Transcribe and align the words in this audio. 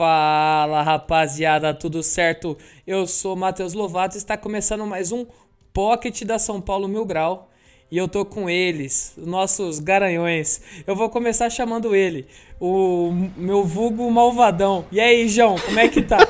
Fala 0.00 0.82
rapaziada, 0.82 1.74
tudo 1.74 2.02
certo? 2.02 2.56
Eu 2.86 3.06
sou 3.06 3.36
Matheus 3.36 3.74
Lovato 3.74 4.16
e 4.16 4.18
está 4.18 4.34
começando 4.34 4.86
mais 4.86 5.12
um 5.12 5.26
Pocket 5.74 6.22
da 6.22 6.38
São 6.38 6.58
Paulo 6.58 6.88
Mil 6.88 7.04
Grau. 7.04 7.50
E 7.92 7.98
eu 7.98 8.08
tô 8.08 8.24
com 8.24 8.48
eles, 8.48 9.12
os 9.18 9.26
nossos 9.26 9.78
garanhões. 9.78 10.62
Eu 10.86 10.96
vou 10.96 11.10
começar 11.10 11.50
chamando 11.50 11.94
ele, 11.94 12.26
o 12.58 13.12
meu 13.36 13.62
vulgo 13.62 14.10
malvadão. 14.10 14.86
E 14.90 14.98
aí, 14.98 15.28
João, 15.28 15.56
como 15.58 15.78
é 15.78 15.86
que 15.86 16.00
tá? 16.00 16.16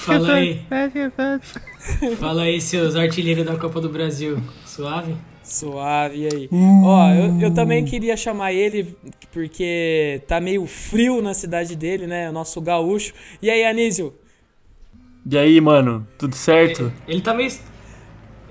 Fala 0.00 0.34
aí. 0.34 0.66
Fala 2.18 2.42
aí, 2.42 2.60
seus 2.60 2.96
artilheiros 2.96 3.46
da 3.46 3.56
Copa 3.56 3.80
do 3.80 3.88
Brasil. 3.88 4.42
Suave? 4.64 5.14
Suave, 5.46 6.18
e 6.18 6.26
aí? 6.26 6.48
Ó, 6.52 7.10
eu, 7.12 7.40
eu 7.40 7.54
também 7.54 7.84
queria 7.84 8.16
chamar 8.16 8.52
ele 8.52 8.96
porque 9.32 10.20
tá 10.26 10.40
meio 10.40 10.66
frio 10.66 11.22
na 11.22 11.32
cidade 11.34 11.76
dele, 11.76 12.04
né? 12.06 12.28
O 12.28 12.32
nosso 12.32 12.60
gaúcho. 12.60 13.14
E 13.40 13.48
aí, 13.48 13.64
Anísio? 13.64 14.12
E 15.30 15.38
aí, 15.38 15.60
mano, 15.60 16.04
tudo 16.18 16.34
certo? 16.34 16.92
Ele 17.06 17.20
tá 17.20 17.32
meio. 17.32 17.52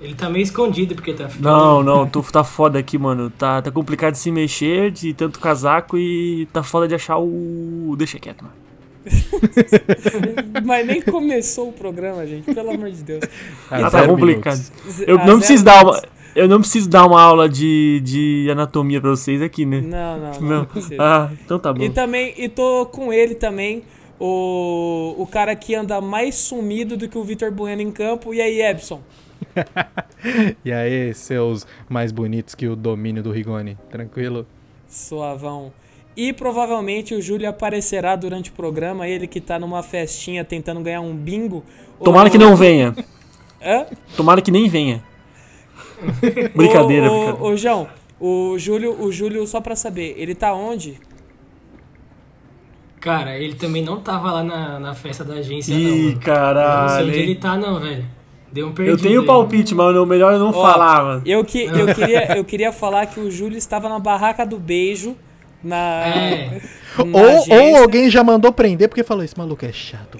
Ele 0.00 0.14
tá 0.14 0.30
meio 0.30 0.42
escondido 0.42 0.94
porque 0.94 1.12
tá 1.12 1.28
frio. 1.28 1.42
Não, 1.42 1.82
não, 1.82 2.06
tu 2.08 2.22
tá 2.22 2.42
foda 2.42 2.78
aqui, 2.78 2.96
mano. 2.96 3.28
Tá, 3.30 3.60
tá 3.60 3.70
complicado 3.70 4.12
de 4.12 4.18
se 4.18 4.30
mexer, 4.30 4.90
de 4.90 5.12
tanto 5.12 5.38
casaco 5.38 5.98
e 5.98 6.48
tá 6.50 6.62
foda 6.62 6.88
de 6.88 6.94
achar 6.94 7.18
o. 7.18 7.94
Deixa 7.98 8.18
quieto, 8.18 8.42
mano. 8.42 8.54
Mas 10.64 10.86
nem 10.86 11.00
começou 11.00 11.68
o 11.68 11.72
programa, 11.72 12.26
gente, 12.26 12.52
pelo 12.52 12.70
amor 12.70 12.90
de 12.90 13.02
Deus. 13.02 13.24
Ah, 13.70 13.90
tá 13.90 14.06
complicado. 14.06 14.56
minutos. 14.56 15.00
Eu 15.06 15.20
Ah, 15.20 15.26
não 15.26 15.38
preciso 15.38 15.64
dar 15.64 15.84
uma. 15.84 16.02
Eu 16.36 16.46
não 16.46 16.60
preciso 16.60 16.86
dar 16.86 17.06
uma 17.06 17.22
aula 17.22 17.48
de, 17.48 17.98
de 18.04 18.46
anatomia 18.50 19.00
pra 19.00 19.08
vocês 19.08 19.40
aqui, 19.40 19.64
né? 19.64 19.80
Não, 19.80 20.18
não, 20.18 20.32
não. 20.32 20.48
Não. 20.58 20.64
precisa. 20.66 20.96
Ah, 21.00 21.30
então 21.42 21.58
tá 21.58 21.72
bom. 21.72 21.82
E 21.82 21.88
também, 21.88 22.34
e 22.36 22.46
tô 22.46 22.84
com 22.84 23.10
ele 23.10 23.34
também, 23.34 23.84
o, 24.20 25.14
o 25.16 25.26
cara 25.26 25.56
que 25.56 25.74
anda 25.74 25.98
mais 25.98 26.34
sumido 26.34 26.94
do 26.94 27.08
que 27.08 27.16
o 27.16 27.24
Vitor 27.24 27.50
Bueno 27.50 27.80
em 27.80 27.90
campo. 27.90 28.34
E 28.34 28.42
aí, 28.42 28.60
Ebson? 28.60 29.00
E 30.64 30.72
aí, 30.72 31.14
seus 31.14 31.66
mais 31.88 32.10
bonitos 32.10 32.54
que 32.54 32.66
o 32.66 32.74
domínio 32.74 33.22
do 33.22 33.30
Rigoni? 33.30 33.78
Tranquilo? 33.90 34.46
Suavão. 34.88 35.72
E 36.16 36.32
provavelmente 36.32 37.14
o 37.14 37.22
Júlio 37.22 37.48
aparecerá 37.48 38.16
durante 38.16 38.50
o 38.50 38.52
programa, 38.54 39.06
ele 39.06 39.26
que 39.26 39.40
tá 39.40 39.58
numa 39.58 39.82
festinha 39.82 40.44
tentando 40.44 40.80
ganhar 40.80 41.00
um 41.00 41.14
bingo. 41.14 41.62
Tomara 42.02 42.28
Ô, 42.28 42.32
que 42.32 42.38
não 42.38 42.56
venha. 42.56 42.94
Hã? 43.62 43.86
Tomara 44.16 44.42
que 44.42 44.50
nem 44.50 44.68
venha. 44.68 45.02
Brincadeira, 46.54 47.10
ô, 47.10 47.14
ô, 47.14 47.18
brincadeira. 47.18 47.44
Ô, 47.44 47.56
João, 47.56 47.88
o 48.20 48.58
Júlio, 48.58 49.00
o 49.02 49.12
Júlio, 49.12 49.46
só 49.46 49.60
pra 49.60 49.76
saber, 49.76 50.14
ele 50.16 50.34
tá 50.34 50.52
onde? 50.54 50.98
Cara, 53.00 53.38
ele 53.38 53.54
também 53.54 53.82
não 53.84 54.00
tava 54.00 54.32
lá 54.32 54.42
na, 54.42 54.80
na 54.80 54.94
festa 54.94 55.22
da 55.22 55.34
agência, 55.34 55.72
Ih, 55.74 55.76
não. 55.76 55.82
mano. 55.82 55.96
Eu 55.96 56.02
não 56.02 56.10
sei 56.10 56.20
caralho. 56.20 57.08
onde 57.08 57.18
ele 57.18 57.34
tá, 57.36 57.56
não, 57.56 57.80
velho. 57.80 58.04
Deu 58.50 58.66
um 58.66 58.70
Eu 58.70 58.74
perdido. 58.74 59.02
tenho 59.02 59.20
aí. 59.20 59.26
palpite, 59.26 59.74
mas 59.74 59.94
o 59.96 60.06
melhor 60.06 60.34
é 60.34 60.38
não 60.38 60.48
Ó, 60.48 60.52
falar, 60.52 61.04
mano. 61.04 61.22
Eu, 61.26 61.44
que, 61.44 61.64
eu, 61.64 61.86
queria, 61.94 62.36
eu 62.36 62.44
queria 62.44 62.72
falar 62.72 63.06
que 63.06 63.20
o 63.20 63.30
Júlio 63.30 63.58
estava 63.58 63.88
na 63.88 63.98
barraca 63.98 64.44
do 64.46 64.58
beijo, 64.58 65.16
na. 65.66 66.06
É. 66.06 66.60
na 66.98 67.18
Ou, 67.18 67.26
agência. 67.28 67.54
ou 67.62 67.76
alguém 67.76 68.08
já 68.10 68.24
mandou 68.24 68.52
prender 68.52 68.88
porque 68.88 69.02
falou: 69.04 69.22
esse 69.24 69.36
maluco 69.36 69.64
é 69.64 69.72
chato. 69.72 70.18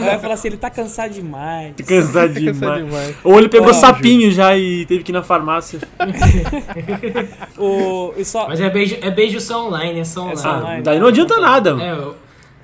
Vai 0.00 0.18
falar 0.20 0.34
assim, 0.34 0.48
ele 0.48 0.56
tá 0.56 0.70
cansado 0.70 1.12
demais. 1.12 1.74
Tô 1.76 1.84
cansado 1.84 2.32
demais. 2.34 2.58
Cansado 2.58 2.84
demais. 2.84 3.16
Ou 3.24 3.38
ele 3.38 3.48
pegou 3.48 3.68
Ó, 3.68 3.72
sapinho 3.72 4.30
já 4.30 4.56
e 4.56 4.86
teve 4.86 5.02
que 5.04 5.10
ir 5.12 5.14
na 5.14 5.22
farmácia. 5.22 5.80
O, 7.58 8.14
e 8.16 8.24
só, 8.24 8.48
Mas 8.48 8.60
é 8.60 8.70
beijo, 8.70 8.96
é 9.02 9.10
beijo 9.10 9.40
só 9.40 9.66
online, 9.66 10.00
é 10.00 10.04
só 10.04 10.20
online. 10.22 10.38
só 10.38 10.48
online. 10.58 10.78
Ah, 10.78 10.82
daí 10.84 10.98
não 11.00 11.08
adianta 11.08 11.40
nada, 11.40 11.74
mano. 11.74 11.84
É, 11.84 11.94
o- 12.06 12.14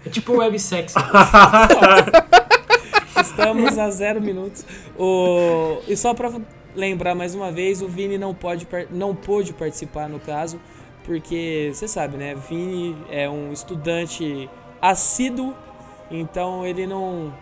é 0.06 0.08
tipo 0.08 0.36
websex. 0.36 0.94
Estamos 3.20 3.78
a 3.78 3.90
zero 3.90 4.20
minutos. 4.20 4.64
O, 4.98 5.78
e 5.88 5.96
só 5.96 6.14
pra 6.14 6.30
lembrar 6.74 7.14
mais 7.14 7.34
uma 7.34 7.50
vez, 7.50 7.80
o 7.82 7.88
Vini 7.88 8.18
não, 8.18 8.34
pode, 8.34 8.66
não 8.90 9.14
pôde 9.14 9.52
participar 9.52 10.08
no 10.08 10.18
caso, 10.20 10.58
porque 11.04 11.70
você 11.72 11.86
sabe, 11.86 12.16
né? 12.16 12.34
Vini 12.48 12.96
é 13.10 13.28
um 13.28 13.52
estudante 13.52 14.48
assíduo, 14.80 15.54
então 16.10 16.66
ele 16.66 16.86
não 16.86 17.32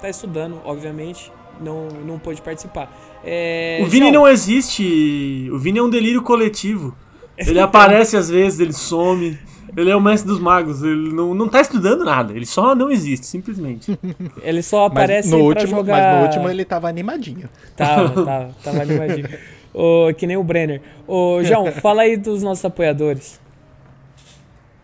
tá 0.00 0.08
estudando, 0.08 0.60
obviamente, 0.64 1.32
não, 1.60 1.88
não 1.88 2.18
pôde 2.18 2.40
participar. 2.40 2.90
É, 3.24 3.80
O 3.82 3.86
Vini 3.86 4.10
João, 4.10 4.22
não 4.22 4.28
existe. 4.28 5.50
O 5.52 5.58
Vini 5.58 5.78
é 5.78 5.82
um 5.82 5.90
delírio 5.90 6.22
coletivo. 6.22 6.96
Ele 7.36 7.60
aparece 7.60 8.16
às 8.16 8.28
vezes, 8.28 8.58
ele 8.58 8.72
some. 8.72 9.38
Ele 9.76 9.90
é 9.90 9.94
o 9.94 10.00
mestre 10.00 10.28
dos 10.28 10.40
magos. 10.40 10.82
Ele 10.82 11.12
não, 11.12 11.34
não 11.34 11.48
tá 11.48 11.60
estudando 11.60 12.04
nada. 12.04 12.32
Ele 12.32 12.44
só 12.44 12.74
não 12.74 12.90
existe, 12.90 13.26
simplesmente. 13.26 13.96
Ele 14.42 14.60
só 14.60 14.88
Mas 14.88 14.90
aparece 14.90 15.30
no, 15.30 15.36
pra 15.36 15.44
último, 15.44 15.76
jogar... 15.76 15.92
mas 15.96 16.16
no 16.16 16.26
último 16.26 16.50
ele 16.50 16.64
tava 16.64 16.88
animadinho. 16.88 17.48
Tava, 17.76 18.24
tava, 18.24 18.54
tava 18.64 18.82
animadinho. 18.82 19.28
Ô, 19.72 20.12
que 20.14 20.26
nem 20.26 20.36
o 20.36 20.42
Brenner. 20.42 20.80
Ô, 21.06 21.42
João, 21.42 21.70
fala 21.80 22.02
aí 22.02 22.16
dos 22.16 22.42
nossos 22.42 22.64
apoiadores. 22.64 23.40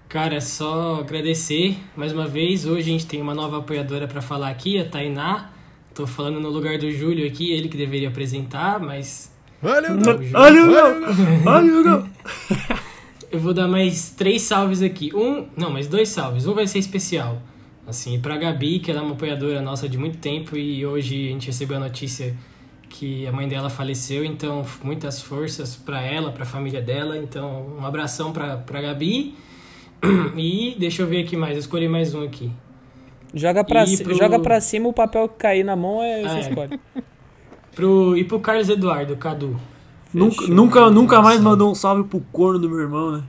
Cara, 0.09 0.37
é 0.37 0.41
só 0.41 1.01
agradecer 1.01 1.77
mais 1.97 2.13
uma 2.13 2.27
vez. 2.27 2.67
Hoje 2.67 2.83
a 2.83 2.93
gente 2.93 3.07
tem 3.07 3.21
uma 3.21 3.35
nova 3.35 3.59
apoiadora 3.59 4.07
pra 4.07 4.23
falar 4.23 4.49
aqui, 4.49 4.79
a 4.79 4.85
Tainá. 4.85 5.51
Tô 5.95 6.07
falando 6.07 6.41
no 6.41 6.51
lugar 6.51 6.79
do 6.79 6.91
Júlio 6.91 7.27
aqui, 7.27 7.53
ele 7.53 7.69
que 7.69 7.77
deveria 7.77 8.09
apresentar, 8.09 8.81
mas 8.81 9.33
Olha 9.63 9.93
o 9.93 9.99
Olha 10.35 10.63
o! 10.65 11.49
Olha 11.49 12.01
o 12.01 12.09
eu 13.33 13.41
vou 13.41 13.53
dar 13.53 13.67
mais 13.67 14.11
três 14.11 14.43
salves 14.43 14.81
aqui. 14.81 15.11
Um, 15.13 15.47
não, 15.57 15.69
mais 15.69 15.89
dois 15.89 16.09
salves. 16.09 16.47
Um 16.47 16.55
vai 16.55 16.69
ser 16.69 16.79
especial. 16.79 17.43
Assim, 17.85 18.21
pra 18.21 18.37
Gabi, 18.37 18.79
que 18.79 18.91
ela 18.91 19.01
é 19.01 19.03
uma 19.03 19.15
apoiadora 19.15 19.61
nossa 19.61 19.89
de 19.89 19.99
muito 19.99 20.19
tempo 20.19 20.57
e 20.57 20.87
hoje 20.87 21.27
a 21.27 21.31
gente 21.33 21.47
recebeu 21.49 21.77
a 21.77 21.81
notícia 21.81 22.35
que 22.97 23.27
a 23.27 23.33
mãe 23.33 23.49
dela 23.49 23.69
faleceu, 23.69 24.25
então 24.25 24.65
muitas 24.83 25.21
forças 25.21 25.75
pra 25.75 26.01
ela, 26.01 26.31
pra 26.31 26.45
família 26.45 26.81
dela. 26.81 27.19
Então, 27.19 27.67
um 27.81 27.85
abração 27.85 28.33
pra, 28.33 28.57
pra 28.59 28.81
Gabi. 28.81 29.35
E 30.37 30.77
deixa 30.79 31.03
eu 31.03 31.07
ver 31.07 31.25
aqui 31.25 31.37
mais, 31.37 31.55
eu 31.55 31.59
escolhi 31.61 31.89
mais 31.89 32.15
um 32.15 32.23
aqui. 32.23 32.53
Joga 33.35 33.65
pra, 33.65 33.85
ci- 33.87 34.05
pro- 34.05 34.15
joga 34.15 34.39
pra 34.39 34.61
cima, 34.61 34.89
o 34.89 34.93
papel 34.93 35.29
que 35.29 35.37
cair 35.39 35.65
na 35.65 35.75
mão 35.75 36.01
é, 36.03 36.23
Ah, 36.25 36.29
você 36.29 36.37
é. 36.37 36.41
escolhe. 36.41 36.81
Pro, 37.75 38.17
e 38.17 38.23
pro 38.23 38.39
Carlos 38.39 38.69
Eduardo, 38.69 39.17
Cadu. 39.17 39.59
Nunca, 40.13 40.37
Fechou. 40.43 40.55
nunca, 40.55 40.91
nunca 40.91 41.21
mais 41.21 41.41
mandou 41.41 41.69
um 41.73 41.75
salve 41.75 42.05
pro 42.05 42.21
corno 42.31 42.61
do 42.61 42.71
meu 42.71 42.79
irmão, 42.79 43.11
né? 43.11 43.25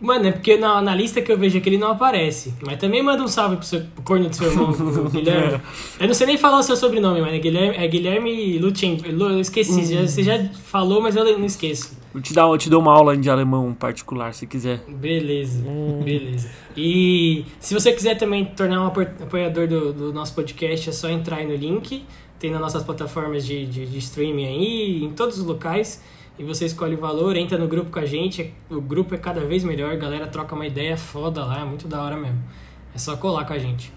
Mano, 0.00 0.26
é 0.28 0.32
porque 0.32 0.56
na, 0.58 0.82
na 0.82 0.94
lista 0.94 1.22
que 1.22 1.32
eu 1.32 1.38
vejo 1.38 1.56
aqui 1.56 1.68
ele 1.70 1.78
não 1.78 1.92
aparece. 1.92 2.52
Mas 2.64 2.76
também 2.78 3.02
manda 3.02 3.22
um 3.22 3.28
salve 3.28 3.56
pro, 3.56 3.64
seu, 3.64 3.80
pro 3.94 4.02
corno 4.04 4.28
do 4.28 4.36
seu 4.36 4.48
irmão, 4.50 4.70
Guilherme. 5.10 5.60
Eu 5.98 6.06
não 6.06 6.14
sei 6.14 6.26
nem 6.26 6.36
falar 6.36 6.58
o 6.58 6.62
seu 6.62 6.76
sobrenome, 6.76 7.20
mas 7.22 7.32
é 7.32 7.38
Guilherme, 7.38 7.76
é 7.76 7.88
Guilherme 7.88 8.56
Eu 8.60 9.40
esqueci, 9.40 9.94
já- 9.94 10.02
você 10.06 10.22
já 10.22 10.44
falou, 10.64 11.00
mas 11.00 11.16
eu 11.16 11.24
não 11.38 11.46
esqueço. 11.46 11.96
Eu 12.14 12.20
te, 12.20 12.32
dar, 12.34 12.42
eu 12.42 12.56
te 12.58 12.68
dou 12.70 12.80
uma 12.80 12.92
aula 12.92 13.16
de 13.16 13.28
alemão 13.28 13.72
particular, 13.74 14.32
se 14.34 14.46
quiser. 14.46 14.82
Beleza, 14.88 15.62
beleza. 16.02 16.48
E 16.76 17.44
se 17.60 17.72
você 17.74 17.92
quiser 17.92 18.16
também 18.16 18.44
tornar 18.44 18.82
um 18.82 18.86
apo- 18.86 19.00
apoiador 19.00 19.66
do, 19.66 19.92
do 19.92 20.12
nosso 20.12 20.34
podcast, 20.34 20.88
é 20.88 20.92
só 20.92 21.08
entrar 21.08 21.36
aí 21.38 21.46
no 21.46 21.54
link. 21.56 22.04
Tem 22.38 22.50
nas 22.50 22.60
nossas 22.60 22.82
plataformas 22.82 23.46
de, 23.46 23.64
de, 23.66 23.86
de 23.86 23.98
streaming 23.98 24.44
aí, 24.46 25.04
em 25.04 25.10
todos 25.12 25.38
os 25.38 25.44
locais. 25.46 26.02
E 26.38 26.44
você 26.44 26.66
escolhe 26.66 26.94
o 26.94 26.98
valor, 26.98 27.36
entra 27.36 27.56
no 27.56 27.66
grupo 27.66 27.90
com 27.90 27.98
a 27.98 28.06
gente. 28.06 28.52
O 28.70 28.80
grupo 28.80 29.14
é 29.14 29.18
cada 29.18 29.40
vez 29.40 29.64
melhor, 29.64 29.92
a 29.92 29.96
galera 29.96 30.26
troca 30.26 30.54
uma 30.54 30.66
ideia 30.66 30.96
foda 30.96 31.44
lá, 31.44 31.60
é 31.60 31.64
muito 31.64 31.88
da 31.88 32.02
hora 32.02 32.16
mesmo. 32.16 32.42
É 32.94 32.98
só 32.98 33.16
colar 33.16 33.44
com 33.46 33.52
a 33.52 33.58
gente. 33.58 33.92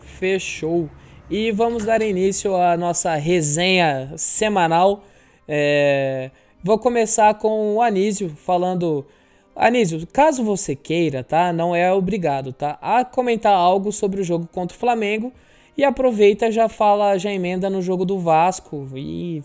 Fechou. 0.00 0.88
E 1.28 1.50
vamos 1.52 1.84
dar 1.84 2.00
início 2.02 2.54
à 2.56 2.76
nossa 2.76 3.14
resenha 3.14 4.12
semanal. 4.16 5.04
É, 5.46 6.30
Vou 6.66 6.80
começar 6.80 7.32
com 7.34 7.76
o 7.76 7.80
Anísio 7.80 8.28
falando. 8.30 9.06
Anísio, 9.54 10.04
caso 10.12 10.42
você 10.42 10.74
queira, 10.74 11.22
tá? 11.22 11.52
Não 11.52 11.76
é 11.76 11.92
obrigado, 11.92 12.52
tá? 12.52 12.76
A 12.82 13.04
comentar 13.04 13.52
algo 13.52 13.92
sobre 13.92 14.20
o 14.20 14.24
jogo 14.24 14.48
contra 14.52 14.76
o 14.76 14.80
Flamengo. 14.80 15.32
E 15.76 15.84
aproveita, 15.84 16.50
já 16.50 16.68
fala, 16.68 17.16
já 17.18 17.32
emenda 17.32 17.70
no 17.70 17.80
jogo 17.80 18.04
do 18.04 18.18
Vasco 18.18 18.88
e 18.96 19.44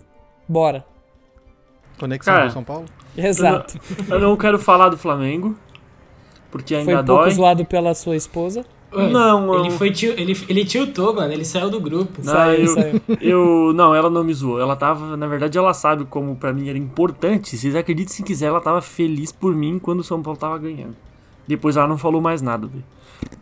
bora. 0.49 0.83
Conexão 2.01 2.33
Cara, 2.33 2.45
com 2.47 2.51
São 2.53 2.63
Paulo? 2.63 2.85
Exato. 3.15 3.79
Eu 4.09 4.19
não 4.19 4.35
quero 4.35 4.57
falar 4.59 4.89
do 4.89 4.97
Flamengo, 4.97 5.55
porque 6.51 6.75
ainda 6.75 6.85
Foi 6.91 7.01
um 7.01 7.05
pouco 7.05 7.23
dói. 7.23 7.31
zoado 7.31 7.65
pela 7.65 7.93
sua 7.95 8.15
esposa. 8.15 8.65
Ué, 8.93 9.07
Não, 9.09 9.55
ele 9.59 9.67
eu- 9.69 9.71
foi 9.77 9.87
ele, 10.17 10.37
ele 10.49 10.65
tiltou, 10.65 11.13
mano. 11.15 11.31
Ele 11.31 11.45
saiu 11.45 11.69
do 11.69 11.79
grupo. 11.79 12.19
Não, 12.21 12.33
Saiu, 12.33 12.59
eu, 12.65 12.67
saiu. 12.67 13.01
eu- 13.21 13.73
não, 13.73 13.95
ela 13.95 14.09
não 14.09 14.21
me 14.21 14.33
zoou. 14.33 14.59
Ela 14.59 14.75
tava, 14.75 15.15
na 15.15 15.27
verdade, 15.27 15.57
ela 15.57 15.73
sabe 15.73 16.03
como 16.03 16.35
pra 16.35 16.51
mim 16.51 16.67
era 16.67 16.77
importante. 16.77 17.55
Vocês 17.55 17.73
acreditem 17.73 18.13
se 18.13 18.21
quiser, 18.21 18.47
ela 18.47 18.59
tava 18.59 18.81
feliz 18.81 19.31
por 19.31 19.55
mim 19.55 19.79
quando 19.79 20.01
o 20.01 20.03
São 20.03 20.21
Paulo 20.21 20.37
tava 20.37 20.57
ganhando. 20.57 20.95
Depois 21.47 21.77
ela 21.77 21.87
não 21.87 21.97
falou 21.97 22.19
mais 22.19 22.41
nada, 22.41 22.67
velho. 22.67 22.83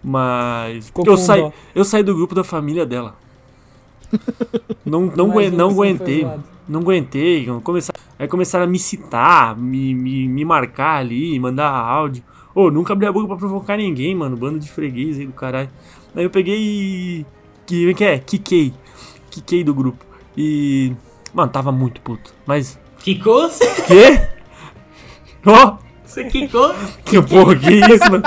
Mas 0.03 0.85
Ficou 0.87 1.03
eu 1.07 1.17
saí, 1.17 1.41
dó. 1.41 1.51
eu 1.73 1.83
saí 1.83 2.03
do 2.03 2.13
grupo 2.13 2.35
da 2.35 2.43
família 2.43 2.85
dela. 2.85 3.15
Não, 4.85 5.01
não, 5.05 5.27
não 5.27 5.31
foi 5.33 5.47
aguentei. 5.47 6.27
Não 6.67 6.79
aguentei. 6.81 7.47
Começar, 7.63 7.93
aí 8.19 8.27
começaram 8.27 8.65
a 8.65 8.67
me 8.67 8.77
citar, 8.77 9.57
me, 9.57 9.95
me, 9.95 10.27
me 10.27 10.45
marcar 10.45 10.97
ali, 10.97 11.39
mandar 11.39 11.69
áudio. 11.69 12.23
Ô, 12.53 12.69
nunca 12.69 12.93
abri 12.93 13.07
a 13.07 13.11
boca 13.11 13.27
pra 13.27 13.37
provocar 13.37 13.77
ninguém, 13.77 14.13
mano. 14.13 14.35
Bando 14.35 14.59
de 14.59 14.69
freguês 14.69 15.17
aí 15.17 15.25
do 15.25 15.33
caralho. 15.33 15.69
Aí 16.15 16.23
eu 16.23 16.29
peguei 16.29 16.57
e. 16.59 17.25
Que, 17.65 17.89
é 17.89 17.93
que 17.93 18.03
é? 18.03 18.19
Quiquei. 18.19 18.73
Quiquei 19.31 19.63
do 19.63 19.73
grupo. 19.73 20.03
E. 20.35 20.93
Mano, 21.33 21.51
tava 21.51 21.71
muito 21.71 22.01
puto. 22.01 22.33
Mas. 22.45 22.79
Quicou? 22.99 23.49
Quê? 23.87 24.27
Ó! 25.45 25.88
Você 26.09 26.23
quicou? 26.23 26.73
que 27.05 27.21
porra, 27.21 27.55
que 27.55 27.71
isso, 27.71 28.11
mano? 28.11 28.23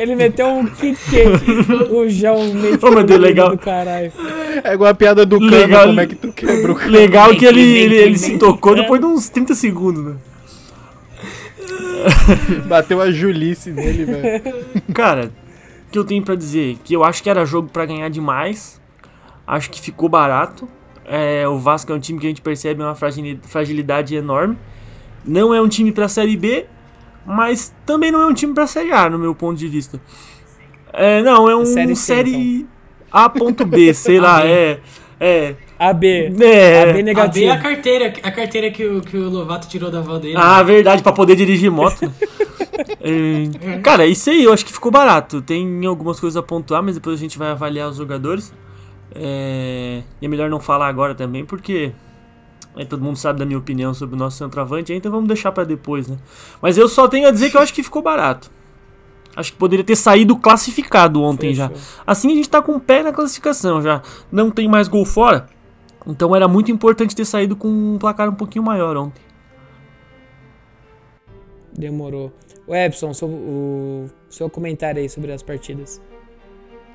Ele 0.00 0.14
meteu 0.14 0.46
um 0.46 0.64
kick. 0.66 0.98
o 1.90 2.08
João 2.08 2.54
meu 2.54 2.76
Deus, 3.04 3.18
um 3.18 3.22
legal. 3.22 3.50
do 3.50 3.58
caralho. 3.58 4.12
É 4.62 4.72
igual 4.72 4.88
a 4.90 4.94
piada 4.94 5.26
do 5.26 5.40
cano, 5.40 5.50
Legal. 5.50 5.86
como 5.88 6.00
é 6.00 6.06
que 6.06 6.14
tu 6.14 6.32
quebra 6.32 6.70
o 6.70 6.74
cano. 6.76 6.90
Legal 6.94 7.34
que 7.34 7.44
ele, 7.44 7.60
ele, 7.60 7.96
ele 7.96 8.16
se 8.18 8.38
tocou 8.38 8.76
depois 8.76 9.00
de 9.00 9.06
uns 9.06 9.28
30 9.28 9.52
segundos, 9.54 10.04
né? 10.04 10.14
Bateu 12.68 13.00
a 13.00 13.10
Julice 13.10 13.70
nele, 13.72 14.04
velho. 14.04 14.42
Cara, 14.94 15.32
o 15.88 15.90
que 15.92 15.98
eu 15.98 16.04
tenho 16.04 16.22
pra 16.22 16.34
dizer? 16.36 16.76
Que 16.84 16.94
eu 16.94 17.02
acho 17.02 17.20
que 17.22 17.28
era 17.28 17.44
jogo 17.44 17.68
pra 17.68 17.84
ganhar 17.84 18.08
demais. 18.10 18.80
Acho 19.44 19.70
que 19.70 19.80
ficou 19.80 20.08
barato. 20.08 20.68
É, 21.04 21.46
o 21.48 21.58
Vasco 21.58 21.90
é 21.92 21.94
um 21.96 22.00
time 22.00 22.20
que 22.20 22.26
a 22.26 22.28
gente 22.28 22.40
percebe 22.42 22.80
uma 22.80 22.94
fragili- 22.94 23.40
fragilidade 23.42 24.14
enorme. 24.14 24.56
Não 25.24 25.52
é 25.52 25.60
um 25.60 25.68
time 25.68 25.92
pra 25.92 26.08
Série 26.08 26.36
B, 26.36 26.66
mas 27.26 27.74
também 27.86 28.10
não 28.10 28.22
é 28.22 28.26
um 28.26 28.34
time 28.34 28.54
pra 28.54 28.66
Série 28.66 28.92
A, 28.92 29.08
no 29.08 29.18
meu 29.18 29.34
ponto 29.34 29.58
de 29.58 29.68
vista. 29.68 30.00
É, 30.92 31.22
não, 31.22 31.48
é 31.48 31.56
um 31.56 31.64
Série 31.64 31.96
série, 31.96 32.58
C, 32.60 32.66
A.B, 33.10 33.94
sei 33.94 34.20
lá, 34.20 34.44
é. 34.46 34.80
É. 35.18 35.54
AB. 35.78 36.26
AB 36.26 36.44
É. 36.44 36.90
A 36.90 36.92
B 36.92 37.02
negativo. 37.02 37.46
é 37.46 37.50
a 37.50 37.60
carteira, 37.60 38.12
a 38.22 38.30
carteira 38.30 38.70
que 38.70 38.84
o, 38.84 39.00
que 39.00 39.16
o 39.16 39.28
Lovato 39.28 39.68
tirou 39.68 39.90
da 39.90 39.98
avó 39.98 40.18
dele. 40.18 40.34
Ah, 40.36 40.62
verdade, 40.62 41.02
pra 41.02 41.12
poder 41.12 41.36
dirigir 41.36 41.70
moto. 41.70 42.12
É, 43.04 43.78
cara, 43.80 44.06
isso 44.06 44.30
aí 44.30 44.44
eu 44.44 44.52
acho 44.52 44.64
que 44.64 44.72
ficou 44.72 44.90
barato. 44.90 45.42
Tem 45.42 45.84
algumas 45.84 46.18
coisas 46.18 46.36
a 46.36 46.42
pontuar, 46.42 46.82
mas 46.82 46.94
depois 46.94 47.18
a 47.18 47.20
gente 47.20 47.36
vai 47.36 47.50
avaliar 47.50 47.88
os 47.88 47.96
jogadores. 47.96 48.52
É, 49.14 50.02
e 50.20 50.24
é 50.24 50.28
melhor 50.28 50.48
não 50.48 50.58
falar 50.58 50.88
agora 50.88 51.14
também, 51.14 51.44
porque 51.44 51.92
aí 52.76 52.86
todo 52.86 53.02
mundo 53.02 53.16
sabe 53.16 53.38
da 53.38 53.46
minha 53.46 53.58
opinião 53.58 53.92
sobre 53.92 54.14
o 54.14 54.18
nosso 54.18 54.38
centroavante, 54.38 54.92
então 54.92 55.10
vamos 55.10 55.28
deixar 55.28 55.52
pra 55.52 55.64
depois, 55.64 56.08
né? 56.08 56.16
Mas 56.60 56.78
eu 56.78 56.88
só 56.88 57.08
tenho 57.08 57.28
a 57.28 57.30
dizer 57.30 57.50
que 57.50 57.56
eu 57.56 57.60
acho 57.60 57.74
que 57.74 57.82
ficou 57.82 58.02
barato. 58.02 58.50
Acho 59.34 59.52
que 59.52 59.58
poderia 59.58 59.84
ter 59.84 59.96
saído 59.96 60.36
classificado 60.36 61.22
ontem 61.22 61.54
já. 61.54 61.70
Assim 62.06 62.30
a 62.32 62.34
gente 62.34 62.50
tá 62.50 62.60
com 62.60 62.72
o 62.72 62.80
pé 62.80 63.02
na 63.02 63.12
classificação 63.12 63.80
já. 63.80 64.02
Não 64.30 64.50
tem 64.50 64.68
mais 64.68 64.88
gol 64.88 65.06
fora. 65.06 65.48
Então 66.06 66.36
era 66.36 66.46
muito 66.46 66.70
importante 66.70 67.16
ter 67.16 67.24
saído 67.24 67.56
com 67.56 67.68
um 67.68 67.98
placar 67.98 68.28
um 68.28 68.34
pouquinho 68.34 68.64
maior 68.64 68.96
ontem. 68.96 69.22
Demorou. 71.72 72.32
O 72.66 72.74
Epson, 72.74 73.14
seu, 73.14 73.28
o 73.28 74.10
seu 74.28 74.50
comentário 74.50 75.00
aí 75.00 75.08
sobre 75.08 75.32
as 75.32 75.42
partidas. 75.42 76.00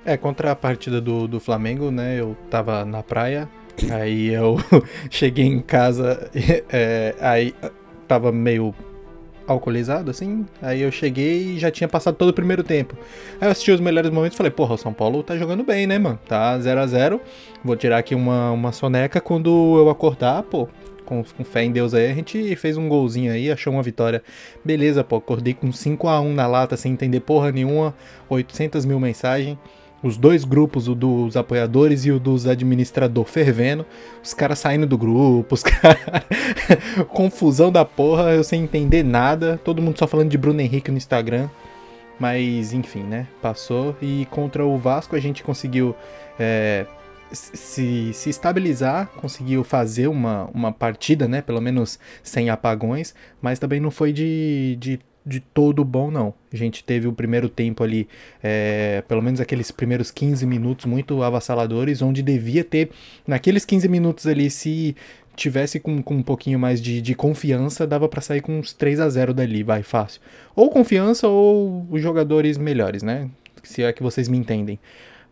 É, 0.05 0.15
contra 0.15 0.51
a 0.51 0.55
partida 0.55 1.01
do, 1.01 1.27
do 1.27 1.39
Flamengo, 1.39 1.91
né? 1.91 2.19
Eu 2.19 2.37
tava 2.49 2.85
na 2.85 3.01
praia, 3.01 3.49
aí 3.91 4.29
eu 4.29 4.57
cheguei 5.09 5.45
em 5.45 5.61
casa, 5.61 6.29
é, 6.69 7.15
aí 7.19 7.53
tava 8.07 8.31
meio 8.31 8.73
alcoolizado, 9.47 10.11
assim. 10.11 10.45
Aí 10.61 10.81
eu 10.81 10.91
cheguei 10.91 11.55
e 11.55 11.59
já 11.59 11.71
tinha 11.71 11.87
passado 11.87 12.15
todo 12.15 12.29
o 12.29 12.33
primeiro 12.33 12.63
tempo. 12.63 12.95
Aí 13.39 13.47
eu 13.47 13.51
assisti 13.51 13.71
os 13.71 13.79
melhores 13.79 14.11
momentos 14.11 14.35
e 14.35 14.37
falei, 14.37 14.51
porra, 14.51 14.75
o 14.75 14.77
São 14.77 14.93
Paulo 14.93 15.23
tá 15.23 15.37
jogando 15.37 15.63
bem, 15.63 15.87
né, 15.87 15.97
mano? 15.97 16.19
Tá 16.27 16.59
0 16.59 16.79
a 16.79 16.87
0 16.87 17.21
Vou 17.63 17.75
tirar 17.75 17.97
aqui 17.97 18.13
uma, 18.13 18.51
uma 18.51 18.71
soneca 18.71 19.21
quando 19.21 19.49
eu 19.77 19.89
acordar, 19.89 20.43
pô. 20.43 20.67
Com, 21.05 21.23
com 21.23 21.43
fé 21.45 21.63
em 21.63 21.71
Deus 21.71 21.93
aí, 21.93 22.11
a 22.11 22.13
gente 22.13 22.53
fez 22.57 22.75
um 22.75 22.89
golzinho 22.89 23.31
aí, 23.31 23.49
achou 23.49 23.71
uma 23.71 23.81
vitória. 23.81 24.21
Beleza, 24.63 25.05
pô, 25.05 25.15
acordei 25.15 25.53
com 25.53 25.71
5 25.71 26.05
a 26.05 26.19
1 26.19 26.33
na 26.33 26.45
lata, 26.47 26.75
sem 26.75 26.91
entender 26.91 27.21
porra 27.21 27.49
nenhuma, 27.49 27.95
800 28.29 28.83
mil 28.83 28.99
mensagens 28.99 29.57
os 30.03 30.17
dois 30.17 30.43
grupos, 30.43 30.87
o 30.87 30.95
dos 30.95 31.35
apoiadores 31.35 32.05
e 32.05 32.11
o 32.11 32.19
dos 32.19 32.47
administrador 32.47 33.25
fervendo, 33.25 33.85
os 34.23 34.33
caras 34.33 34.59
saindo 34.59 34.85
do 34.85 34.97
grupo, 34.97 35.55
os 35.55 35.63
caras. 35.63 35.99
Confusão 37.09 37.71
da 37.71 37.83
porra, 37.83 38.31
eu 38.31 38.43
sem 38.43 38.63
entender 38.63 39.03
nada, 39.03 39.59
todo 39.63 39.81
mundo 39.81 39.97
só 39.97 40.07
falando 40.07 40.29
de 40.29 40.37
Bruno 40.37 40.61
Henrique 40.61 40.91
no 40.91 40.97
Instagram. 40.97 41.49
Mas 42.19 42.73
enfim, 42.73 43.03
né? 43.03 43.27
Passou. 43.41 43.95
E 44.01 44.27
contra 44.31 44.65
o 44.65 44.77
Vasco 44.77 45.15
a 45.15 45.19
gente 45.19 45.43
conseguiu 45.43 45.95
é, 46.39 46.87
se, 47.31 48.11
se 48.13 48.29
estabilizar, 48.29 49.07
conseguiu 49.17 49.63
fazer 49.63 50.07
uma, 50.07 50.49
uma 50.53 50.71
partida, 50.71 51.27
né? 51.27 51.41
Pelo 51.41 51.61
menos 51.61 51.99
sem 52.23 52.49
apagões, 52.49 53.13
mas 53.41 53.59
também 53.59 53.79
não 53.79 53.91
foi 53.91 54.11
de, 54.11 54.77
de, 54.79 54.99
de 55.27 55.41
todo 55.41 55.83
bom, 55.83 56.09
não. 56.09 56.33
A 56.51 56.55
gente 56.55 56.83
teve 56.83 57.07
o 57.07 57.13
primeiro 57.13 57.49
tempo 57.49 57.83
ali, 57.83 58.07
é, 58.41 59.03
pelo 59.07 59.21
menos 59.21 59.41
aqueles 59.41 59.69
primeiros 59.69 60.09
15 60.09 60.45
minutos 60.45 60.85
muito 60.85 61.21
avassaladores, 61.21 62.01
onde 62.01 62.23
devia 62.23 62.63
ter, 62.63 62.89
naqueles 63.27 63.65
15 63.65 63.89
minutos 63.89 64.25
ali, 64.25 64.49
se 64.49 64.95
tivesse 65.35 65.79
com, 65.79 66.01
com 66.01 66.15
um 66.15 66.23
pouquinho 66.23 66.57
mais 66.57 66.81
de, 66.81 67.01
de 67.01 67.13
confiança, 67.13 67.85
dava 67.85 68.07
pra 68.07 68.21
sair 68.21 68.41
com 68.41 68.57
uns 68.57 68.73
3 68.73 69.01
a 69.01 69.09
0 69.09 69.33
dali, 69.33 69.61
vai, 69.61 69.83
fácil. 69.83 70.21
Ou 70.55 70.69
confiança 70.69 71.27
ou 71.27 71.85
os 71.91 72.01
jogadores 72.01 72.57
melhores, 72.57 73.03
né? 73.03 73.29
Se 73.63 73.83
é 73.83 73.91
que 73.91 74.01
vocês 74.01 74.27
me 74.27 74.37
entendem. 74.37 74.79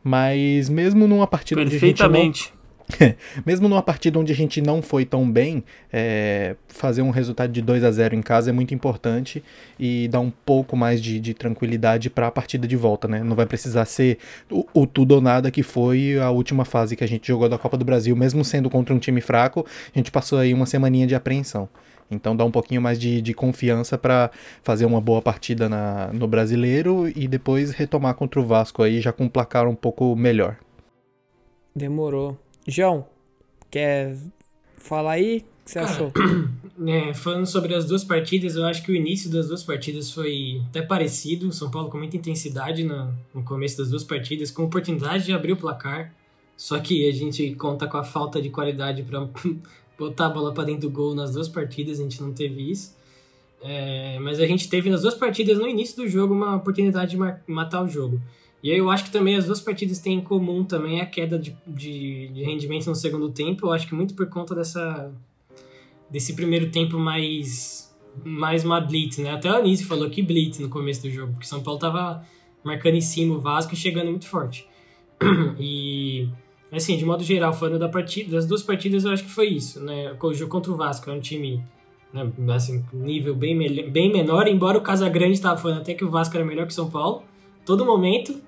Mas 0.03 0.69
mesmo 0.69 1.07
numa 1.07 1.25
partida 1.25 1.65
Perfeitamente. 1.65 2.53
mesmo 3.45 3.67
numa 3.67 3.81
partida 3.81 4.19
onde 4.19 4.31
a 4.31 4.35
gente 4.35 4.61
não 4.61 4.81
foi 4.81 5.05
tão 5.05 5.29
bem, 5.29 5.63
é, 5.91 6.55
fazer 6.67 7.01
um 7.01 7.09
resultado 7.09 7.51
de 7.51 7.61
2 7.61 7.83
a 7.83 7.91
0 7.91 8.15
em 8.15 8.21
casa 8.21 8.49
é 8.49 8.53
muito 8.53 8.73
importante 8.73 9.43
e 9.79 10.07
dá 10.07 10.19
um 10.19 10.29
pouco 10.29 10.75
mais 10.75 11.01
de, 11.01 11.19
de 11.19 11.33
tranquilidade 11.33 12.09
para 12.09 12.27
a 12.27 12.31
partida 12.31 12.67
de 12.67 12.75
volta, 12.75 13.07
né? 13.07 13.23
Não 13.23 13.35
vai 13.35 13.45
precisar 13.45 13.85
ser 13.85 14.19
o, 14.49 14.65
o 14.73 14.85
tudo 14.85 15.15
ou 15.15 15.21
nada 15.21 15.49
que 15.49 15.63
foi 15.63 16.19
a 16.19 16.29
última 16.29 16.65
fase 16.65 16.95
que 16.95 17.03
a 17.03 17.07
gente 17.07 17.27
jogou 17.27 17.49
da 17.49 17.57
Copa 17.57 17.77
do 17.77 17.85
Brasil, 17.85 18.15
mesmo 18.15 18.43
sendo 18.43 18.69
contra 18.69 18.93
um 18.93 18.99
time 18.99 19.21
fraco, 19.21 19.65
a 19.93 19.97
gente 19.97 20.11
passou 20.11 20.37
aí 20.37 20.53
uma 20.53 20.65
semaninha 20.65 21.07
de 21.07 21.15
apreensão. 21.15 21.67
Então 22.09 22.35
dá 22.35 22.45
um 22.45 22.51
pouquinho 22.51 22.81
mais 22.81 22.99
de, 22.99 23.19
de 23.19 23.33
confiança 23.33 23.97
para 23.97 24.29
fazer 24.61 24.85
uma 24.85 25.01
boa 25.01 25.23
partida 25.23 25.67
na, 25.67 26.11
no 26.13 26.27
brasileiro 26.27 27.11
e 27.15 27.27
depois 27.27 27.71
retomar 27.71 28.13
contra 28.13 28.39
o 28.39 28.45
Vasco 28.45 28.83
aí 28.83 29.01
já 29.01 29.11
com 29.11 29.23
um 29.23 29.29
placar 29.29 29.67
um 29.67 29.75
pouco 29.75 30.15
melhor. 30.15 30.57
Demorou. 31.75 32.37
João, 32.67 33.05
quer 33.69 34.17
falar 34.77 35.13
aí? 35.13 35.37
O 35.37 35.65
que 35.65 35.71
você 35.71 35.79
Cara, 35.79 35.91
achou? 35.91 36.11
É, 36.87 37.13
falando 37.13 37.45
sobre 37.45 37.73
as 37.73 37.85
duas 37.85 38.03
partidas, 38.03 38.57
eu 38.57 38.65
acho 38.65 38.83
que 38.83 38.91
o 38.91 38.95
início 38.95 39.31
das 39.31 39.47
duas 39.47 39.63
partidas 39.63 40.11
foi 40.11 40.61
até 40.67 40.81
parecido. 40.81 41.49
São 41.53 41.71
Paulo 41.71 41.89
com 41.89 41.97
muita 41.97 42.17
intensidade 42.17 42.83
no, 42.83 43.13
no 43.33 43.43
começo 43.43 43.77
das 43.77 43.89
duas 43.89 44.03
partidas, 44.03 44.51
com 44.51 44.63
oportunidade 44.63 45.23
de 45.23 45.31
abrir 45.31 45.53
o 45.53 45.57
placar. 45.57 46.13
Só 46.57 46.77
que 46.79 47.07
a 47.07 47.13
gente 47.13 47.55
conta 47.55 47.87
com 47.87 47.95
a 47.95 48.03
falta 48.03 48.41
de 48.41 48.49
qualidade 48.49 49.03
para 49.03 49.25
botar 49.97 50.25
a 50.25 50.29
bola 50.29 50.53
para 50.53 50.65
dentro 50.65 50.81
do 50.81 50.89
gol 50.89 51.15
nas 51.15 51.31
duas 51.31 51.47
partidas, 51.47 51.97
a 51.97 52.03
gente 52.03 52.21
não 52.21 52.33
teve 52.33 52.69
isso. 52.69 52.93
É, 53.61 54.19
mas 54.19 54.41
a 54.41 54.45
gente 54.45 54.67
teve 54.69 54.89
nas 54.89 55.01
duas 55.01 55.15
partidas, 55.15 55.57
no 55.57 55.67
início 55.67 55.95
do 55.95 56.09
jogo, 56.09 56.33
uma 56.33 56.57
oportunidade 56.57 57.11
de 57.11 57.51
matar 57.51 57.83
o 57.83 57.87
jogo. 57.87 58.21
E 58.65 58.71
aí 58.71 58.79
eu 58.79 58.89
acho 58.89 59.03
que 59.03 59.11
também 59.11 59.35
as 59.35 59.45
duas 59.45 59.61
partidas 59.61 59.99
têm 59.99 60.17
em 60.17 60.21
comum 60.21 60.63
também 60.63 60.99
a 60.99 61.05
queda 61.05 61.37
de, 61.37 61.55
de, 61.67 62.29
de 62.29 62.43
rendimento 62.43 62.87
no 62.87 62.95
segundo 62.95 63.29
tempo. 63.29 63.67
Eu 63.67 63.71
acho 63.71 63.87
que 63.87 63.93
muito 63.93 64.15
por 64.15 64.27
conta 64.27 64.55
dessa 64.55 65.13
desse 66.09 66.33
primeiro 66.33 66.71
tempo 66.71 66.97
mais 66.97 67.95
mais 68.23 68.65
uma 68.65 68.81
blitz, 68.81 69.19
né? 69.19 69.29
Até 69.29 69.51
o 69.51 69.55
Anísio 69.55 69.85
falou 69.85 70.09
que 70.09 70.23
blitz 70.23 70.57
no 70.57 70.67
começo 70.67 71.03
do 71.03 71.11
jogo, 71.11 71.33
porque 71.33 71.45
São 71.45 71.61
Paulo 71.61 71.79
tava 71.79 72.25
marcando 72.63 72.95
em 72.95 73.01
cima 73.01 73.35
o 73.35 73.39
Vasco 73.39 73.75
e 73.75 73.77
chegando 73.77 74.09
muito 74.09 74.27
forte. 74.27 74.67
E 75.59 76.27
assim, 76.71 76.97
de 76.97 77.05
modo 77.05 77.23
geral, 77.23 77.53
falando 77.53 77.77
da 77.77 77.87
partida, 77.87 78.31
das 78.31 78.47
duas 78.47 78.63
partidas, 78.63 79.05
eu 79.05 79.11
acho 79.11 79.25
que 79.25 79.29
foi 79.29 79.49
isso, 79.49 79.79
né? 79.79 80.17
O 80.19 80.33
jogo 80.33 80.49
contra 80.49 80.71
o 80.71 80.75
Vasco 80.75 81.07
é 81.11 81.13
um 81.13 81.19
time 81.19 81.63
né, 82.11 82.27
assim, 82.51 82.83
nível 82.91 83.35
bem, 83.35 83.55
bem 83.91 84.11
menor, 84.11 84.47
embora 84.47 84.75
o 84.75 84.81
Casagrande 84.81 85.33
estava 85.33 85.55
falando 85.55 85.81
até 85.81 85.93
que 85.93 86.03
o 86.03 86.09
Vasco 86.09 86.35
era 86.35 86.43
melhor 86.43 86.65
que 86.65 86.73
o 86.73 86.75
São 86.75 86.89
Paulo, 86.89 87.21
todo 87.63 87.85
momento. 87.85 88.41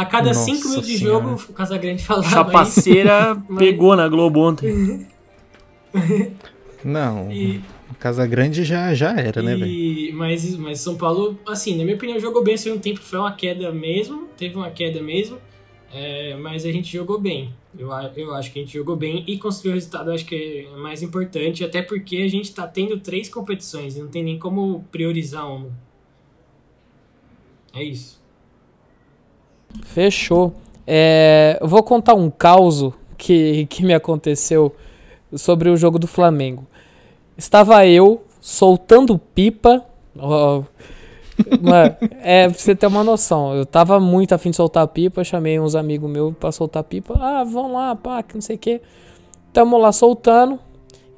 A 0.00 0.04
cada 0.06 0.28
Nossa 0.28 0.44
cinco 0.44 0.68
minutos 0.68 0.88
de 0.88 0.96
jogo, 0.96 1.34
o 1.48 1.52
Casagrande 1.52 2.04
falava. 2.04 2.28
Chapaceira 2.28 3.34
Mas- 3.48 3.58
pegou 3.58 3.96
na 3.96 4.08
Globo 4.08 4.40
ontem. 4.40 5.06
Não, 6.84 7.30
E, 7.32 7.60
Casa 7.98 8.24
Grande 8.26 8.62
já, 8.62 8.94
já 8.94 9.10
era, 9.18 9.42
né, 9.42 9.56
velho? 9.56 9.66
E, 9.66 10.12
mas, 10.12 10.56
mas 10.56 10.80
São 10.80 10.96
Paulo, 10.96 11.36
assim, 11.48 11.76
na 11.76 11.82
minha 11.82 11.96
opinião, 11.96 12.20
jogou 12.20 12.44
bem. 12.44 12.56
Segundo 12.56 12.80
tempo 12.80 13.00
foi 13.00 13.18
uma 13.18 13.32
queda 13.32 13.72
mesmo, 13.72 14.28
teve 14.36 14.54
uma 14.54 14.70
queda 14.70 15.02
mesmo, 15.02 15.38
é, 15.92 16.36
mas 16.36 16.64
a 16.64 16.70
gente 16.70 16.92
jogou 16.96 17.18
bem. 17.18 17.52
Eu, 17.76 17.88
eu 18.16 18.34
acho 18.34 18.52
que 18.52 18.60
a 18.60 18.62
gente 18.62 18.72
jogou 18.74 18.94
bem 18.94 19.24
e 19.26 19.36
construiu 19.38 19.72
o 19.72 19.74
resultado, 19.74 20.10
eu 20.10 20.14
acho 20.14 20.24
que 20.24 20.68
é 20.72 20.76
mais 20.76 21.02
importante, 21.02 21.64
até 21.64 21.82
porque 21.82 22.18
a 22.18 22.28
gente 22.28 22.54
tá 22.54 22.66
tendo 22.66 22.98
três 23.00 23.28
competições 23.28 23.96
e 23.96 24.00
não 24.00 24.08
tem 24.08 24.22
nem 24.22 24.38
como 24.38 24.84
priorizar 24.92 25.50
uma. 25.50 25.70
É 27.74 27.82
isso. 27.82 28.17
Fechou. 29.82 30.54
É, 30.86 31.58
eu 31.60 31.68
vou 31.68 31.82
contar 31.82 32.14
um 32.14 32.30
caos 32.30 32.92
que, 33.16 33.66
que 33.66 33.84
me 33.84 33.92
aconteceu 33.92 34.74
sobre 35.34 35.68
o 35.68 35.76
jogo 35.76 35.98
do 35.98 36.06
Flamengo. 36.06 36.66
Estava 37.36 37.86
eu 37.86 38.22
soltando 38.40 39.18
pipa. 39.18 39.84
ó, 40.18 40.62
mano, 41.60 41.96
é, 42.22 42.48
pra 42.48 42.58
você 42.58 42.74
ter 42.74 42.86
uma 42.86 43.04
noção. 43.04 43.54
Eu 43.54 43.66
tava 43.66 44.00
muito 44.00 44.34
afim 44.34 44.50
de 44.50 44.56
soltar 44.56 44.86
pipa. 44.88 45.22
Chamei 45.24 45.60
uns 45.60 45.74
amigos 45.74 46.10
meus 46.10 46.34
pra 46.36 46.52
soltar 46.52 46.84
pipa. 46.84 47.14
Ah, 47.20 47.44
vamos 47.44 47.72
lá, 47.72 47.94
pá, 47.94 48.22
que 48.22 48.34
não 48.34 48.40
sei 48.40 48.56
o 48.56 48.58
que. 48.58 48.80
Tamo 49.52 49.76
lá 49.76 49.92
soltando. 49.92 50.58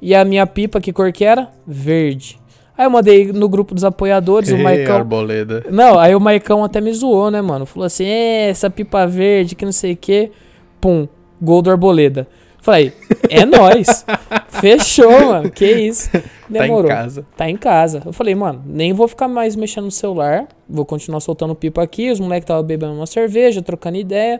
E 0.01 0.15
a 0.15 0.25
minha 0.25 0.47
pipa, 0.47 0.81
que 0.81 0.91
cor 0.91 1.11
que 1.11 1.23
era? 1.23 1.49
Verde. 1.65 2.40
Aí 2.77 2.85
eu 2.85 2.89
mandei 2.89 3.31
no 3.31 3.47
grupo 3.49 3.75
dos 3.75 3.83
apoiadores, 3.83 4.49
o 4.49 4.55
Ê, 4.55 4.57
Maicão. 4.63 4.95
Arboleda. 4.97 5.65
Não, 5.69 5.99
aí 5.99 6.15
o 6.15 6.19
Maicão 6.19 6.63
até 6.63 6.79
me 6.81 6.93
zoou, 6.93 7.29
né, 7.29 7.41
mano? 7.41 7.65
Falou 7.65 7.85
assim, 7.85 8.05
é, 8.05 8.49
essa 8.49 8.69
pipa 8.69 9.05
verde, 9.05 9.55
que 9.55 9.65
não 9.65 9.71
sei 9.71 9.93
o 9.93 9.97
quê. 9.97 10.31
Pum, 10.79 11.07
gol 11.41 11.61
do 11.61 11.69
Arboleda. 11.69 12.27
Falei, 12.61 12.93
é 13.29 13.43
nóis. 13.45 14.05
Fechou, 14.49 15.11
mano. 15.25 15.49
Que 15.49 15.65
isso. 15.65 16.09
Demorou. 16.47 16.89
Tá 16.89 16.93
em 16.93 16.97
casa. 16.97 17.25
Tá 17.37 17.49
em 17.49 17.57
casa. 17.57 18.03
Eu 18.05 18.13
falei, 18.13 18.35
mano, 18.35 18.61
nem 18.65 18.93
vou 18.93 19.07
ficar 19.07 19.27
mais 19.27 19.55
mexendo 19.55 19.85
no 19.85 19.91
celular. 19.91 20.47
Vou 20.69 20.85
continuar 20.85 21.19
soltando 21.19 21.55
pipa 21.55 21.81
aqui. 21.81 22.11
Os 22.11 22.19
moleques 22.19 22.43
estavam 22.43 22.63
bebendo 22.63 22.93
uma 22.93 23.07
cerveja, 23.07 23.61
trocando 23.61 23.97
ideia. 23.97 24.39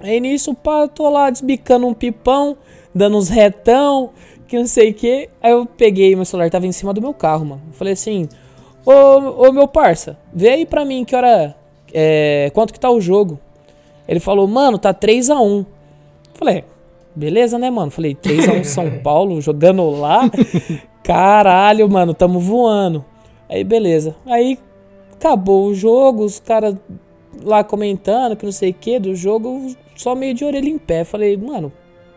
Aí 0.00 0.20
nisso, 0.20 0.54
pá, 0.54 0.86
tô 0.86 1.08
lá 1.08 1.30
desbicando 1.30 1.86
um 1.86 1.94
pipão, 1.94 2.56
dando 2.94 3.16
uns 3.16 3.28
retão, 3.28 4.10
que 4.46 4.58
não 4.58 4.66
sei 4.66 4.90
o 4.90 4.94
que. 4.94 5.28
Aí 5.42 5.52
eu 5.52 5.66
peguei, 5.66 6.14
meu 6.14 6.24
celular 6.24 6.50
tava 6.50 6.66
em 6.66 6.72
cima 6.72 6.92
do 6.92 7.00
meu 7.00 7.14
carro, 7.14 7.44
mano. 7.44 7.62
Eu 7.68 7.72
falei 7.72 7.92
assim, 7.92 8.28
ô, 8.84 8.92
ô 9.48 9.52
meu 9.52 9.66
parça, 9.66 10.18
vê 10.32 10.50
aí 10.50 10.66
pra 10.66 10.84
mim 10.84 11.04
que 11.04 11.14
hora. 11.14 11.54
É, 11.92 12.50
quanto 12.52 12.72
que 12.72 12.80
tá 12.80 12.90
o 12.90 13.00
jogo? 13.00 13.40
Ele 14.08 14.20
falou, 14.20 14.46
mano, 14.46 14.78
tá 14.78 14.92
3x1. 14.92 15.66
Falei, 16.34 16.64
beleza, 17.14 17.58
né, 17.58 17.70
mano? 17.70 17.90
Falei, 17.90 18.14
3x1 18.14 18.64
São 18.64 18.98
Paulo, 18.98 19.40
jogando 19.40 19.88
lá. 19.90 20.30
Caralho, 21.02 21.88
mano, 21.88 22.12
tamo 22.14 22.38
voando. 22.38 23.04
Aí, 23.48 23.62
beleza. 23.64 24.14
Aí, 24.26 24.58
acabou 25.12 25.66
o 25.66 25.74
jogo, 25.74 26.24
os 26.24 26.40
caras 26.40 26.76
lá 27.42 27.62
comentando 27.62 28.36
que 28.36 28.44
não 28.44 28.52
sei 28.52 28.70
o 28.70 28.74
que 28.74 28.98
do 28.98 29.14
jogo, 29.14 29.74
só 29.94 30.14
meio 30.14 30.34
de 30.34 30.44
orelha 30.44 30.68
em 30.68 30.78
pé. 30.78 31.04
Falei, 31.04 31.36
mano, 31.36 31.72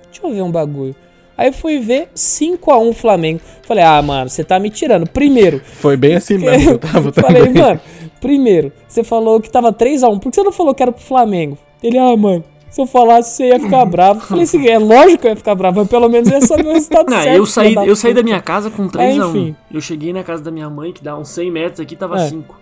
deixa 0.06 0.26
eu 0.26 0.34
ver 0.34 0.42
um 0.42 0.52
bagulho. 0.52 0.96
Aí 1.40 1.54
fui 1.54 1.80
ver 1.80 2.10
5x1 2.14 2.94
Flamengo. 2.94 3.40
Falei, 3.66 3.82
ah, 3.82 4.02
mano, 4.02 4.30
você 4.30 4.44
tá 4.44 4.60
me 4.60 4.70
tirando. 4.70 5.08
Primeiro, 5.10 5.62
Foi 5.64 5.96
bem 5.96 6.16
assim 6.16 6.36
mesmo. 6.38 6.72
Eu 6.72 6.78
tava 6.80 7.14
Falei, 7.14 7.46
também. 7.46 7.62
mano, 7.64 7.80
primeiro, 8.20 8.74
você 8.86 9.06
falou 9.06 9.40
que 9.40 9.50
tava 9.50 9.72
3x1. 9.72 10.20
Por 10.20 10.30
que 10.30 10.36
você 10.36 10.44
não 10.44 10.52
falou 10.52 10.76
que 10.76 10.84
era 10.84 10.92
pro 10.92 11.02
Flamengo? 11.02 11.58
Ele, 11.82 11.98
ah, 11.98 12.14
mano, 12.18 12.44
se 12.70 12.82
eu 12.82 12.86
falasse, 12.86 13.38
você 13.38 13.48
ia 13.48 13.60
ficar 13.60 13.86
bravo. 13.88 14.20
Falei 14.20 14.44
assim, 14.44 14.68
é 14.68 14.78
lógico 14.78 15.22
que 15.22 15.28
eu 15.28 15.32
ia 15.32 15.36
ficar 15.38 15.56
bravo, 15.56 15.80
mas 15.80 15.88
pelo 15.88 16.10
menos 16.10 16.28
ia 16.30 16.42
saber 16.42 16.66
o 16.68 16.74
resultado 16.74 17.10
Não, 17.10 17.22
certo. 17.22 17.38
eu 17.38 17.46
saí, 17.46 17.74
eu 17.74 17.96
saí 17.96 18.14
da 18.14 18.22
minha 18.22 18.42
casa 18.42 18.70
com 18.70 18.90
3 18.90 19.16
É, 19.16 19.20
a 19.22 19.26
1 19.28 19.30
enfim. 19.30 19.56
Eu 19.74 19.80
cheguei 19.80 20.12
na 20.12 20.24
casa 20.24 20.44
da 20.44 20.52
minha 20.52 20.70
mãe, 20.70 20.92
que 20.92 21.02
dá 21.02 21.18
uns 21.18 21.30
100 21.30 21.52
metros 21.52 21.80
aqui, 21.80 21.96
tava 21.96 22.18
É. 22.20 22.28
5. 22.28 22.60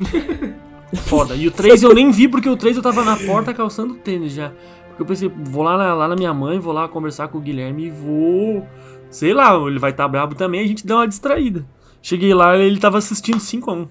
Foda. 1.06 1.34
E 1.36 1.46
o 1.46 1.50
3 1.50 1.82
eu 1.82 1.94
nem 1.94 2.10
vi, 2.10 2.26
porque 2.26 2.48
o 2.48 2.56
3 2.56 2.76
eu 2.76 2.82
tava 2.82 3.04
na 3.04 3.16
porta 3.16 3.52
calçando 3.54 3.94
tênis 3.94 4.32
já. 4.32 4.52
Porque 5.00 5.02
eu 5.02 5.06
pensei, 5.06 5.28
vou 5.50 5.62
lá 5.62 5.78
na, 5.78 5.94
lá 5.94 6.08
na 6.08 6.14
minha 6.14 6.34
mãe, 6.34 6.58
vou 6.58 6.74
lá 6.74 6.86
conversar 6.86 7.28
com 7.28 7.38
o 7.38 7.40
Guilherme 7.40 7.86
e 7.86 7.90
vou. 7.90 8.66
Sei 9.10 9.32
lá, 9.32 9.54
ele 9.56 9.78
vai 9.78 9.92
estar 9.92 10.06
brabo 10.06 10.34
também, 10.34 10.60
a 10.60 10.66
gente 10.66 10.86
dá 10.86 10.96
uma 10.96 11.08
distraída. 11.08 11.64
Cheguei 12.02 12.34
lá, 12.34 12.54
ele 12.56 12.78
tava 12.78 12.98
assistindo 12.98 13.38
5x1. 13.40 13.88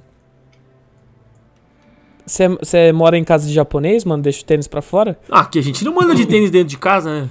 Você- 2.26 2.48
Você 2.48 2.92
mora 2.92 3.18
em 3.18 3.24
casa 3.24 3.48
de 3.48 3.54
japonês, 3.54 4.06
mano? 4.06 4.22
Deixa 4.22 4.42
o 4.44 4.46
tênis 4.46 4.68
pra 4.68 4.82
fora? 4.84 5.18
Ah, 5.32 5.46
que 5.46 5.58
a 5.58 5.64
gente 5.64 5.84
não 5.84 5.94
manda 5.96 6.14
de 6.14 6.28
tênis 6.28 6.52
dentro 6.52 6.68
de 6.70 6.78
casa, 6.78 7.22
né? 7.22 7.30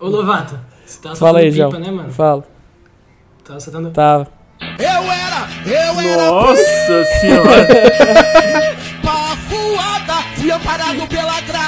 Ô, 0.00 0.06
Lovato, 0.08 0.58
você 0.86 1.02
tá 1.02 1.14
Fala 1.16 1.40
aí, 1.40 1.52
soltando 1.52 1.56
João. 1.56 1.82
pipa, 1.82 1.84
né, 1.84 1.90
mano? 2.02 2.12
Fala. 2.12 2.44
Tá 3.44 3.60
soltando... 3.60 3.90
Tava. 3.90 4.26
Eu 4.60 4.86
era, 4.86 5.48
eu 5.66 6.00
era 6.00 6.30
Nossa 6.30 7.04
senhora! 7.20 7.68
pafuada, 9.04 10.22
fui 10.36 10.50
amparado 10.50 11.06
pela 11.08 11.40
graça, 11.42 11.67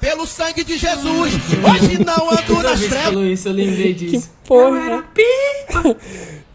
pelo 0.00 0.26
sangue 0.26 0.64
de 0.64 0.76
Jesus. 0.78 1.34
Hoje 1.34 2.04
não 2.04 2.30
ando 2.30 2.62
nas 2.62 2.80
que 2.80 2.88
trevas. 2.88 3.08
falou 3.08 3.24
isso, 3.26 3.48
eu 3.48 3.52
lembrei 3.52 3.94
disso. 3.94 4.30
porra. 4.46 4.78
Era 4.80 5.02
pipa! 5.02 5.96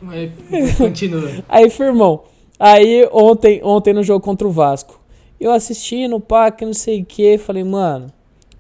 Mas 0.02 0.32
continua. 0.78 1.32
Aí, 1.48 1.70
firmão. 1.70 2.24
Aí, 2.60 3.08
ontem, 3.12 3.62
ontem 3.64 3.94
no 3.94 4.04
jogo 4.04 4.24
contra 4.24 4.48
o 4.48 4.52
Vasco, 4.52 5.00
eu 5.40 5.52
assistindo, 5.52 6.20
pá, 6.20 6.50
que 6.52 6.66
não 6.66 6.74
sei 6.74 7.02
o 7.02 7.06
que, 7.06 7.38
falei, 7.38 7.64
mano, 7.64 8.08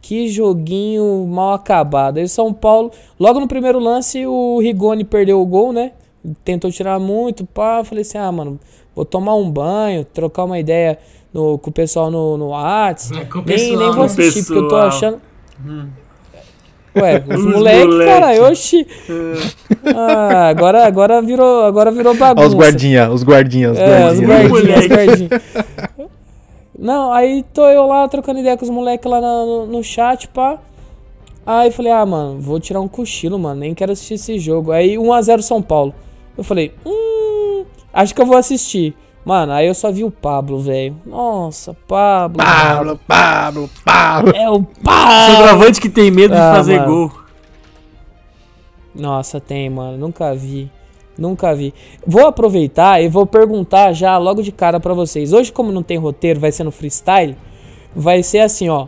que 0.01 0.27
joguinho 0.27 1.25
mal 1.27 1.53
acabado. 1.53 2.17
Aí, 2.17 2.27
São 2.27 2.53
Paulo, 2.53 2.91
logo 3.19 3.39
no 3.39 3.47
primeiro 3.47 3.79
lance, 3.79 4.25
o 4.25 4.59
Rigoni 4.59 5.03
perdeu 5.03 5.41
o 5.41 5.45
gol, 5.45 5.71
né? 5.71 5.93
Tentou 6.43 6.71
tirar 6.71 6.99
muito, 6.99 7.45
pá. 7.45 7.83
Falei 7.83 8.01
assim, 8.01 8.17
ah, 8.17 8.31
mano, 8.31 8.59
vou 8.95 9.05
tomar 9.05 9.35
um 9.35 9.49
banho, 9.49 10.03
trocar 10.05 10.43
uma 10.43 10.59
ideia 10.59 10.97
no- 11.35 11.57
com 11.59 11.69
o 11.69 11.73
pessoal 11.73 12.09
no, 12.09 12.37
no 12.37 12.49
Whats. 12.49 13.11
É, 13.11 13.25
com 13.25 13.39
o 13.39 13.43
nem, 13.45 13.57
pessoal, 13.57 13.79
nem 13.79 13.91
vou 13.91 14.03
assistir, 14.05 14.43
porque 14.45 14.57
eu 14.59 14.67
tô 14.67 14.75
Pessoal. 14.75 14.87
achando. 14.87 15.21
Ué, 16.97 17.23
os, 17.27 17.35
Os 17.35 17.45
moleque, 17.45 17.85
moleque. 17.87 18.11
cara, 18.11 18.49
oxi. 18.49 18.87
Ah, 19.95 20.47
agora, 20.47 20.85
agora 20.87 21.21
virou, 21.21 21.63
agora 21.65 21.91
virou 21.91 22.15
bagunça. 22.15 22.45
Ó, 22.45 22.47
os 22.47 22.53
guardinha, 22.55 23.11
os 23.11 23.23
guardinha, 23.23 23.71
os 23.71 23.77
É, 23.77 24.11
os 24.11 24.19
guardinha. 24.21 24.27
guardinhas, 24.27 24.79
os 24.79 24.87
Moleque. 24.87 24.87
guardinhas. 25.27 25.41
Não, 26.77 27.11
aí 27.11 27.43
tô 27.53 27.65
eu 27.67 27.85
lá 27.87 28.07
trocando 28.07 28.39
ideia 28.39 28.57
com 28.57 28.63
os 28.63 28.69
moleques 28.69 29.09
lá 29.09 29.19
no, 29.21 29.65
no 29.65 29.83
chat, 29.83 30.27
pá. 30.29 30.57
Aí 31.45 31.69
falei, 31.71 31.91
ah, 31.91 32.05
mano, 32.05 32.39
vou 32.41 32.59
tirar 32.59 32.81
um 32.81 32.87
cochilo, 32.87 33.37
mano, 33.37 33.59
nem 33.59 33.73
quero 33.75 33.91
assistir 33.91 34.15
esse 34.15 34.39
jogo. 34.39 34.71
Aí 34.71 34.95
1x0 34.97 35.41
São 35.41 35.61
Paulo. 35.61 35.93
Eu 36.37 36.43
falei, 36.43 36.73
hum, 36.85 37.65
acho 37.93 38.15
que 38.15 38.21
eu 38.21 38.25
vou 38.25 38.35
assistir. 38.37 38.95
Mano, 39.25 39.53
aí 39.53 39.65
eu 39.65 39.73
só 39.73 39.91
vi 39.91 40.03
o 40.03 40.11
Pablo, 40.11 40.59
velho. 40.59 40.95
Nossa, 41.05 41.75
Pablo. 41.87 42.37
Pablo, 42.37 42.99
Pablo, 43.07 43.69
Pablo. 43.83 44.31
É 44.35 44.49
o 44.51 44.61
Pablo. 44.63 45.35
Centroavante 45.35 45.81
que 45.81 45.89
tem 45.89 46.11
medo 46.11 46.35
Ah, 46.35 46.51
de 46.51 46.57
fazer 46.57 46.79
mano. 46.81 46.91
gol. 47.09 47.11
Nossa, 48.93 49.39
tem, 49.41 49.69
mano. 49.69 49.97
Nunca 49.97 50.33
vi. 50.35 50.71
Nunca 51.17 51.55
vi. 51.55 51.73
Vou 52.05 52.27
aproveitar 52.27 53.01
e 53.01 53.07
vou 53.07 53.25
perguntar 53.25 53.93
já 53.93 54.17
logo 54.17 54.43
de 54.43 54.51
cara 54.51 54.79
pra 54.79 54.93
vocês. 54.93 55.33
Hoje, 55.33 55.51
como 55.51 55.71
não 55.71 55.81
tem 55.81 55.97
roteiro, 55.97 56.39
vai 56.39 56.51
ser 56.51 56.63
no 56.63 56.71
freestyle. 56.71 57.35
Vai 57.95 58.21
ser 58.21 58.39
assim, 58.39 58.69
ó. 58.69 58.87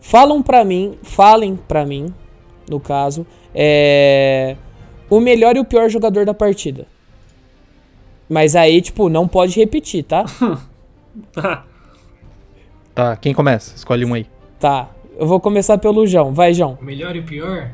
Falam 0.00 0.42
pra 0.42 0.64
mim, 0.64 0.98
falem 1.02 1.56
pra 1.56 1.84
mim, 1.84 2.12
no 2.68 2.78
caso, 2.78 3.26
é 3.54 4.56
o 5.10 5.18
melhor 5.18 5.56
e 5.56 5.60
o 5.60 5.64
pior 5.64 5.88
jogador 5.88 6.24
da 6.26 6.34
partida. 6.34 6.86
Mas 8.28 8.56
aí, 8.56 8.80
tipo, 8.82 9.08
não 9.08 9.28
pode 9.28 9.58
repetir, 9.58 10.02
tá? 10.04 10.24
Tá, 12.94 13.16
quem 13.16 13.32
começa? 13.34 13.74
Escolhe 13.76 14.04
um 14.04 14.14
aí. 14.14 14.26
Tá. 14.58 14.88
Eu 15.18 15.26
vou 15.26 15.40
começar 15.40 15.78
pelo 15.78 16.06
João. 16.06 16.32
Vai, 16.34 16.52
João. 16.52 16.78
O 16.80 16.84
melhor 16.84 17.14
e 17.16 17.20
o 17.20 17.24
pior? 17.24 17.70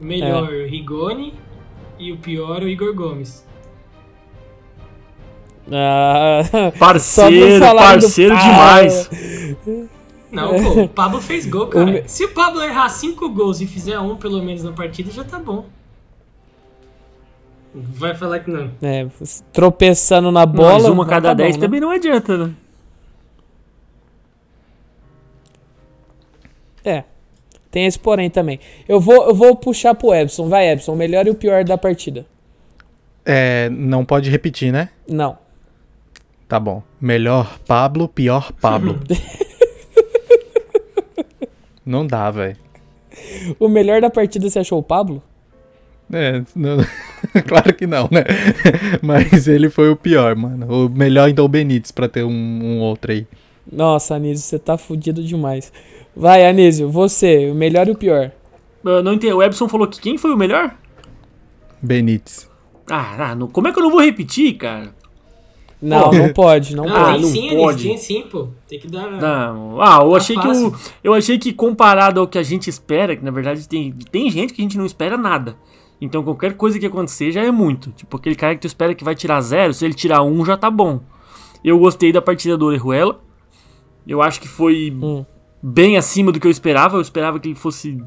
O 0.00 0.04
melhor 0.04 0.48
o 0.52 0.66
Rigoni 0.66 1.34
e 1.98 2.12
o 2.12 2.16
pior 2.18 2.62
o 2.62 2.68
Igor 2.68 2.94
Gomes. 2.94 3.46
Ah, 5.70 6.42
Parceiro, 6.78 7.60
do 7.64 7.76
parceiro 7.76 8.36
demais. 8.36 9.08
Não, 10.30 10.48
pô, 10.62 10.80
o 10.82 10.88
Pablo 10.88 11.20
fez 11.20 11.46
gol, 11.46 11.66
cara. 11.68 11.86
me- 11.86 12.08
Se 12.08 12.24
o 12.24 12.30
Pablo 12.32 12.60
errar 12.62 12.88
cinco 12.88 13.28
gols 13.28 13.60
e 13.60 13.66
fizer 13.66 13.98
um 14.00 14.16
pelo 14.16 14.42
menos 14.42 14.64
na 14.64 14.72
partida, 14.72 15.10
já 15.10 15.22
tá 15.22 15.38
bom. 15.38 15.66
Vai 17.74 18.14
falar 18.14 18.40
que 18.40 18.50
não. 18.50 18.70
é, 18.82 19.06
tropeçando 19.52 20.30
na 20.30 20.44
bola. 20.44 20.74
Mas 20.74 20.84
uma 20.84 21.06
cada 21.06 21.30
tá 21.30 21.34
bom, 21.34 21.42
10 21.42 21.56
né? 21.56 21.60
também 21.60 21.80
não 21.80 21.90
adianta, 21.90 22.36
né? 22.36 22.54
É. 26.84 27.04
Tem 27.70 27.86
esse 27.86 27.98
porém 27.98 28.28
também. 28.28 28.60
Eu 28.86 29.00
vou, 29.00 29.26
eu 29.28 29.34
vou 29.34 29.56
puxar 29.56 29.94
pro 29.94 30.12
Ebson. 30.12 30.48
Vai, 30.48 30.68
Ebson. 30.68 30.92
O 30.92 30.96
melhor 30.96 31.26
e 31.26 31.30
o 31.30 31.34
pior 31.34 31.64
da 31.64 31.78
partida. 31.78 32.26
É, 33.24 33.70
não 33.70 34.04
pode 34.04 34.28
repetir, 34.28 34.70
né? 34.70 34.90
Não. 35.08 35.38
Tá 36.46 36.60
bom. 36.60 36.82
Melhor 37.00 37.58
Pablo, 37.60 38.06
pior 38.06 38.52
Pablo. 38.52 39.00
não 41.86 42.06
dá, 42.06 42.30
velho. 42.30 42.58
O 43.58 43.68
melhor 43.68 44.02
da 44.02 44.10
partida 44.10 44.50
você 44.50 44.58
achou 44.58 44.78
o 44.78 44.82
Pablo? 44.82 45.22
É, 46.12 46.42
não- 46.54 46.76
claro 47.48 47.72
que 47.74 47.86
não, 47.86 48.08
né? 48.10 48.22
Mas 49.02 49.48
ele 49.48 49.70
foi 49.70 49.90
o 49.90 49.96
pior, 49.96 50.36
mano. 50.36 50.86
O 50.86 50.88
melhor 50.90 51.28
então 51.28 51.44
o 51.44 51.48
Benítez 51.48 51.90
pra 51.90 52.08
ter 52.08 52.22
um, 52.24 52.30
um 52.30 52.80
outro 52.80 53.12
aí. 53.12 53.26
Nossa, 53.70 54.16
Anísio, 54.16 54.44
você 54.44 54.58
tá 54.58 54.76
fudido 54.76 55.22
demais. 55.24 55.72
Vai, 56.14 56.46
Anísio, 56.46 56.90
você, 56.90 57.48
o 57.50 57.54
melhor 57.54 57.88
e 57.88 57.92
o 57.92 57.96
pior. 57.96 58.30
Eu 58.84 59.02
não 59.02 59.14
entendi. 59.14 59.32
O 59.32 59.42
Ebson 59.42 59.68
falou 59.68 59.86
que 59.86 60.00
quem 60.00 60.18
foi 60.18 60.32
o 60.32 60.36
melhor? 60.36 60.74
Benítez. 61.80 62.48
Ah, 62.90 63.30
ah, 63.30 63.34
não- 63.34 63.46
como 63.48 63.68
é 63.68 63.72
que 63.72 63.78
eu 63.78 63.82
não 63.82 63.90
vou 63.90 64.00
repetir, 64.02 64.54
cara? 64.56 64.94
Não, 65.80 66.10
Pô. 66.10 66.16
não 66.16 66.32
pode, 66.32 66.76
não 66.76 66.84
Não, 66.84 66.94
Ah, 66.96 67.04
pode. 67.06 67.12
tem 67.14 67.22
não 67.22 67.28
sim, 67.28 67.48
pode. 67.56 67.70
Anísio, 67.72 67.88
tem 67.88 67.98
sim, 67.98 68.28
pô. 68.30 68.48
Tem 68.68 68.78
que 68.78 68.86
dar. 68.86 69.10
Não. 69.10 69.80
Ah, 69.80 69.98
eu 70.02 70.10
Tá 70.10 70.16
achei 70.16 70.36
que 70.36 70.42
fácil. 70.46 70.68
o, 70.68 70.76
eu 71.02 71.14
achei 71.14 71.38
que 71.38 71.52
comparado 71.52 72.20
ao 72.20 72.26
que 72.28 72.38
a 72.38 72.42
gente 72.42 72.68
espera, 72.70 73.16
que 73.16 73.24
na 73.24 73.32
verdade 73.32 73.68
tem, 73.68 73.92
tem 74.12 74.30
gente 74.30 74.52
que 74.52 74.60
a 74.60 74.64
gente 74.64 74.78
não 74.78 74.86
espera 74.86 75.16
nada. 75.16 75.56
Então 76.04 76.24
qualquer 76.24 76.54
coisa 76.56 76.80
que 76.80 76.86
acontecer 76.86 77.30
já 77.30 77.42
é 77.42 77.50
muito. 77.52 77.92
Tipo, 77.92 78.16
aquele 78.16 78.34
cara 78.34 78.56
que 78.56 78.60
tu 78.60 78.66
espera 78.66 78.92
que 78.92 79.04
vai 79.04 79.14
tirar 79.14 79.40
zero, 79.40 79.72
se 79.72 79.84
ele 79.84 79.94
tirar 79.94 80.20
um 80.24 80.44
já 80.44 80.56
tá 80.56 80.68
bom. 80.68 81.00
Eu 81.64 81.78
gostei 81.78 82.12
da 82.12 82.20
partida 82.20 82.56
do 82.56 82.66
Orejuela. 82.66 83.20
Eu 84.04 84.20
acho 84.20 84.40
que 84.40 84.48
foi 84.48 84.92
Hum. 85.00 85.24
bem 85.62 85.96
acima 85.96 86.32
do 86.32 86.40
que 86.40 86.46
eu 86.46 86.50
esperava. 86.50 86.96
Eu 86.96 87.00
esperava 87.00 87.38
que 87.38 87.48
ele 87.48 87.54
fosse 87.54 88.02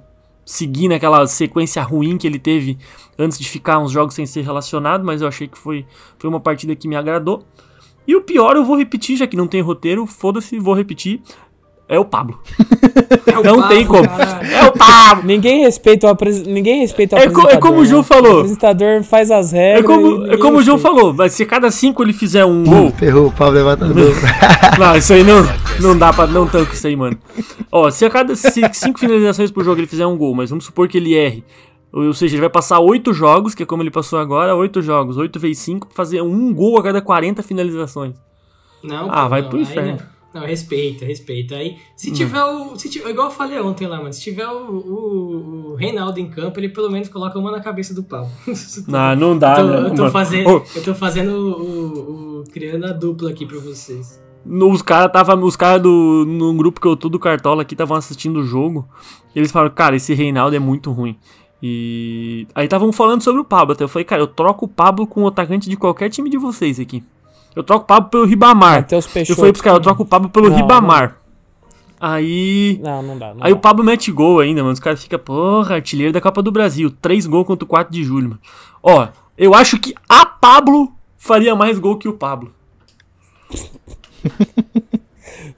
seguir 0.46 0.90
naquela 0.90 1.26
sequência 1.26 1.82
ruim 1.82 2.18
que 2.18 2.28
ele 2.28 2.38
teve 2.38 2.78
antes 3.18 3.40
de 3.40 3.50
ficar 3.50 3.80
uns 3.80 3.92
jogos 3.92 4.14
sem 4.14 4.26
ser 4.26 4.42
relacionado, 4.44 5.06
mas 5.06 5.22
eu 5.22 5.28
achei 5.30 5.48
que 5.48 5.58
foi, 5.58 5.86
foi 6.20 6.30
uma 6.30 6.40
partida 6.42 6.76
que 6.76 6.90
me 6.90 6.98
agradou. 6.98 7.46
E 8.06 8.14
o 8.14 8.22
pior 8.22 8.58
eu 8.58 8.66
vou 8.66 8.78
repetir, 8.78 9.16
já 9.16 9.26
que 9.26 9.38
não 9.38 9.48
tem 9.48 9.62
roteiro, 9.62 10.06
foda-se, 10.06 10.60
vou 10.60 10.76
repetir. 10.76 11.22
É 11.88 12.00
o 12.00 12.06
Pablo. 12.06 12.40
É 13.28 13.38
o 13.40 13.44
não 13.44 13.56
Pablo, 13.60 13.76
tem 13.76 13.86
como. 13.86 14.08
caralho. 14.08 14.48
É 14.52 14.66
o 14.66 14.72
Pablo! 14.72 15.24
Ninguém 15.26 15.62
respeita 15.64 16.08
o, 16.08 16.10
apres... 16.10 16.42
Ninguém 16.48 16.80
respeita 16.80 17.16
o 17.18 17.20
É 17.20 17.24
co- 17.24 17.28
é 17.28 17.32
apresentador. 17.32 17.60
como 17.70 17.82
o 17.82 17.86
João 17.86 18.02
né? 18.02 18.08
falou. 18.08 18.32
O 18.36 18.38
apresentador 18.40 19.04
faz 19.04 19.30
as 19.32 19.54
É 19.54 19.76
regras. 19.76 19.84
e 19.84 19.84
como, 19.84 20.26
é 20.28 20.38
como 20.38 20.58
o 20.60 20.64
João 20.64 20.78
falou, 20.78 21.14
mas 21.14 21.34
se 21.34 21.44
a 21.44 21.46
cada 21.46 21.70
cinco 21.70 22.02
ele 22.02 22.14
fizer 22.14 22.46
um 22.46 22.64
gol. 22.64 22.92
Ferrou, 22.98 23.28
o 23.28 23.32
Pablo 23.32 23.56
levantador. 23.56 24.14
Não, 24.80 24.96
isso 24.96 25.12
aí 25.14 25.24
não, 25.24 25.44
não 25.82 25.98
dá 25.98 26.14
pra. 26.14 26.26
Não 26.28 26.48
tanto 26.48 26.74
isso 26.74 26.88
aí, 26.88 26.96
mano. 26.96 27.18
Ó, 27.72 27.90
se 27.92 28.06
a 28.06 28.10
cada 28.10 28.36
ci- 28.36 28.62
cinco 28.74 29.00
finalizações 29.00 29.52
por 29.52 29.64
jogo 29.66 29.80
ele 29.82 29.88
fizer 29.88 30.06
um 30.06 30.18
gol, 30.18 30.34
mas 30.34 30.50
vamos 30.50 30.64
supor 30.66 30.88
que 30.88 30.98
ele 30.98 31.14
erre. 31.14 31.44
Ou 31.92 32.14
seja, 32.14 32.36
ele 32.36 32.42
vai 32.42 32.50
passar 32.50 32.80
oito 32.80 33.14
jogos, 33.14 33.54
que 33.56 33.64
é 33.64 33.66
como 33.66 33.84
ele 33.84 33.92
passou 33.92 34.20
agora, 34.20 34.56
oito 34.56 34.82
jogos, 34.82 35.18
oito 35.18 35.40
vezes 35.40 35.60
cinco, 35.60 35.88
fazer 35.94 36.22
um 36.22 36.54
gol 36.54 36.78
a 36.78 36.84
cada 36.84 37.02
40 37.02 37.42
finalizações. 37.44 38.14
Não, 38.84 39.10
Ah, 39.12 39.28
vai 39.28 39.42
não, 39.42 39.50
pro 39.50 39.58
aí 39.58 39.64
inferno. 39.64 39.92
Não, 39.92 39.98
não, 40.36 40.46
respeita, 40.46 41.06
respeita. 41.06 41.56
Aí, 41.56 41.78
se 41.96 42.12
tiver 42.12 42.44
o. 42.44 42.76
Se 42.78 42.90
tiver, 42.90 43.10
igual 43.10 43.28
eu 43.28 43.32
falei 43.34 43.60
ontem 43.60 43.88
lá, 43.88 43.98
mano, 43.98 44.12
se 44.12 44.22
tiver 44.22 44.46
o, 44.48 44.70
o, 44.70 45.72
o 45.72 45.76
Reinaldo 45.76 46.20
em 46.20 46.30
campo, 46.30 46.60
ele 46.60 46.68
pelo 46.70 46.92
menos 46.92 47.08
coloca 47.08 47.40
uma 47.40 47.52
na 47.52 47.62
cabeça 47.62 47.94
do 47.94 48.04
pau. 48.04 48.30
Não, 48.88 49.16
não 49.16 49.38
dá, 49.38 49.58
eu, 49.60 49.66
tô, 49.66 49.72
né, 49.72 49.78
eu, 49.80 49.90
tô 49.96 50.02
mano? 50.02 50.12
fazendo, 50.12 50.50
Ô, 50.50 50.64
eu 50.76 50.84
tô 50.84 50.94
fazendo 50.94 51.32
o, 51.32 52.40
o- 52.42 52.44
criando 52.52 52.86
a 52.86 52.92
dupla 52.92 53.30
aqui 53.30 53.46
pra 53.46 53.58
vocês. 53.60 54.22
Os 54.46 54.82
caras 54.82 55.12
tava, 55.12 55.36
os 55.36 55.56
cara 55.56 55.80
do 55.80 56.24
no 56.28 56.54
grupo 56.54 56.80
que 56.80 56.88
eu 56.88 56.96
tô 56.96 57.10
do 57.10 57.18
Cartola 57.18 57.64
aqui 57.64 57.74
estavam 57.74 57.98
assistindo 57.98 58.42
o 58.42 58.44
jogo. 58.44 58.88
E 59.34 59.40
eles 59.40 59.52
falaram, 59.52 59.74
cara, 59.74 59.96
esse 59.96 60.14
Reinaldo 60.14 60.56
é 60.56 60.60
muito 60.60 60.92
ruim. 60.92 61.18
E 61.64 62.46
aí 62.54 62.66
estavam 62.66 62.92
falando 62.94 63.24
sobre 63.24 63.42
o 63.42 63.44
Pablo. 63.46 63.74
Até 63.74 63.84
eu 63.84 63.88
falei, 63.88 64.04
cara, 64.06 64.22
eu 64.22 64.28
troco 64.28 64.66
o 64.66 64.68
Pablo 64.68 65.08
com 65.08 65.24
o 65.24 65.28
atacante 65.28 65.68
de 65.70 65.76
qualquer 65.76 66.10
time 66.12 66.30
de 66.30 66.38
vocês 66.38 66.80
aqui. 66.80 67.04
Eu 67.56 67.64
troco 67.64 67.84
o 67.84 67.88
Pablo 67.88 68.10
pelo 68.10 68.26
Ribamar. 68.26 68.88
Eu 68.92 69.02
falei 69.02 69.52
pros 69.52 69.62
caras, 69.62 69.78
eu 69.78 69.84
troco 69.84 70.04
o 70.04 70.06
Pablo 70.06 70.30
pelo 70.30 70.50
Não, 70.50 70.58
Ribamar. 70.58 71.18
Aí. 72.00 72.80
Não, 72.84 73.02
não 73.02 73.18
dá. 73.18 73.34
Não 73.34 73.44
Aí 73.44 73.52
dá. 73.52 73.58
o 73.58 73.60
Pablo 73.60 73.84
mete 73.84 74.12
gol 74.12 74.40
ainda, 74.40 74.62
mano. 74.62 74.74
Os 74.74 74.80
caras 74.80 75.02
ficam, 75.02 75.20
porra, 75.20 75.76
artilheiro 75.76 76.12
da 76.12 76.20
Copa 76.20 76.42
do 76.42 76.52
Brasil. 76.52 76.92
Três 77.02 77.26
gols 77.26 77.48
contra 77.48 77.64
o 77.64 77.68
4 77.68 77.94
de 77.94 78.04
julho, 78.04 78.30
mano. 78.30 78.42
Ó, 78.84 79.08
eu 79.38 79.56
acho 79.56 79.80
que 79.80 79.96
a 80.08 80.26
Pablo 80.26 80.92
faria 81.18 81.56
mais 81.56 81.80
gol 81.80 81.98
que 81.98 82.08
o 82.08 82.14
Pablo. 82.14 82.54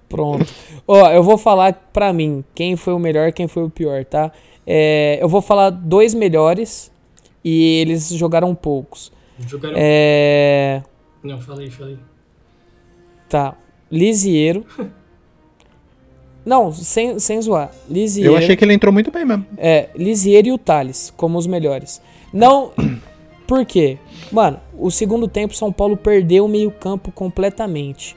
Pronto. 0.07 0.45
Ó, 0.87 1.09
eu 1.09 1.21
vou 1.21 1.37
falar 1.37 1.73
pra 1.91 2.13
mim 2.13 2.43
quem 2.55 2.75
foi 2.75 2.93
o 2.93 2.99
melhor 2.99 3.27
e 3.27 3.33
quem 3.33 3.47
foi 3.47 3.63
o 3.63 3.69
pior, 3.69 4.05
tá? 4.05 4.31
É, 4.65 5.19
eu 5.21 5.27
vou 5.27 5.41
falar 5.41 5.69
dois 5.69 6.13
melhores 6.13 6.91
e 7.43 7.81
eles 7.81 8.09
jogaram 8.09 8.55
poucos. 8.55 9.11
Jogaram. 9.39 9.75
É. 9.77 10.81
Não, 11.27 11.41
falei, 11.41 11.69
falei. 11.69 11.99
Tá. 13.27 13.53
Lisieiro. 13.91 14.65
Não, 16.45 16.71
sem, 16.71 17.19
sem 17.19 17.41
zoar. 17.41 17.71
Lisieiro. 17.89 18.31
Eu 18.31 18.37
achei 18.37 18.55
que 18.55 18.63
ele 18.63 18.73
entrou 18.73 18.93
muito 18.93 19.11
bem 19.11 19.25
mesmo. 19.25 19.45
É, 19.57 19.89
Lisieiro 19.93 20.47
e 20.47 20.51
o 20.53 20.57
Thales 20.57 21.13
como 21.17 21.37
os 21.37 21.45
melhores. 21.45 22.01
Não. 22.31 22.71
Por 23.45 23.65
quê? 23.65 23.97
Mano, 24.31 24.59
o 24.77 24.89
segundo 24.89 25.27
tempo 25.27 25.53
São 25.53 25.71
Paulo 25.71 25.95
perdeu 25.95 26.45
o 26.45 26.49
meio-campo 26.49 27.11
completamente. 27.11 28.15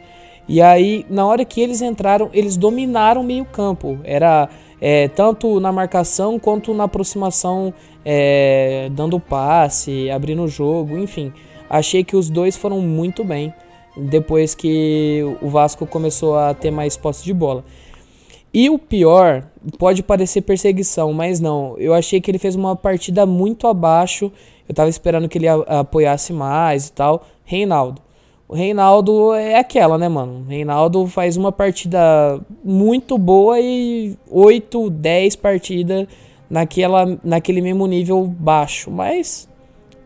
E 0.49 0.61
aí, 0.61 1.07
na 1.09 1.25
hora 1.25 1.45
que 1.45 1.61
eles 1.61 1.81
entraram, 1.83 2.31
eles 2.33 2.57
dominaram 2.57 3.21
o 3.21 3.25
meio-campo. 3.25 3.99
Era 4.03 4.49
é, 4.81 5.07
tanto 5.09 5.61
na 5.61 5.71
marcação 5.71 6.39
quanto 6.39 6.75
na 6.75 6.85
aproximação, 6.85 7.73
é, 8.05 8.89
dando 8.93 9.21
passe, 9.21 10.11
abrindo 10.11 10.43
o 10.43 10.49
jogo, 10.49 10.99
enfim. 10.99 11.33
Achei 11.71 12.03
que 12.03 12.17
os 12.17 12.29
dois 12.29 12.57
foram 12.57 12.81
muito 12.81 13.23
bem 13.23 13.55
depois 13.97 14.55
que 14.55 15.23
o 15.41 15.49
Vasco 15.49 15.87
começou 15.87 16.37
a 16.37 16.53
ter 16.53 16.73
mais 16.73 16.97
posse 16.97 17.25
de 17.25 17.33
bola. 17.33 17.65
E 18.53 18.69
o 18.69 18.79
pior, 18.79 19.45
pode 19.79 20.03
parecer 20.03 20.41
perseguição, 20.41 21.13
mas 21.13 21.39
não. 21.39 21.77
Eu 21.79 21.95
achei 21.95 22.21
que 22.21 22.29
ele 22.31 22.39
fez 22.39 22.57
uma 22.57 22.75
partida 22.75 23.25
muito 23.25 23.69
abaixo. 23.69 24.33
Eu 24.69 24.75
tava 24.75 24.91
esperando 24.91 25.29
que 25.29 25.39
ele 25.39 25.47
apoiasse 25.49 26.33
mais 26.33 26.89
e 26.89 26.93
tal. 26.93 27.25
Reinaldo. 27.45 28.03
O 28.49 28.55
Reinaldo 28.55 29.33
é 29.35 29.57
aquela, 29.57 29.97
né, 29.97 30.09
mano? 30.09 30.45
Reinaldo 30.49 31.07
faz 31.07 31.37
uma 31.37 31.53
partida 31.53 32.41
muito 32.65 33.17
boa 33.17 33.61
e 33.61 34.17
8, 34.29 34.91
10 34.91 35.37
partidas 35.37 36.09
naquela, 36.49 37.17
naquele 37.23 37.61
mesmo 37.61 37.87
nível 37.87 38.27
baixo. 38.27 38.91
Mas, 38.91 39.49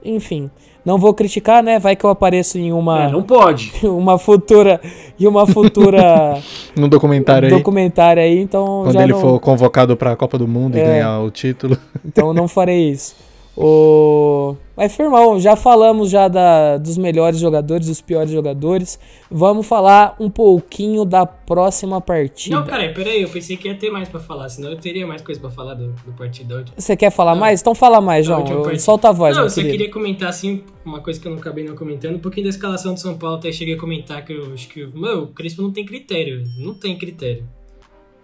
enfim. 0.05 0.51
Não 0.85 0.99
vou 0.99 1.15
criticar, 1.15 1.63
né? 1.63 1.79
Vai 1.79 1.97
que 1.97 2.05
eu 2.05 2.11
apareço 2.11 2.59
em 2.59 2.73
uma, 2.73 3.05
É, 3.05 3.09
não 3.11 3.23
pode. 3.23 3.73
uma 3.85 4.19
futura. 4.19 4.81
E 5.19 5.27
uma 5.27 5.47
futura 5.47 6.39
No 6.77 6.89
documentário 6.89 7.49
aí. 7.49 7.55
documentário 7.55 8.23
aí, 8.23 8.39
então 8.41 8.83
Quando 8.85 8.93
já 8.95 9.03
ele 9.05 9.13
não, 9.13 9.21
for 9.21 9.41
convocado 9.41 9.97
pra 9.97 10.15
Copa 10.17 10.37
do 10.37 10.47
Mundo 10.47 10.77
e 10.77 10.81
É. 10.81 10.85
ganhar 10.85 11.21
o 11.21 11.31
título. 11.31 11.79
então 12.05 12.29
eu 12.29 12.35
não 12.35 12.47
farei 12.49 12.91
isso. 12.91 13.15
O... 13.57 14.57
Mas, 14.77 14.95
firmão, 14.97 15.39
já 15.39 15.55
falamos 15.55 16.11
já 16.11 16.27
da, 16.27 16.77
dos 16.79 16.99
melhores 16.99 17.39
jogadores, 17.39 17.87
dos 17.87 18.01
piores 18.01 18.31
jogadores. 18.31 18.99
Vamos 19.31 19.67
falar 19.67 20.17
um 20.19 20.29
pouquinho 20.29 21.05
da 21.05 21.25
próxima 21.25 22.01
partida. 22.01 22.57
Não, 22.57 22.65
peraí, 22.65 22.93
peraí, 22.93 23.23
eu 23.23 23.29
pensei 23.29 23.57
que 23.57 23.69
ia 23.69 23.75
ter 23.77 23.91
mais 23.91 24.09
pra 24.09 24.19
falar, 24.19 24.49
senão 24.49 24.71
eu 24.71 24.77
teria 24.77 25.07
mais 25.07 25.23
coisa 25.23 25.41
pra 25.41 25.51
falar 25.51 25.75
do, 25.75 25.93
do 26.05 26.13
partido. 26.13 26.65
Você 26.77 26.97
quer 26.97 27.11
falar 27.11 27.35
Não. 27.35 27.41
mais? 27.41 27.61
Então 27.61 27.75
fala 27.75 28.01
mais, 28.01 28.27
Não, 28.27 28.37
João. 28.45 28.57
última 28.59 28.73
Eu-. 28.73 28.79
Solta 28.81 29.11
a 29.11 29.13
voz, 29.13 29.37
Não, 29.37 29.45
eu 29.45 29.51
só 29.51 29.57
querido. 29.57 29.73
queria 29.73 29.93
comentar, 29.93 30.29
assim, 30.29 30.65
uma 30.85 31.01
coisa 31.01 31.21
que 31.21 31.27
eu 31.29 31.33
não 31.33 31.39
acabei 31.39 31.65
não 31.65 31.77
comentando, 31.77 32.17
um 32.17 32.21
pouquinho 32.21 32.45
da 32.45 32.51
escalação 32.51 32.95
do 32.95 33.01
São 33.01 33.17
Paulo, 33.17 33.37
até 33.37 33.53
cheguei 33.53 33.75
a 33.75 33.79
comentar 33.79 34.25
que 34.25 34.33
eu 34.33 34.53
acho 34.53 34.69
que, 34.69 34.85
meu, 34.95 35.25
o 35.25 35.27
Crespo 35.29 35.63
não 35.63 35.73
tem 35.73 35.85
critério, 35.85 36.43
não 36.59 36.75
tem 36.75 36.99
critério. 36.99 37.45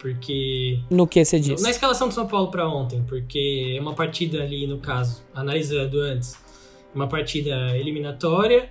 Porque 0.00 0.80
No 0.90 1.06
que 1.06 1.22
você 1.22 1.38
disse? 1.38 1.62
Na 1.62 1.70
escalação 1.70 2.08
do 2.08 2.14
São 2.14 2.26
Paulo 2.26 2.50
pra 2.50 2.66
ontem, 2.66 3.04
porque 3.06 3.74
é 3.76 3.80
uma 3.80 3.92
partida 3.92 4.42
ali, 4.42 4.66
no 4.66 4.78
caso, 4.78 5.22
analisando 5.34 6.00
antes, 6.00 6.38
uma 6.94 7.06
partida 7.06 7.76
eliminatória, 7.76 8.70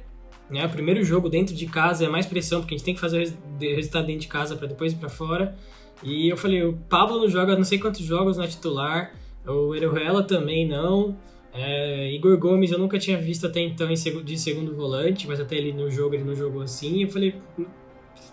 né? 0.50 0.66
O 0.66 0.70
primeiro 0.70 1.04
jogo 1.04 1.30
dentro 1.30 1.54
de 1.54 1.68
casa 1.68 2.06
é 2.06 2.10
mais 2.10 2.26
pressão, 2.26 2.62
porque 2.62 2.74
a 2.74 2.78
gente 2.78 2.86
tem 2.86 2.96
que 2.96 3.00
fazer 3.00 3.32
o 3.62 3.76
resultado 3.76 4.08
dentro 4.08 4.22
de 4.22 4.28
casa 4.28 4.56
pra 4.56 4.68
depois 4.68 4.94
ir 4.94 4.96
pra 4.96 5.08
fora. 5.08 5.56
E 6.02 6.28
eu 6.28 6.36
falei, 6.36 6.64
o 6.64 6.74
Pablo 6.90 7.20
não 7.20 7.30
joga 7.30 7.56
não 7.56 7.64
sei 7.64 7.78
quantos 7.78 8.02
jogos 8.02 8.38
na 8.38 8.48
titular, 8.48 9.14
o 9.46 9.76
Eruela 9.76 10.24
também 10.24 10.68
não. 10.68 11.16
É, 11.54 12.12
Igor 12.12 12.38
Gomes 12.38 12.72
eu 12.72 12.80
nunca 12.80 12.98
tinha 12.98 13.18
visto 13.18 13.46
até 13.46 13.60
então 13.60 13.88
de 13.88 14.38
segundo 14.38 14.74
volante, 14.74 15.28
mas 15.28 15.40
até 15.40 15.56
ele 15.58 15.74
no 15.74 15.92
jogo 15.92 16.16
ele 16.16 16.24
não 16.24 16.36
jogou 16.36 16.64
assim. 16.64 17.04
Eu 17.04 17.10
falei, 17.10 17.36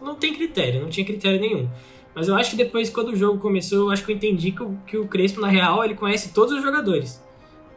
não 0.00 0.14
tem 0.14 0.34
critério, 0.34 0.80
não 0.80 0.88
tinha 0.88 1.04
critério 1.04 1.38
nenhum. 1.38 1.68
Mas 2.16 2.28
eu 2.28 2.34
acho 2.34 2.52
que 2.52 2.56
depois, 2.56 2.88
quando 2.88 3.08
o 3.10 3.16
jogo 3.16 3.38
começou, 3.38 3.78
eu 3.80 3.90
acho 3.90 4.02
que 4.02 4.10
eu 4.10 4.16
entendi 4.16 4.50
que 4.50 4.62
o, 4.62 4.78
que 4.86 4.96
o 4.96 5.06
Crespo, 5.06 5.38
na 5.38 5.48
real, 5.48 5.84
ele 5.84 5.94
conhece 5.94 6.32
todos 6.32 6.54
os 6.54 6.62
jogadores. 6.62 7.22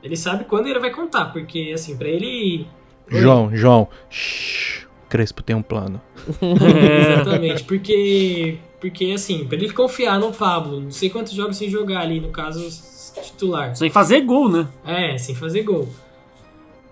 Ele 0.02 0.16
sabe 0.16 0.46
quando 0.46 0.68
ele 0.68 0.80
vai 0.80 0.92
contar, 0.92 1.26
porque, 1.26 1.72
assim, 1.74 1.98
pra 1.98 2.08
ele. 2.08 2.66
João, 3.10 3.54
João. 3.54 3.90
Shhh, 4.10 4.88
Crespo 5.10 5.44
tem 5.44 5.58
um 5.58 5.62
plano. 5.62 6.02
Exatamente, 6.42 7.66
porque. 7.66 8.58
Porque, 8.80 9.12
assim, 9.14 9.46
pra 9.46 9.58
ele 9.58 9.74
confiar 9.74 10.18
no 10.18 10.32
Pablo, 10.32 10.80
não 10.80 10.90
sei 10.92 11.10
quantos 11.10 11.34
jogos 11.34 11.58
sem 11.58 11.70
jogar 11.70 12.00
ali, 12.00 12.22
no 12.22 12.30
caso, 12.30 12.66
titular. 13.22 13.76
Sem 13.76 13.90
fazer 13.90 14.22
gol, 14.22 14.48
né? 14.48 14.70
É, 14.86 15.18
sem 15.18 15.36
fazer 15.36 15.64
gol. 15.64 15.90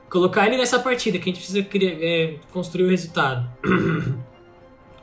Colocar 0.10 0.48
ele 0.48 0.58
nessa 0.58 0.80
partida 0.80 1.18
que 1.18 1.30
a 1.30 1.34
gente 1.34 1.38
precisa 1.38 1.64
criar- 1.64 1.96
é, 2.02 2.36
construir 2.52 2.84
o 2.84 2.90
resultado. 2.90 3.50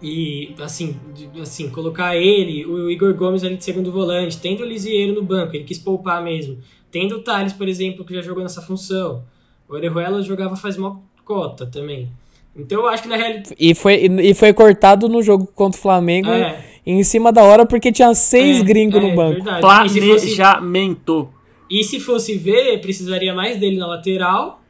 E, 0.07 0.55
assim, 0.61 0.95
assim, 1.41 1.71
colocar 1.71 2.15
ele, 2.15 2.67
o 2.67 2.91
Igor 2.91 3.15
Gomes 3.15 3.43
ali 3.43 3.57
de 3.57 3.65
segundo 3.65 3.91
volante, 3.91 4.39
tendo 4.39 4.63
o 4.63 4.67
Lisieiro 4.67 5.15
no 5.15 5.23
banco, 5.23 5.57
ele 5.57 5.65
quis 5.65 5.79
poupar 5.79 6.23
mesmo. 6.23 6.59
Tendo 6.91 7.17
o 7.17 7.21
Thales, 7.23 7.55
por 7.55 7.67
exemplo, 7.67 8.05
que 8.05 8.15
já 8.15 8.21
jogou 8.21 8.43
nessa 8.43 8.61
função. 8.61 9.25
O 9.67 9.73
Orejuela 9.73 10.21
jogava 10.21 10.57
faz 10.57 10.77
uma 10.77 11.01
cota 11.25 11.65
também. 11.65 12.11
Então 12.55 12.83
eu 12.83 12.89
acho 12.89 13.03
que 13.03 13.09
na 13.09 13.17
realidade. 13.17 13.55
E 13.59 13.75
foi, 13.75 13.95
e 14.05 14.31
e 14.31 14.35
foi 14.35 14.53
cortado 14.53 15.09
no 15.09 15.23
jogo 15.23 15.47
contra 15.55 15.79
o 15.79 15.83
Flamengo 15.83 16.29
É, 16.29 16.63
em 16.85 17.03
cima 17.03 17.33
da 17.33 17.43
hora 17.43 17.65
porque 17.65 17.91
tinha 17.91 18.15
seis 18.15 18.61
é, 18.61 18.63
gringos 18.63 19.03
é, 19.03 19.09
no 19.09 19.17
banco. 19.17 19.43
Verdade. 19.43 19.87
E 19.87 19.89
se, 19.89 20.01
fosse, 20.03 20.37
Planejamento. 20.37 21.29
e 21.71 21.83
se 21.83 21.99
fosse 21.99 22.37
ver, 22.37 22.79
precisaria 22.83 23.35
mais 23.35 23.59
dele 23.59 23.79
na 23.79 23.87
lateral, 23.87 24.61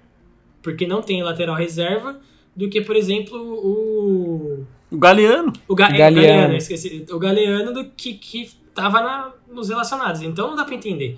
porque 0.62 0.86
não 0.86 1.02
tem 1.02 1.24
lateral 1.24 1.56
reserva, 1.56 2.20
do 2.54 2.68
que, 2.68 2.80
por 2.80 2.94
exemplo, 2.94 3.36
o. 3.36 4.64
O 4.94 4.98
Galeano. 4.98 5.52
O, 5.68 5.74
Ga 5.74 5.86
é, 5.88 5.94
o 5.94 5.98
Galeano. 5.98 6.14
Galeano, 6.28 6.56
esqueci. 6.56 7.04
O 7.10 7.18
Galeano 7.18 7.72
do 7.72 7.84
que, 7.90 8.14
que 8.14 8.50
tava 8.74 9.00
na, 9.00 9.32
nos 9.52 9.68
relacionados. 9.68 10.22
Então 10.22 10.48
não 10.48 10.56
dá 10.56 10.64
pra 10.64 10.74
entender. 10.74 11.16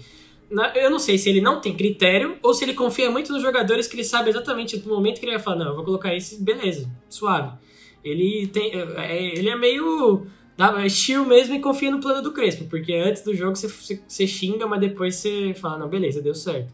Na- 0.50 0.72
eu 0.76 0.90
não 0.90 0.98
sei 0.98 1.18
se 1.18 1.28
ele 1.28 1.40
não 1.40 1.60
tem 1.60 1.74
critério 1.74 2.36
ou 2.42 2.54
se 2.54 2.64
ele 2.64 2.72
confia 2.74 3.10
muito 3.10 3.32
nos 3.32 3.42
jogadores 3.42 3.86
que 3.88 3.96
ele 3.96 4.04
sabe 4.04 4.30
exatamente 4.30 4.76
no 4.78 4.94
momento 4.94 5.18
que 5.18 5.26
ele 5.26 5.32
vai 5.32 5.42
falar, 5.42 5.56
não, 5.56 5.66
eu 5.68 5.74
vou 5.74 5.84
colocar 5.84 6.14
esse, 6.14 6.40
beleza, 6.42 6.88
suave. 7.08 7.50
Ele 8.04 8.46
tem. 8.46 8.70
é- 8.72 9.36
ele 9.38 9.48
é 9.48 9.56
meio. 9.56 10.26
dá- 10.56 10.84
É 10.84 10.88
chill 10.88 11.24
mesmo 11.24 11.54
e 11.54 11.58
confia 11.60 11.90
no 11.90 12.00
plano 12.00 12.22
do 12.22 12.32
Crespo, 12.32 12.64
porque 12.70 12.92
antes 12.94 13.22
do 13.22 13.34
jogo 13.34 13.56
você, 13.56 13.68
você, 13.68 14.00
você 14.06 14.26
xinga, 14.26 14.66
mas 14.66 14.80
depois 14.80 15.16
você 15.16 15.52
fala, 15.54 15.78
não, 15.78 15.88
beleza, 15.88 16.22
deu 16.22 16.34
certo. 16.34 16.72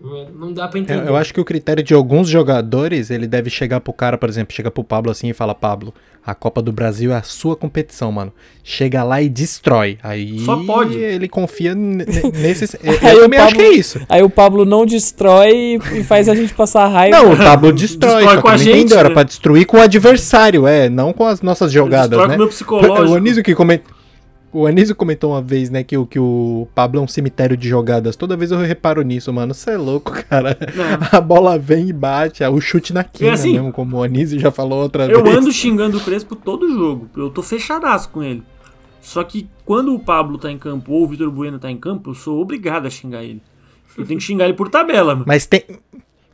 Não, 0.00 0.52
dá 0.52 0.68
pra 0.68 0.78
Eu, 0.78 0.82
entender. 0.82 1.08
eu 1.08 1.16
acho 1.16 1.34
que 1.34 1.40
o 1.40 1.44
critério 1.44 1.82
de 1.82 1.92
alguns 1.92 2.28
jogadores, 2.28 3.10
ele 3.10 3.26
deve 3.26 3.50
chegar 3.50 3.80
pro 3.80 3.92
cara, 3.92 4.16
por 4.16 4.28
exemplo, 4.28 4.54
chega 4.54 4.70
pro 4.70 4.84
Pablo 4.84 5.10
assim 5.10 5.28
e 5.28 5.32
fala, 5.34 5.56
Pablo, 5.56 5.92
a 6.24 6.34
Copa 6.36 6.62
do 6.62 6.70
Brasil 6.70 7.10
é 7.12 7.16
a 7.16 7.22
sua 7.22 7.56
competição, 7.56 8.12
mano. 8.12 8.32
Chega 8.62 9.02
lá 9.02 9.20
e 9.20 9.28
destrói. 9.28 9.98
Aí 10.02 10.38
Só 10.40 10.56
pode. 10.64 10.96
ele 10.96 11.28
confia 11.28 11.74
nesses. 11.74 12.74
eu 12.84 12.92
Aí 13.02 13.16
o 13.16 13.20
também 13.22 13.40
acho 13.40 13.54
que 13.56 13.60
Pablo- 13.62 13.72
é 13.74 13.76
isso. 13.76 14.00
Aí 14.08 14.22
o 14.22 14.30
Pablo 14.30 14.64
não 14.64 14.86
destrói 14.86 15.78
e 15.94 16.04
faz 16.04 16.28
a 16.28 16.34
gente 16.34 16.54
passar 16.54 16.86
raiva. 16.86 17.16
Não, 17.16 17.32
o 17.32 17.36
Pablo 17.36 17.72
destrói, 17.74 18.16
Destrói 18.22 18.40
com 18.42 18.48
a 18.48 18.56
gente, 18.56 18.78
entendeu, 18.78 18.98
era 18.98 19.08
né? 19.08 19.14
pra 19.14 19.22
destruir 19.24 19.64
com 19.66 19.78
o 19.78 19.80
adversário, 19.80 20.66
é, 20.66 20.88
não 20.88 21.12
com 21.12 21.26
as 21.26 21.40
nossas 21.42 21.72
jogadas, 21.72 22.10
Destrói 22.10 22.28
né? 22.28 22.34
com 22.34 22.36
o 22.36 22.38
meu 22.44 22.48
psicológico. 22.48 23.08
O 23.10 23.14
Anísio 23.16 23.42
que 23.42 23.54
comentou. 23.54 23.97
O 24.52 24.66
Anísio 24.66 24.94
comentou 24.94 25.32
uma 25.32 25.42
vez, 25.42 25.68
né, 25.68 25.84
que 25.84 25.96
o, 25.96 26.06
que 26.06 26.18
o 26.18 26.66
Pablo 26.74 27.00
é 27.00 27.02
um 27.02 27.08
cemitério 27.08 27.56
de 27.56 27.68
jogadas. 27.68 28.16
Toda 28.16 28.36
vez 28.36 28.50
eu 28.50 28.58
reparo 28.58 29.02
nisso, 29.02 29.30
mano. 29.32 29.52
Você 29.52 29.72
é 29.72 29.76
louco, 29.76 30.12
cara. 30.24 30.56
A 31.12 31.20
bola 31.20 31.58
vem 31.58 31.88
e 31.88 31.92
bate, 31.92 32.42
é 32.42 32.48
o 32.48 32.60
chute 32.60 32.92
na 32.94 33.04
quina 33.04 33.32
assim, 33.32 33.52
mesmo, 33.52 33.72
como 33.72 33.96
o 33.98 34.02
Anísio 34.02 34.38
já 34.40 34.50
falou 34.50 34.82
outra 34.82 35.06
Eu 35.06 35.22
vez. 35.22 35.36
ando 35.36 35.52
xingando 35.52 35.98
o 35.98 36.00
Crespo 36.00 36.34
todo 36.34 36.72
jogo. 36.72 37.08
Eu 37.16 37.28
tô 37.30 37.42
fechadaço 37.42 38.08
com 38.08 38.22
ele. 38.22 38.42
Só 39.02 39.22
que 39.22 39.48
quando 39.64 39.94
o 39.94 39.98
Pablo 39.98 40.38
tá 40.38 40.50
em 40.50 40.58
campo 40.58 40.92
ou 40.92 41.04
o 41.04 41.08
Vitor 41.08 41.30
Bueno 41.30 41.58
tá 41.58 41.70
em 41.70 41.76
campo, 41.76 42.10
eu 42.10 42.14
sou 42.14 42.40
obrigado 42.40 42.86
a 42.86 42.90
xingar 42.90 43.22
ele. 43.22 43.42
Eu 43.96 44.06
tenho 44.06 44.18
que 44.18 44.24
xingar 44.24 44.44
ele 44.44 44.54
por 44.54 44.68
tabela, 44.68 45.14
mano. 45.14 45.24
Mas 45.26 45.46
tem, 45.46 45.64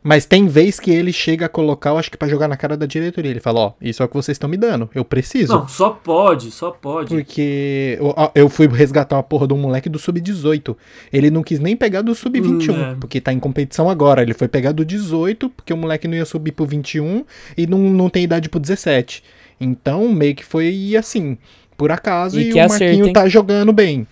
mas 0.07 0.23
tem 0.27 0.45
vez 0.45 0.79
que 0.79 0.91
ele 0.91 1.11
chega 1.11 1.47
a 1.47 1.49
colocar, 1.49 1.89
eu 1.89 1.97
acho 1.97 2.11
que 2.11 2.15
pra 2.17 2.27
jogar 2.27 2.47
na 2.47 2.55
cara 2.55 2.77
da 2.77 2.85
diretoria. 2.85 3.31
Ele 3.31 3.39
fala, 3.39 3.59
ó, 3.59 3.71
isso 3.81 4.03
é 4.03 4.05
o 4.05 4.07
que 4.07 4.13
vocês 4.13 4.35
estão 4.35 4.47
me 4.47 4.55
dando, 4.55 4.87
eu 4.93 5.03
preciso. 5.03 5.51
Não, 5.51 5.67
só 5.67 5.89
pode, 5.89 6.51
só 6.51 6.69
pode. 6.69 7.09
Porque 7.09 7.97
eu, 7.99 8.13
eu 8.35 8.47
fui 8.49 8.67
resgatar 8.67 9.15
uma 9.15 9.23
porra 9.23 9.47
de 9.47 9.53
um 9.55 9.57
moleque 9.57 9.89
do 9.89 9.97
sub-18. 9.97 10.75
Ele 11.11 11.31
não 11.31 11.41
quis 11.41 11.59
nem 11.59 11.75
pegar 11.75 12.03
do 12.03 12.13
sub-21, 12.13 12.69
Hum, 12.71 12.91
é. 12.91 12.95
porque 12.99 13.19
tá 13.19 13.33
em 13.33 13.39
competição 13.39 13.89
agora. 13.89 14.21
Ele 14.21 14.35
foi 14.35 14.47
pegar 14.47 14.71
do 14.73 14.85
18, 14.85 15.49
porque 15.49 15.73
o 15.73 15.77
moleque 15.77 16.07
não 16.07 16.15
ia 16.15 16.25
subir 16.25 16.51
pro 16.51 16.65
21 16.67 17.25
e 17.57 17.65
não, 17.65 17.79
não 17.79 18.07
tem 18.07 18.23
idade 18.23 18.47
pro 18.47 18.59
17. 18.59 19.23
Então, 19.59 20.07
meio 20.13 20.35
que 20.35 20.45
foi 20.45 20.95
assim, 20.95 21.35
por 21.75 21.91
acaso, 21.91 22.39
E 22.39 22.49
e, 22.49 22.51
que 22.53 22.59
o 22.63 22.67
Marquinho 22.69 23.07
hein? 23.07 23.13
tá 23.13 23.27
jogando 23.27 23.73
bem. 23.73 24.05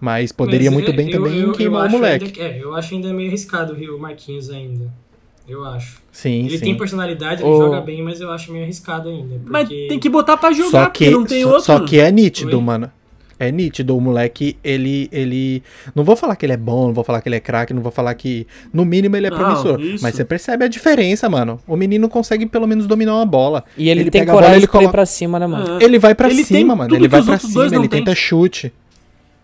Mas 0.00 0.32
poderia 0.32 0.70
Mas, 0.70 0.80
muito 0.80 0.92
bem 0.92 1.06
eu- 1.10 1.12
também 1.12 1.38
eu- 1.40 1.46
eu 1.48 1.52
queimar 1.52 1.86
o 1.86 1.90
moleque. 1.90 2.26
ainda 2.40 2.56
é, 2.56 2.62
eu 2.62 2.74
acho 2.74 2.94
ainda 2.94 3.12
meio 3.12 3.28
arriscado 3.28 3.72
o 3.74 3.98
Marquinhos 4.00 4.48
ainda. 4.50 4.92
Eu 5.48 5.64
acho. 5.64 5.98
Sim, 6.12 6.46
Ele 6.46 6.58
sim. 6.58 6.64
tem 6.64 6.76
personalidade, 6.76 7.42
ele 7.42 7.50
Ô. 7.50 7.56
joga 7.58 7.80
bem, 7.80 8.02
mas 8.02 8.20
eu 8.20 8.30
acho 8.30 8.52
meio 8.52 8.64
arriscado 8.64 9.08
ainda. 9.08 9.40
Mas 9.46 9.68
porque- 9.68 9.86
tem 9.88 9.98
que 9.98 10.08
botar 10.08 10.36
pra 10.36 10.52
jogar, 10.52 10.70
Só 10.84 10.90
que, 10.90 11.10
não 11.10 11.24
tem 11.24 11.42
só, 11.42 11.48
outro. 11.48 11.64
só 11.64 11.80
que 11.80 11.98
é 11.98 12.10
nítido, 12.10 12.58
Oi? 12.58 12.62
mano. 12.62 12.90
É 13.40 13.52
nítido, 13.52 13.96
o 13.96 14.00
moleque, 14.00 14.56
ele, 14.64 15.08
ele... 15.12 15.62
Não 15.94 16.02
vou 16.02 16.16
falar 16.16 16.34
que 16.34 16.44
ele 16.44 16.54
é 16.54 16.56
bom, 16.56 16.88
não 16.88 16.92
vou 16.92 17.04
falar 17.04 17.20
que 17.22 17.28
ele 17.28 17.36
é 17.36 17.40
craque, 17.40 17.72
não 17.72 17.80
vou 17.80 17.92
falar 17.92 18.12
que... 18.14 18.44
No 18.72 18.84
mínimo 18.84 19.16
ele 19.16 19.28
é 19.28 19.30
Não, 19.30 19.38
promissor. 19.38 19.80
isso. 19.80 20.02
Mas 20.02 20.16
você 20.16 20.24
percebe 20.24 20.64
a 20.64 20.68
diferença, 20.68 21.28
mano. 21.30 21.60
O 21.64 21.76
menino 21.76 22.08
consegue 22.08 22.46
pelo 22.46 22.66
menos 22.66 22.88
dominar 22.88 23.14
uma 23.14 23.24
bola. 23.24 23.62
E 23.76 23.88
ele, 23.88 24.00
Ele 24.00 24.10
tem 24.10 24.22
pega 24.22 24.32
a 24.32 24.34
bola, 24.34 24.46
coragem 24.46 24.58
ele 24.64 24.66
coloca- 24.66 24.90
pra 24.90 25.06
cima, 25.06 25.38
né, 25.38 25.46
mano? 25.46 25.76
Ah. 25.80 25.84
Ele 25.84 26.00
vai 26.00 26.16
pra 26.16 26.28
Ele 26.28 26.42
cima, 26.42 26.58
tem 26.58 26.64
mano. 26.64 26.92
Ele 26.96 27.06
vai 27.06 27.22
pra 27.22 27.38
cima, 27.38 27.64
ele 27.66 27.78
tem. 27.88 28.00
tenta 28.00 28.12
chute. 28.12 28.72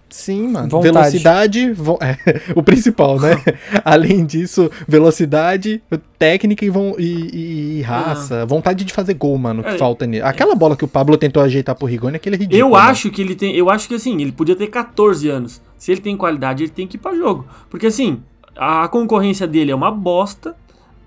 Sim, 0.09 0.49
mano. 0.49 0.69
Vontade. 0.69 0.93
Velocidade, 0.93 1.73
vo- 1.73 1.99
é, 2.03 2.17
o 2.55 2.62
principal, 2.62 3.19
né? 3.19 3.31
Além 3.85 4.25
disso, 4.25 4.71
velocidade, 4.87 5.83
técnica 6.19 6.64
e, 6.64 6.71
von- 6.71 6.95
e- 6.99 7.03
e- 7.33 7.79
e 7.79 7.83
raça. 7.83 8.47
Vontade 8.47 8.85
de 8.85 8.93
fazer 8.93 9.14
gol, 9.14 9.37
mano, 9.37 9.62
que 9.62 9.71
É. 9.71 9.79
falta 9.79 10.07
nele. 10.07 10.23
Aquela 10.23 10.55
bola 10.55 10.77
que 10.77 10.85
o 10.85 10.88
Pablo 10.88 11.17
tentou 11.17 11.43
ajeitar 11.43 11.75
pro 11.75 11.87
Rigoni, 11.87 12.17
aquele 12.17 12.37
é 12.37 12.38
ridículo. 12.38 12.61
Eu 12.61 12.71
mano. 12.71 12.88
acho 12.90 13.11
que 13.11 13.21
ele 13.21 13.35
tem. 13.35 13.55
Eu 13.57 13.69
acho 13.71 13.88
que 13.88 13.95
assim, 13.97 14.21
ele 14.23 14.31
podia 14.33 14.55
ter 14.55 14.69
14 14.69 15.29
anos. 15.29 15.61
Se 15.77 15.90
ele 15.93 16.01
tem 16.01 16.17
qualidade, 16.17 16.62
ele 16.62 16.71
tem 16.73 16.87
que 16.87 16.97
ir 16.97 17.01
pra 17.01 17.14
jogo. 17.14 17.45
Porque 17.69 17.87
assim, 17.88 18.21
a 18.57 18.87
concorrência 18.88 19.47
dele 19.47 19.73
é 19.73 19.75
uma 19.75 19.90
bosta. 19.90 20.55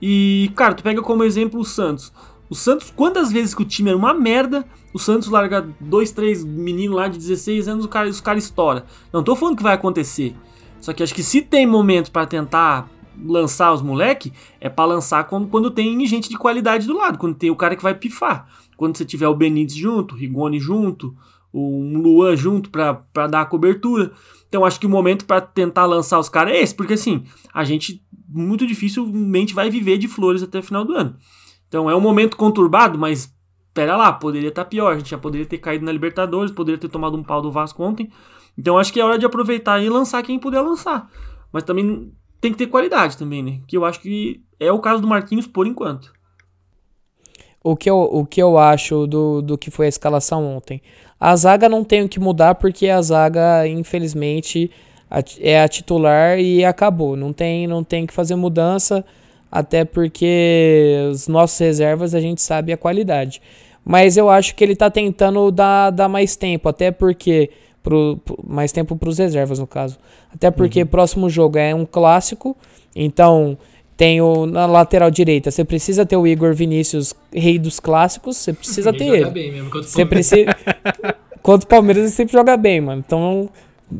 E, 0.01 0.51
cara, 0.55 0.73
tu 0.75 0.83
pega 0.83 1.01
como 1.01 1.23
exemplo 1.23 1.59
o 1.59 1.65
Santos. 1.65 2.11
O 2.49 2.55
Santos, 2.55 2.91
quantas 2.95 3.31
vezes 3.31 3.53
que 3.53 3.61
o 3.61 3.65
time 3.65 3.89
era 3.89 3.97
uma 3.97 4.13
merda, 4.13 4.65
o 4.93 4.99
Santos 4.99 5.27
larga 5.29 5.67
dois, 5.79 6.11
três 6.11 6.43
meninos 6.43 6.95
lá 6.95 7.07
de 7.07 7.17
16 7.17 7.67
anos, 7.67 7.85
os 7.85 7.91
caras 7.91 8.15
os 8.15 8.21
cara 8.21 8.39
estoura. 8.39 8.85
Não 9.11 9.23
tô 9.23 9.35
falando 9.35 9.57
que 9.57 9.63
vai 9.63 9.73
acontecer. 9.73 10.35
Só 10.79 10.93
que 10.93 11.03
acho 11.03 11.13
que 11.13 11.23
se 11.23 11.41
tem 11.41 11.65
momento 11.65 12.11
pra 12.11 12.25
tentar 12.25 12.89
lançar 13.25 13.73
os 13.73 13.81
moleque, 13.81 14.31
é 14.61 14.69
pra 14.69 14.85
lançar 14.85 15.23
quando, 15.25 15.47
quando 15.47 15.71
tem 15.71 16.05
gente 16.05 16.29
de 16.29 16.37
qualidade 16.37 16.85
do 16.85 16.95
lado, 16.95 17.17
quando 17.17 17.35
tem 17.35 17.49
o 17.49 17.55
cara 17.55 17.75
que 17.75 17.83
vai 17.83 17.95
pifar. 17.95 18.47
Quando 18.77 18.95
você 18.95 19.03
tiver 19.03 19.27
o 19.27 19.35
Benítez 19.35 19.75
junto, 19.75 20.13
o 20.13 20.17
Rigoni 20.17 20.59
junto, 20.59 21.15
um 21.53 21.97
Luan 21.99 22.35
junto 22.35 22.69
pra 22.69 23.01
dar 23.27 23.41
a 23.41 23.45
cobertura. 23.45 24.11
Então 24.47 24.63
acho 24.63 24.79
que 24.79 24.85
o 24.85 24.89
momento 24.89 25.25
pra 25.25 25.41
tentar 25.41 25.85
lançar 25.85 26.19
os 26.19 26.29
caras 26.29 26.53
é 26.53 26.61
esse, 26.61 26.75
porque 26.75 26.93
assim, 26.93 27.23
a 27.53 27.63
gente 27.63 28.01
muito 28.29 28.67
dificilmente 28.67 29.53
vai 29.53 29.69
viver 29.69 29.97
de 29.97 30.07
flores 30.07 30.43
até 30.43 30.59
o 30.59 30.63
final 30.63 30.85
do 30.85 30.93
ano. 30.93 31.15
Então 31.67 31.89
é 31.89 31.95
um 31.95 32.01
momento 32.01 32.37
conturbado, 32.37 32.97
mas 32.97 33.33
pera 33.73 33.95
lá, 33.95 34.11
poderia 34.11 34.49
estar 34.49 34.65
pior. 34.65 34.93
A 34.93 34.97
gente 34.97 35.11
já 35.11 35.17
poderia 35.17 35.45
ter 35.45 35.57
caído 35.57 35.85
na 35.85 35.91
Libertadores, 35.91 36.51
poderia 36.51 36.79
ter 36.79 36.89
tomado 36.89 37.17
um 37.17 37.23
pau 37.23 37.41
do 37.41 37.51
Vasco 37.51 37.83
ontem. 37.83 38.09
Então 38.57 38.77
acho 38.77 38.91
que 38.91 38.99
é 38.99 39.05
hora 39.05 39.19
de 39.19 39.25
aproveitar 39.25 39.81
e 39.81 39.89
lançar 39.89 40.23
quem 40.23 40.39
puder 40.39 40.61
lançar. 40.61 41.09
Mas 41.51 41.63
também 41.63 42.11
tem 42.41 42.51
que 42.51 42.57
ter 42.57 42.67
qualidade 42.67 43.17
também, 43.17 43.43
né? 43.43 43.59
Que 43.67 43.77
eu 43.77 43.85
acho 43.85 43.99
que 43.99 44.41
é 44.59 44.71
o 44.71 44.79
caso 44.79 45.01
do 45.01 45.07
Marquinhos 45.07 45.45
por 45.45 45.67
enquanto. 45.67 46.11
O 47.63 47.75
que 47.75 47.89
eu, 47.89 47.97
o 47.97 48.25
que 48.25 48.41
eu 48.41 48.57
acho 48.57 49.05
do, 49.07 49.41
do 49.41 49.57
que 49.57 49.69
foi 49.69 49.87
a 49.87 49.89
escalação 49.89 50.45
ontem? 50.45 50.81
A 51.19 51.35
zaga 51.35 51.67
não 51.67 51.83
tem 51.83 52.03
o 52.03 52.09
que 52.09 52.19
mudar 52.19 52.55
porque 52.55 52.87
a 52.87 53.01
zaga, 53.01 53.67
infelizmente, 53.67 54.71
é 55.39 55.61
a 55.61 55.67
titular 55.67 56.39
e 56.39 56.63
acabou. 56.63 57.15
Não 57.15 57.33
tem, 57.33 57.67
não 57.67 57.83
tem 57.83 58.05
que 58.05 58.13
fazer 58.13 58.35
mudança, 58.35 59.03
até 59.51 59.85
porque 59.85 61.07
os 61.11 61.27
nossos 61.27 61.57
reservas 61.57 62.13
a 62.13 62.19
gente 62.19 62.41
sabe 62.41 62.71
a 62.73 62.77
qualidade. 62.77 63.41
Mas 63.83 64.17
eu 64.17 64.29
acho 64.29 64.53
que 64.53 64.63
ele 64.63 64.75
tá 64.75 64.89
tentando 64.89 65.49
dar, 65.49 65.91
dar 65.91 66.09
mais 66.09 66.35
tempo, 66.35 66.67
até 66.69 66.91
porque. 66.91 67.49
Pro, 67.81 68.19
mais 68.45 68.73
tempo 68.73 68.97
para 68.97 69.07
os 69.07 69.17
reservas, 69.17 69.59
no 69.59 69.67
caso. 69.67 69.97
Até 70.33 70.51
porque 70.51 70.83
próximo 70.83 71.29
jogo 71.29 71.57
é 71.57 71.73
um 71.73 71.85
clássico, 71.85 72.55
então 72.93 73.57
tem 73.95 74.19
o, 74.21 74.45
na 74.45 74.65
lateral 74.65 75.09
direita. 75.09 75.49
Você 75.49 75.63
precisa 75.63 76.05
ter 76.05 76.17
o 76.17 76.27
Igor 76.27 76.53
Vinícius, 76.53 77.13
rei 77.33 77.57
dos 77.57 77.79
clássicos, 77.79 78.35
você 78.37 78.51
precisa 78.51 78.89
Ele 78.89 78.97
ter 78.97 79.05
joga 79.05 79.17
ele. 79.17 79.29
bem 79.31 79.51
mesmo, 79.53 79.69
Você 79.71 80.05
precisa. 80.05 80.55
Contra 81.41 81.65
o 81.65 81.69
Palmeiras 81.69 82.03
ele 82.03 82.11
sempre 82.11 82.33
joga 82.33 82.57
bem, 82.57 82.81
mano. 82.81 83.01
Então, 83.05 83.49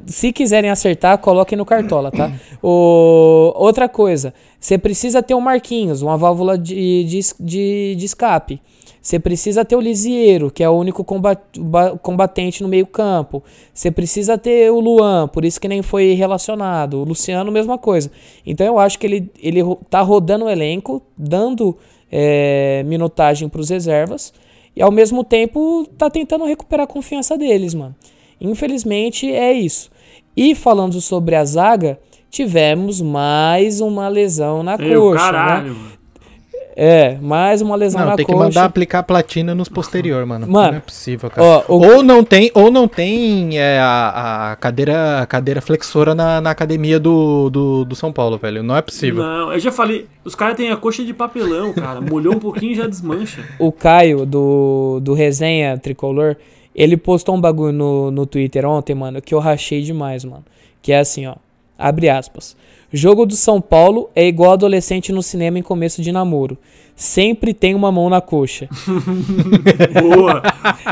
se 0.06 0.34
quiserem 0.34 0.70
acertar, 0.70 1.18
coloquem 1.20 1.58
no 1.58 1.66
cartola, 1.66 2.12
tá? 2.12 2.32
O... 2.62 3.54
Outra 3.56 3.88
coisa, 3.88 4.34
você 4.60 4.78
precisa 4.78 5.24
ter 5.24 5.34
o 5.34 5.42
Marquinhos, 5.42 6.02
uma 6.02 6.18
válvula 6.18 6.58
de, 6.58 7.04
de, 7.06 7.20
de, 7.40 7.96
de 7.96 8.06
escape. 8.06 8.62
Você 9.02 9.20
precisa 9.20 9.64
ter 9.64 9.78
o 9.78 9.80
Lisieiro, 9.80 10.52
que 10.52 10.62
é 10.62 10.70
o 10.70 10.74
único 10.74 11.02
comba- 11.02 11.42
ba- 11.58 11.98
combatente 11.98 12.62
no 12.62 12.68
meio-campo. 12.68 13.42
Você 13.74 13.90
precisa 13.90 14.38
ter 14.38 14.70
o 14.70 14.82
Luan, 14.82 15.30
por 15.30 15.46
isso 15.46 15.62
que 15.62 15.68
nem 15.70 15.82
foi 15.82 16.14
relacionado. 16.14 16.96
O 16.96 17.04
Luciano, 17.06 17.50
mesma 17.50 17.78
coisa. 17.78 18.12
Então 18.46 18.68
eu 18.68 18.78
acho 18.78 19.00
que 19.00 19.08
ele, 19.08 19.32
ele 19.42 19.62
tá 19.90 20.02
rodando 20.02 20.44
o 20.44 20.50
elenco, 20.50 21.02
dando 21.18 21.78
é, 22.12 22.84
minutagem 22.86 23.48
para 23.48 23.62
os 23.62 23.70
reservas. 23.70 24.34
E 24.76 24.82
ao 24.82 24.92
mesmo 24.92 25.24
tempo 25.24 25.88
tá 25.98 26.10
tentando 26.10 26.44
recuperar 26.44 26.84
a 26.84 26.88
confiança 26.88 27.38
deles, 27.38 27.74
mano. 27.74 27.96
Infelizmente 28.40 29.32
é 29.32 29.52
isso. 29.54 29.90
E 30.36 30.54
falando 30.54 31.00
sobre 31.02 31.36
a 31.36 31.44
zaga, 31.44 32.00
tivemos 32.30 33.02
mais 33.02 33.82
uma 33.82 34.08
lesão 34.08 34.62
na 34.64 34.78
Meu 34.78 35.12
coxa, 35.12 35.26
né? 35.26 35.32
caralho, 35.32 35.76
mano. 35.76 35.98
É, 36.80 37.18
mais 37.20 37.60
uma 37.64 37.76
lesão 37.76 38.02
Não, 38.02 38.10
na 38.10 38.16
tem 38.16 38.24
que 38.24 38.32
coxa. 38.32 38.44
mandar 38.46 38.66
aplicar 38.66 39.02
platina 39.02 39.56
nos 39.56 39.68
posterior, 39.68 40.24
mano. 40.28 40.46
Mano, 40.48 40.72
não 40.74 40.78
é 40.78 40.80
possível, 40.80 41.28
cara. 41.28 41.64
Ó, 41.68 41.74
o- 41.76 41.84
Ou 41.96 42.04
não 42.04 42.24
tem, 42.24 42.52
ou 42.54 42.70
não 42.70 42.88
tem 42.88 43.58
é, 43.58 43.80
a, 43.80 44.52
a 44.52 44.56
cadeira, 44.58 45.22
a 45.22 45.26
cadeira 45.26 45.60
flexora 45.60 46.14
na, 46.14 46.40
na 46.40 46.52
academia 46.52 47.00
do, 47.00 47.50
do, 47.50 47.84
do 47.84 47.96
São 47.96 48.14
Paulo, 48.14 48.38
velho. 48.38 48.62
Não 48.62 48.78
é 48.78 48.84
possível. 48.84 49.24
Não, 49.24 49.52
eu 49.54 49.60
já 49.60 49.72
falei, 49.72 50.06
os 50.24 50.36
caras 50.36 50.56
têm 50.56 50.70
a 50.70 50.78
coxa 50.78 51.04
de 51.04 51.16
papelão, 51.16 51.74
cara. 51.74 52.00
Molhou 52.00 52.36
um 52.36 52.40
pouquinho 52.40 52.74
e 52.74 52.76
já 52.76 52.86
desmancha. 52.86 53.44
o 53.58 53.72
Caio 53.72 54.24
do, 54.24 55.00
do 55.02 55.16
Resenha 55.16 55.80
Tricolor, 55.80 56.36
ele 56.78 56.96
postou 56.96 57.36
um 57.36 57.42
bagulho 57.42 57.74
no, 57.74 58.12
no 58.12 58.28
Twitter 58.28 58.64
ontem, 58.64 58.94
mano, 58.94 59.20
que 59.20 59.34
eu 59.34 59.40
rachei 59.40 59.82
demais, 59.82 60.24
mano. 60.24 60.46
Que 60.80 60.94
é 60.94 61.00
assim, 61.00 61.26
ó. 61.26 61.34
Abre 61.78 62.08
aspas. 62.08 62.56
Jogo 62.94 63.26
do 63.26 63.36
São 63.36 63.60
Paulo 63.60 64.10
é 64.16 64.26
igual 64.26 64.54
adolescente 64.54 65.12
no 65.12 65.24
cinema 65.24 65.58
em 65.58 65.64
começo 65.64 66.02
de 66.02 66.12
namoro. 66.12 66.58
Sempre 66.96 67.54
tem 67.54 67.76
uma 67.76 67.92
mão 67.92 68.10
na 68.10 68.22
coxa. 68.22 68.70
Boa, 70.02 70.42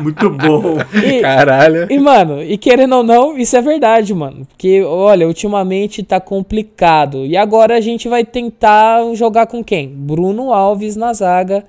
muito 0.03 0.29
bom. 0.29 0.77
E, 1.03 1.21
Caralho. 1.21 1.91
e, 1.91 1.97
mano, 1.97 2.43
e 2.43 2.57
querendo 2.57 2.97
ou 2.97 3.03
não, 3.03 3.37
isso 3.37 3.55
é 3.55 3.61
verdade, 3.61 4.13
mano. 4.13 4.45
Porque, 4.45 4.83
olha, 4.83 5.27
ultimamente 5.27 6.03
tá 6.03 6.19
complicado. 6.19 7.25
E 7.25 7.37
agora 7.37 7.77
a 7.77 7.81
gente 7.81 8.07
vai 8.07 8.23
tentar 8.25 9.01
jogar 9.15 9.47
com 9.47 9.63
quem? 9.63 9.87
Bruno 9.87 10.53
Alves 10.53 10.95
na 10.95 11.13
zaga, 11.13 11.63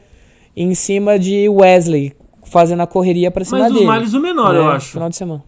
em 0.54 0.74
cima 0.74 1.18
de 1.18 1.48
Wesley, 1.48 2.12
fazendo 2.50 2.80
a 2.80 2.86
correria 2.86 3.30
pra 3.30 3.44
cima 3.44 3.58
Mas 3.58 3.68
os 3.68 3.74
dele. 3.74 3.86
males 3.86 4.14
o 4.14 4.20
menor, 4.20 4.52
né, 4.54 4.60
eu 4.60 4.68
acho. 4.68 4.92
Final 4.92 5.08
de 5.08 5.16
semana. 5.16 5.44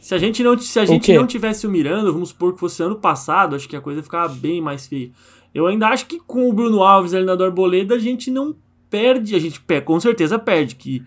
Se 0.00 0.14
a 0.14 0.18
gente 0.18 0.42
não, 0.42 0.56
se 0.58 0.78
a 0.78 0.84
gente 0.84 1.12
não 1.12 1.26
tivesse 1.26 1.66
o 1.66 1.70
Miranda, 1.70 2.12
vamos 2.12 2.28
supor 2.28 2.52
que 2.52 2.60
fosse 2.60 2.82
ano 2.82 2.96
passado, 2.96 3.56
acho 3.56 3.68
que 3.68 3.74
a 3.74 3.80
coisa 3.80 4.02
ficava 4.02 4.32
bem 4.32 4.60
mais 4.60 4.86
feia. 4.86 5.10
Eu 5.54 5.66
ainda 5.66 5.88
acho 5.88 6.06
que 6.06 6.20
com 6.20 6.48
o 6.48 6.52
Bruno 6.52 6.82
Alves 6.82 7.12
ali 7.14 7.24
na 7.24 7.34
do 7.34 7.42
Arboleda, 7.44 7.94
a 7.94 7.98
gente 7.98 8.30
não 8.30 8.54
perde, 8.88 9.34
a 9.34 9.38
gente 9.38 9.60
perde, 9.60 9.84
com 9.86 9.98
certeza 9.98 10.38
perde, 10.38 10.76
que 10.76 11.02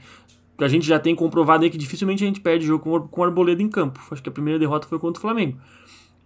a 0.60 0.68
gente 0.68 0.86
já 0.86 1.00
tem 1.00 1.16
comprovado 1.16 1.64
aí 1.64 1.70
que 1.70 1.78
dificilmente 1.78 2.24
a 2.24 2.28
gente 2.28 2.42
perde 2.42 2.66
jogo 2.66 2.84
com, 3.00 3.22
o- 3.22 3.24
Arboleda 3.24 3.62
em 3.64 3.70
campo. 3.70 4.02
Acho 4.12 4.22
que 4.22 4.28
a 4.28 4.32
primeira 4.32 4.60
derrota 4.60 4.86
foi 4.88 5.00
contra 5.00 5.18
o 5.20 5.22
Flamengo. 5.22 5.58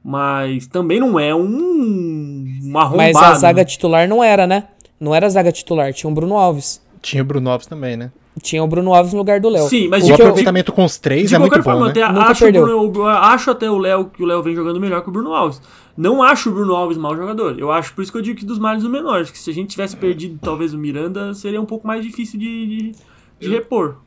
Mas 0.04 0.66
também 0.68 1.00
não 1.00 1.20
é 1.20 1.34
um 1.36 2.44
uma 2.64 2.82
arrombado. 2.82 3.14
Mas 3.14 3.16
a 3.18 3.34
zaga 3.36 3.62
né? 3.62 3.66
titular 3.66 4.08
não 4.08 4.24
era, 4.24 4.48
né? 4.48 4.68
Não 5.00 5.14
era 5.14 5.28
a 5.28 5.30
zaga 5.30 5.52
titular, 5.52 5.94
tinha 5.94 6.10
o 6.10 6.14
Bruno 6.14 6.36
Alves. 6.38 6.82
Tinha 7.02 7.22
o 7.22 7.26
Bruno 7.26 7.50
Alves 7.50 7.68
também, 7.68 7.96
né? 7.96 8.12
Tinha 8.42 8.64
o 8.64 8.68
Bruno 8.68 8.94
Alves 8.94 9.14
no 9.14 9.20
lugar 9.20 9.40
do 9.40 9.48
Léo. 9.50 9.68
Sim, 9.68 9.88
mas 9.88 10.04
O 10.04 10.08
de, 10.08 10.14
que 10.14 10.22
eu- 10.22 10.26
aproveitamento 10.26 10.72
com 10.72 10.84
os 10.84 10.98
três 10.98 11.30
de 11.30 11.36
é 11.36 11.40
muito 11.40 11.52
qualquer 11.52 11.64
bom, 11.64 11.72
forma, 11.80 11.86
né? 11.86 11.92
até 11.92 12.14
Nunca 12.14 12.32
acho, 12.32 12.44
o 12.44 12.46
perdeu. 12.46 12.64
Bruno- 12.66 13.00
eu 13.00 13.08
acho 13.08 13.52
até 13.52 13.70
o 13.70 13.78
Léo 13.78 14.06
que 14.06 14.24
o 14.24 14.26
Léo 14.26 14.42
vem 14.42 14.56
jogando 14.56 14.80
melhor 14.80 15.02
que 15.04 15.10
o 15.10 15.12
Bruno 15.12 15.34
Alves. 15.34 15.62
Não 15.96 16.24
acho 16.24 16.50
o 16.50 16.54
Bruno 16.54 16.74
Alves 16.76 16.98
mau 16.98 17.16
jogador. 17.16 17.56
Eu 17.60 17.72
acho 17.72 17.94
por 17.94 18.02
isso 18.02 18.12
que 18.12 18.18
eu 18.18 18.22
digo 18.24 18.40
que 18.40 18.46
dos 18.46 18.58
males 18.58 18.84
o 18.84 18.90
menor. 18.90 19.22
Acho 19.22 19.32
que 19.32 19.38
se 19.38 19.50
a 19.50 19.54
gente 19.54 19.70
tivesse 19.70 19.96
perdido 19.96 20.40
talvez 20.42 20.74
o 20.74 20.78
Miranda, 20.78 21.34
seria 21.36 21.62
um 21.62 21.66
pouco 21.66 21.86
mais 21.86 22.04
difícil 22.04 22.40
de, 22.40 22.66
de, 22.66 22.92
de 23.40 23.50
repor. 23.50 23.98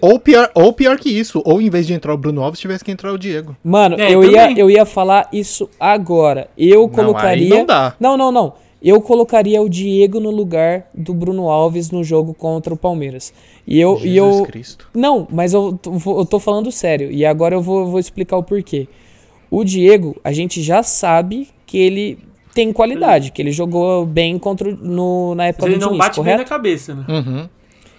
Ou 0.00 0.18
pior, 0.18 0.50
ou 0.54 0.72
pior 0.72 0.96
que 0.98 1.10
isso, 1.10 1.42
ou 1.44 1.60
em 1.60 1.68
vez 1.68 1.86
de 1.86 1.92
entrar 1.92 2.14
o 2.14 2.16
Bruno 2.16 2.42
Alves, 2.42 2.58
tivesse 2.58 2.82
que 2.82 2.90
entrar 2.90 3.12
o 3.12 3.18
Diego. 3.18 3.54
Mano, 3.62 3.96
É, 4.00 4.12
eu, 4.12 4.24
ia, 4.24 4.50
eu 4.58 4.70
ia 4.70 4.86
falar 4.86 5.28
isso 5.30 5.68
agora. 5.78 6.48
Eu 6.56 6.80
Não, 6.82 6.88
colocaria. 6.88 7.44
aí 7.44 7.50
não 7.50 7.66
dá. 7.66 7.94
Não, 8.00 8.16
não, 8.16 8.32
não. 8.32 8.54
Eu 8.84 9.00
colocaria 9.00 9.62
o 9.62 9.68
Diego 9.68 10.20
no 10.20 10.30
lugar 10.30 10.88
do 10.94 11.14
Bruno 11.14 11.48
Alves 11.48 11.90
no 11.90 12.04
jogo 12.04 12.34
contra 12.34 12.74
o 12.74 12.76
Palmeiras. 12.76 13.32
E 13.66 13.80
eu. 13.80 13.96
e 14.02 14.10
Jesus 14.10 14.38
eu 14.40 14.44
Cristo. 14.44 14.86
não, 14.94 15.26
mas 15.30 15.54
eu, 15.54 15.78
eu 16.06 16.26
tô 16.26 16.38
falando 16.38 16.70
sério. 16.70 17.10
E 17.10 17.24
agora 17.24 17.54
eu 17.54 17.62
vou, 17.62 17.86
vou 17.86 17.98
explicar 17.98 18.36
o 18.36 18.42
porquê. 18.42 18.86
O 19.50 19.64
Diego, 19.64 20.14
a 20.22 20.32
gente 20.32 20.60
já 20.62 20.82
sabe 20.82 21.48
que 21.64 21.78
ele 21.78 22.18
tem 22.54 22.72
qualidade, 22.74 23.32
que 23.32 23.40
ele 23.40 23.50
jogou 23.52 24.04
bem 24.04 24.38
contra 24.38 24.68
o- 24.68 24.76
no, 24.76 25.34
na 25.34 25.46
época 25.46 25.64
Mas 25.66 25.72
ele 25.72 25.78
do 25.80 25.86
não 25.86 25.92
Diniz, 25.92 26.04
bate 26.06 26.16
bem 26.20 26.24
na 26.24 26.32
correto? 26.32 26.48
cabeça, 26.50 26.94
né? 26.94 27.04
Uhum. 27.08 27.48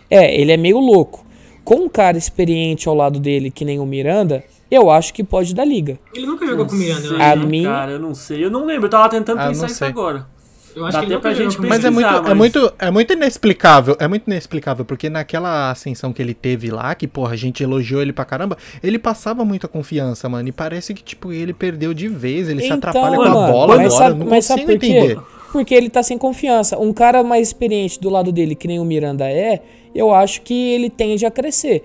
É, 0.10 0.40
ele 0.40 0.52
é 0.52 0.58
meio 0.58 0.80
louco. 0.80 1.26
Com 1.64 1.76
um 1.86 1.90
cara 1.90 2.16
experiente 2.18 2.88
ao 2.88 2.94
lado 2.94 3.20
dele, 3.20 3.50
que 3.50 3.66
nem 3.66 3.80
o 3.80 3.86
Miranda, 3.88 4.44
eu 4.70 4.92
acho 4.92 5.12
que 5.14 5.24
pode 5.24 5.56
dar 5.56 5.66
liga. 5.66 5.98
Ele 6.14 6.28
nunca 6.28 6.46
jogou 6.46 6.68
com 6.68 6.74
o 6.74 6.78
Miranda, 6.78 7.08
eu 7.08 7.16
acho. 7.16 7.24
A 7.24 7.36
né? 7.36 7.46
minha- 7.46 7.70
Cara, 7.70 7.92
eu 7.94 8.00
não 8.00 8.14
sei. 8.14 8.46
Eu 8.46 8.52
não 8.52 8.66
lembro. 8.66 8.86
Eu 8.86 8.90
tava 8.92 9.10
tentando 9.10 9.40
Ah, 9.40 9.48
pensar 9.48 9.62
não 9.66 9.68
isso 9.74 9.84
agora. 9.84 10.28
Eu 10.76 10.86
acho 10.86 10.94
Dá 10.94 11.00
que 11.00 11.06
ele 11.06 11.14
até 11.16 11.22
pra 11.22 11.34
gente 11.34 11.58
o 11.58 11.62
Mas 11.62 11.86
é 11.86 11.90
muito, 11.90 12.06
pesquisar, 12.06 12.18
é, 12.18 12.30
mas- 12.30 12.38
muito, 12.38 12.74
é 12.78 12.92
muito 12.92 13.14
inexplicável, 13.14 13.96
é 13.98 14.08
muito 14.08 14.28
inexplicável, 14.28 14.84
porque 14.84 15.10
naquela 15.10 15.72
ascensão 15.72 16.12
que 16.12 16.22
ele 16.22 16.34
teve 16.34 16.70
lá, 16.70 16.94
que, 16.94 17.08
porra, 17.08 17.34
a 17.34 17.38
gente 17.38 17.64
elogiou 17.64 18.02
ele 18.02 18.12
pra 18.12 18.26
caramba, 18.26 18.58
ele 18.84 19.00
passava 19.00 19.46
muita 19.46 19.68
confiança, 19.70 20.28
mano, 20.28 20.50
e 20.50 20.52
parece 20.52 20.94
que, 20.94 21.02
tipo, 21.02 21.32
ele 21.32 21.54
perdeu 21.54 21.94
de 21.94 22.10
vez, 22.10 22.50
ele 22.50 22.62
se 22.62 22.72
atrapalha 22.74 23.16
com 23.16 23.22
a 23.22 23.26
Então, 23.28 23.42
mano, 23.42 23.54
bola 23.54 23.78
mas 23.78 23.94
agora, 23.94 24.10
sabe, 24.10 24.20
não 24.20 24.30
mas 24.30 24.46
sabe 24.46 24.62
consigo 24.62 24.86
entender. 24.86 25.20
Porque 25.54 25.74
ele 25.74 25.90
tá 25.90 26.04
sem 26.04 26.18
confiança. 26.18 26.78
Um 26.78 26.92
cara 26.92 27.24
mais 27.24 27.48
experiente 27.48 27.98
do 28.02 28.10
lado 28.10 28.30
dele, 28.34 28.56
que 28.56 28.68
nem 28.68 28.78
o 28.78 28.84
Miranda 28.84 29.30
é, 29.30 29.62
eu 29.96 30.14
acho 30.14 30.42
que 30.42 30.54
ele 30.74 30.90
tende 30.90 31.26
a 31.26 31.32
crescer. 31.32 31.82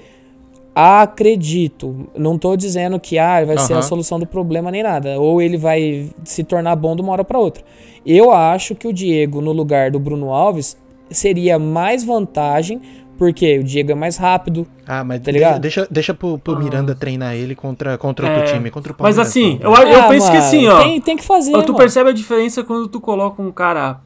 Acredito. 0.75 2.09
Não 2.17 2.37
tô 2.37 2.57
dizendo 2.57 2.99
que 2.99 3.19
ah, 3.19 3.45
vai 3.45 3.59
ser 3.59 3.75
a 3.75 3.83
solução 3.83 4.19
do 4.19 4.27
problema 4.27 4.71
nem 4.71 4.83
nada. 4.83 5.21
Ou 5.21 5.41
ele 5.41 5.57
vai 5.57 6.09
se 6.25 6.43
tornar 6.43 6.75
bom 6.75 6.97
de 6.97 7.03
uma 7.03 7.13
hora 7.13 7.25
pra 7.25 7.39
outra. 7.39 7.63
Eu 8.05 8.31
acho 8.33 8.75
que 8.75 8.89
o 8.89 8.93
Diego, 8.93 9.41
no 9.41 9.53
lugar 9.53 9.91
do 9.91 9.99
Bruno 9.99 10.31
Alves, 10.33 10.77
seria 11.11 11.59
mais 11.59 12.03
vantagem, 12.05 12.81
porque 13.19 13.59
o 13.59 13.65
Diego 13.65 13.93
é 13.93 13.95
mais 13.95 14.17
rápido. 14.17 14.67
Ah, 14.87 15.05
mas 15.05 15.21
Tá 15.21 15.31
ligado? 15.31 15.61
deixa, 15.61 15.87
deixa 15.91 16.15
pro, 16.15 16.39
pro 16.39 16.59
Miranda 16.59 16.95
treinar 16.95 17.35
ele 17.35 17.55
contra, 17.55 17.99
contra 17.99 18.27
outro 18.27 18.43
É, 18.43 18.53
time, 18.55 18.71
contra 18.71 18.93
o 18.93 18.97
Mas 18.99 19.17
Palmeiras. 19.17 19.29
assim, 19.29 19.59
não. 19.63 19.75
eu, 19.77 19.89
eu 19.89 20.01
Ah, 20.01 20.09
penso 20.09 20.27
que 20.31 20.37
mano, 20.37 20.47
assim, 20.47 20.67
ó. 20.69 20.83
Tem, 20.83 21.01
tem 21.01 21.17
que 21.17 21.25
fazer. 21.25 21.55
Ó, 21.55 21.61
tu 21.63 21.69
mano. 21.73 21.77
percebe 21.79 22.11
a 22.11 22.13
diferença 22.13 22.65
quando 22.65 22.89
tu 22.89 23.01
coloca 23.01 23.43
um 23.43 23.53
cara, 23.53 24.01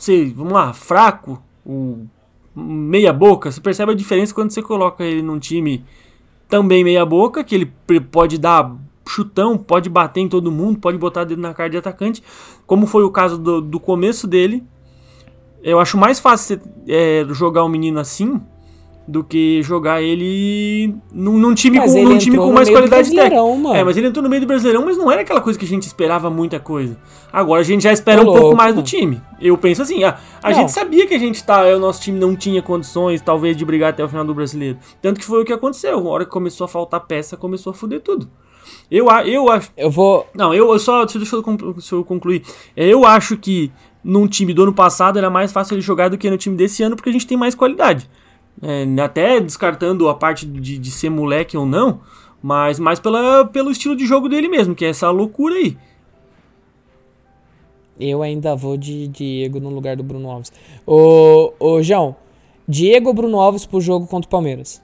sei, 0.00 0.32
vamos 0.32 0.52
lá, 0.52 0.72
fraco, 0.72 1.40
um 1.64 2.06
meia 2.56 3.12
boca. 3.12 3.50
Você 3.52 3.60
percebe 3.60 3.92
a 3.92 3.94
diferença 3.94 4.34
quando 4.34 4.50
você 4.50 4.60
coloca 4.62 5.04
ele 5.04 5.22
num 5.22 5.38
time 5.38 5.84
também 6.48 6.82
meia 6.84 7.06
boca, 7.06 7.42
que 7.44 7.54
ele 7.54 7.66
pode 8.10 8.36
dar 8.36 8.74
chutão, 9.06 9.58
pode 9.58 9.88
bater 9.88 10.20
em 10.20 10.28
todo 10.28 10.50
mundo, 10.50 10.78
pode 10.78 10.98
botar 10.98 11.24
dedo 11.24 11.40
na 11.40 11.52
cara 11.54 11.70
de 11.70 11.76
atacante, 11.76 12.22
como 12.66 12.86
foi 12.86 13.04
o 13.04 13.10
caso 13.10 13.38
do, 13.38 13.60
do 13.60 13.80
começo 13.80 14.26
dele. 14.26 14.62
Eu 15.62 15.78
acho 15.78 15.96
mais 15.96 16.18
fácil 16.18 16.60
é, 16.88 17.24
jogar 17.30 17.64
um 17.64 17.68
menino 17.68 18.00
assim 18.00 18.40
do 19.06 19.24
que 19.24 19.60
jogar 19.62 20.00
ele 20.00 20.94
num, 21.12 21.36
num 21.36 21.54
time, 21.54 21.76
Mas 21.78 21.92
com, 21.92 22.04
num 22.04 22.18
time 22.18 22.36
com 22.36 22.52
mais 22.52 22.70
qualidade 22.70 23.10
técnica. 23.10 23.42
Mano. 23.42 23.74
É, 23.74 23.82
mas 23.82 23.96
ele 23.96 24.06
entrou 24.06 24.22
no 24.22 24.28
meio 24.28 24.40
do 24.40 24.46
Brasileirão, 24.46 24.84
mas 24.84 24.96
não 24.96 25.10
era 25.10 25.22
aquela 25.22 25.40
coisa 25.40 25.58
que 25.58 25.64
a 25.64 25.68
gente 25.68 25.86
esperava 25.86 26.30
muita 26.30 26.60
coisa. 26.60 26.96
Agora 27.32 27.60
a 27.60 27.64
gente 27.64 27.82
já 27.82 27.92
espera 27.92 28.20
Ô, 28.20 28.22
um 28.22 28.26
pouco 28.26 28.40
louco. 28.40 28.56
mais 28.56 28.74
do 28.74 28.82
time. 28.82 29.20
Eu 29.40 29.58
penso 29.58 29.82
assim, 29.82 30.04
a, 30.04 30.18
a 30.42 30.50
Não. 30.50 30.56
gente 30.56 30.70
sabia 30.72 31.06
que 31.06 31.14
a 31.14 31.18
gente 31.18 31.42
tá, 31.42 31.62
o 31.74 31.78
nosso 31.80 32.00
time 32.00 32.18
não 32.18 32.36
tinha 32.36 32.62
condições, 32.62 33.20
talvez, 33.20 33.56
de 33.56 33.64
brigar 33.64 33.90
até 33.90 34.04
o 34.04 34.08
final 34.08 34.24
do 34.24 34.34
Brasileiro. 34.34 34.78
Tanto 35.00 35.18
que 35.18 35.26
foi 35.26 35.42
o 35.42 35.44
que 35.44 35.52
aconteceu. 35.52 35.98
A 35.98 36.10
hora 36.10 36.24
que 36.24 36.30
começou 36.30 36.64
a 36.64 36.68
faltar 36.68 37.00
peça, 37.00 37.36
começou 37.36 37.72
a 37.72 37.74
fuder 37.74 38.00
tudo. 38.00 38.28
Eu, 38.90 39.10
a- 39.10 39.26
eu 39.26 39.48
acho. 39.50 39.70
Eu 39.76 39.90
vou. 39.90 40.26
Não, 40.34 40.52
eu, 40.54 40.70
eu 40.72 40.78
só. 40.78 41.04
Deixa 41.04 41.36
eu, 41.36 41.42
conclu- 41.42 41.72
deixa 41.74 41.94
eu 41.94 42.04
concluir. 42.04 42.42
É, 42.76 42.86
Eu 42.86 43.04
acho 43.04 43.36
que 43.36 43.70
num 44.04 44.26
time 44.26 44.52
do 44.52 44.62
ano 44.64 44.72
passado 44.72 45.18
era 45.18 45.30
mais 45.30 45.52
fácil 45.52 45.74
ele 45.74 45.80
jogar 45.82 46.08
do 46.08 46.18
que 46.18 46.28
no 46.30 46.36
time 46.38 46.56
desse 46.56 46.82
ano, 46.82 46.96
porque 46.96 47.08
a 47.10 47.12
gente 47.12 47.26
tem 47.26 47.36
mais 47.36 47.54
qualidade. 47.54 48.08
É, 48.60 48.84
até 49.02 49.40
descartando 49.40 50.08
a 50.08 50.14
parte 50.14 50.44
de, 50.46 50.78
de 50.78 50.90
ser 50.90 51.08
moleque 51.08 51.56
ou 51.56 51.64
não, 51.64 52.00
mas 52.42 52.78
mais 52.78 53.00
pela, 53.00 53.44
pelo 53.46 53.70
estilo 53.70 53.96
de 53.96 54.04
jogo 54.06 54.28
dele 54.28 54.48
mesmo, 54.48 54.74
que 54.74 54.84
é 54.84 54.88
essa 54.88 55.10
loucura 55.10 55.54
aí. 55.54 55.76
Eu 58.00 58.22
ainda 58.22 58.56
vou 58.56 58.76
de 58.76 59.06
Diego 59.08 59.60
no 59.60 59.68
lugar 59.70 59.96
do 59.96 60.02
Bruno 60.02 60.30
Alves. 60.30 60.52
Ô, 60.86 61.52
ô 61.60 61.82
João, 61.82 62.16
Diego 62.66 63.08
ou 63.08 63.14
Bruno 63.14 63.38
Alves 63.40 63.66
pro 63.66 63.80
jogo 63.80 64.06
contra 64.06 64.26
o 64.26 64.30
Palmeiras? 64.30 64.82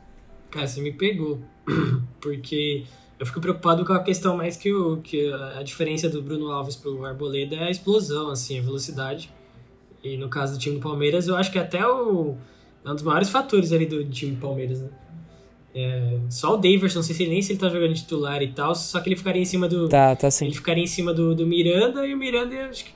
Cara, 0.51 0.67
você 0.67 0.81
me 0.81 0.93
pegou. 0.93 1.38
Porque 2.21 2.85
eu 3.19 3.27
fico 3.27 3.41
preocupado 3.41 3.85
com 3.85 3.93
a 3.93 4.03
questão 4.03 4.37
mais 4.37 4.57
que, 4.57 4.73
o, 4.73 4.99
que 4.99 5.33
a, 5.33 5.63
diferença 5.63 6.09
do 6.09 6.23
Bruno 6.23 6.53
Alves 6.53 6.77
pro 6.77 7.05
Arboleda 7.05 7.57
é 7.57 7.65
a 7.65 7.71
explosão, 7.71 8.31
assim, 8.31 8.59
a 8.59 8.63
velocidade. 8.63 9.31
E 10.03 10.17
no 10.17 10.29
caso 10.29 10.55
do 10.55 10.59
time 10.59 10.77
do 10.77 10.83
Palmeiras, 10.83 11.27
eu 11.27 11.37
acho 11.37 11.51
que 11.51 11.59
até 11.59 11.85
o, 11.85 12.37
é 12.85 12.91
um 12.91 12.95
dos 12.95 13.03
maiores 13.03 13.29
fatores 13.29 13.73
ali 13.73 13.87
do 13.87 14.05
time 14.05 14.37
do 14.37 14.41
Palmeiras, 14.41 14.81
né? 14.81 14.89
É, 15.75 16.19
só 16.31 16.55
o 16.55 16.57
Daverson, 16.57 17.01
não 17.01 17.03
sei 17.03 17.15
se 17.15 17.27
nem 17.27 17.43
se 17.43 17.53
ele 17.53 17.59
tá 17.59 17.69
jogando 17.69 17.95
titular 17.95 18.43
e 18.43 18.49
tal, 18.49 18.75
só 18.75 19.01
que 19.01 19.09
ele 19.09 19.17
ficaria 19.17 19.43
em 19.43 19.45
cima 19.45 19.69
do. 19.69 19.89
Tá, 19.89 20.15
tá 20.17 20.31
sim. 20.31 20.47
Ele 20.47 20.55
ficaria 20.55 20.83
em 20.83 20.89
cima 20.89 21.13
do, 21.13 21.35
do 21.35 21.47
Miranda 21.47 22.07
e 22.07 22.15
o 22.15 22.17
Miranda, 22.17 22.69
acho 22.69 22.85
que. 22.85 22.93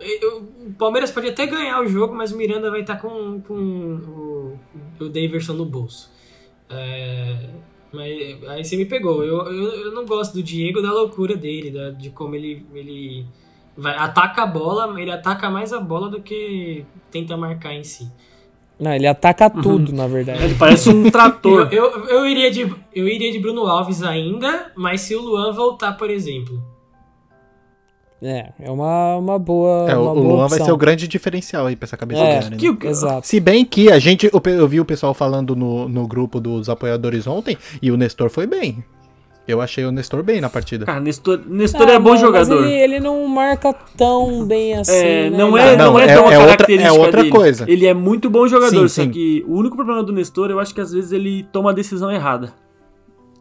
eu- 0.00 0.42
o 0.66 0.72
Palmeiras 0.76 1.10
pode 1.10 1.28
até 1.28 1.46
ganhar 1.46 1.80
o 1.80 1.86
jogo, 1.86 2.14
mas 2.14 2.32
o 2.32 2.36
Miranda 2.36 2.70
vai 2.70 2.80
estar 2.80 2.96
com, 2.96 3.40
com 3.40 3.54
o, 3.54 4.58
o 4.98 5.08
Daverson 5.08 5.52
no 5.52 5.64
bolso. 5.64 6.10
É, 6.68 7.48
mas 7.92 8.44
aí 8.48 8.64
você 8.64 8.76
me 8.76 8.84
pegou. 8.86 9.22
Eu, 9.24 9.38
eu, 9.46 9.72
eu 9.86 9.92
não 9.92 10.04
gosto 10.06 10.34
do 10.34 10.42
Diego, 10.42 10.80
da 10.82 10.92
loucura 10.92 11.36
dele, 11.36 11.70
da- 11.70 11.90
de 11.90 12.10
como 12.10 12.34
ele, 12.34 12.64
ele 12.74 13.24
vai, 13.76 13.96
ataca 13.96 14.42
a 14.42 14.46
bola, 14.46 15.00
ele 15.00 15.10
ataca 15.10 15.50
mais 15.50 15.72
a 15.72 15.80
bola 15.80 16.08
do 16.08 16.20
que 16.20 16.84
tenta 17.10 17.36
marcar 17.36 17.74
em 17.74 17.84
si. 17.84 18.08
Não, 18.78 18.94
ele 18.94 19.06
ataca 19.06 19.50
tudo, 19.50 19.92
na 19.92 20.06
verdade. 20.06 20.42
Ele 20.42 20.54
parece 20.54 20.88
um 20.88 21.04
Eu, 21.04 21.10
trator. 21.10 21.68
eu, 21.70 22.06
eu, 22.08 22.26
iria 22.26 22.50
de, 22.50 22.62
eu 22.94 23.06
iria 23.06 23.30
de 23.30 23.38
Bruno 23.38 23.66
Alves 23.66 24.02
ainda, 24.02 24.72
mas 24.74 25.02
se 25.02 25.14
o 25.14 25.20
Luan 25.20 25.52
voltar, 25.52 25.92
por 25.98 26.08
exemplo. 26.08 26.62
É, 28.22 28.50
é 28.60 28.70
uma, 28.70 29.16
uma 29.16 29.38
boa. 29.38 29.90
É, 29.90 29.96
o 29.96 30.02
uma 30.02 30.12
o 30.12 30.14
boa 30.14 30.26
Luan 30.26 30.36
vai 30.36 30.46
opção. 30.58 30.66
ser 30.66 30.72
o 30.72 30.76
grande 30.76 31.08
diferencial 31.08 31.66
aí 31.66 31.74
pra 31.74 31.86
essa 31.86 31.96
cabeça 31.96 32.20
É, 32.20 32.30
grande, 32.38 32.50
né? 32.50 32.56
Que- 32.58 32.76
que- 32.76 32.86
Exato. 32.86 33.26
Se 33.26 33.40
bem 33.40 33.64
que 33.64 33.90
a 33.90 33.98
gente, 33.98 34.28
pe- 34.28 34.50
eu 34.50 34.68
vi 34.68 34.78
o 34.78 34.84
pessoal 34.84 35.14
falando 35.14 35.56
no, 35.56 35.88
no 35.88 36.06
grupo 36.06 36.38
dos 36.38 36.68
apoiadores 36.68 37.26
ontem 37.26 37.56
e 37.80 37.90
o 37.90 37.96
Nestor 37.96 38.28
foi 38.28 38.46
bem. 38.46 38.84
Eu 39.48 39.60
achei 39.60 39.84
o 39.84 39.90
Nestor 39.90 40.22
bem 40.22 40.38
na 40.40 40.50
partida. 40.50 40.84
Cara, 40.84 41.00
Nestor, 41.00 41.40
Nestor 41.48 41.88
Ah, 41.88 41.92
é 41.94 41.98
bom 41.98 42.10
mas- 42.10 42.20
jogador. 42.20 42.60
Mas 42.60 42.70
ele, 42.70 42.78
ele 42.78 43.00
não 43.00 43.26
marca 43.26 43.74
tão 43.96 44.44
bem 44.44 44.74
assim. 44.74 44.92
É, 44.92 45.30
né? 45.30 45.36
não, 45.38 45.56
é, 45.58 45.74
não, 45.76 45.92
Não, 45.94 45.98
é 45.98 46.04
é- 46.04 46.14
tão 46.14 46.24
uma 46.24 46.32
é 46.34 46.38
outra- 46.38 46.56
característica 46.58 46.94
é 46.94 46.98
outra 47.00 47.20
dele. 47.22 47.30
coisa. 47.34 47.64
Ele 47.68 47.86
é 47.86 47.94
muito 47.94 48.28
bom 48.30 48.46
jogador, 48.46 48.86
Sim, 48.88 49.02
só 49.02 49.02
sim. 49.02 49.10
que 49.10 49.44
o 49.48 49.54
único 49.54 49.74
problema 49.76 50.04
do 50.04 50.12
Nestor, 50.12 50.50
eu 50.50 50.60
acho 50.60 50.72
que 50.74 50.80
às 50.80 50.92
vezes 50.92 51.10
ele 51.10 51.42
toma 51.50 51.70
a 51.70 51.72
decisão 51.72 52.12
errada. 52.12 52.52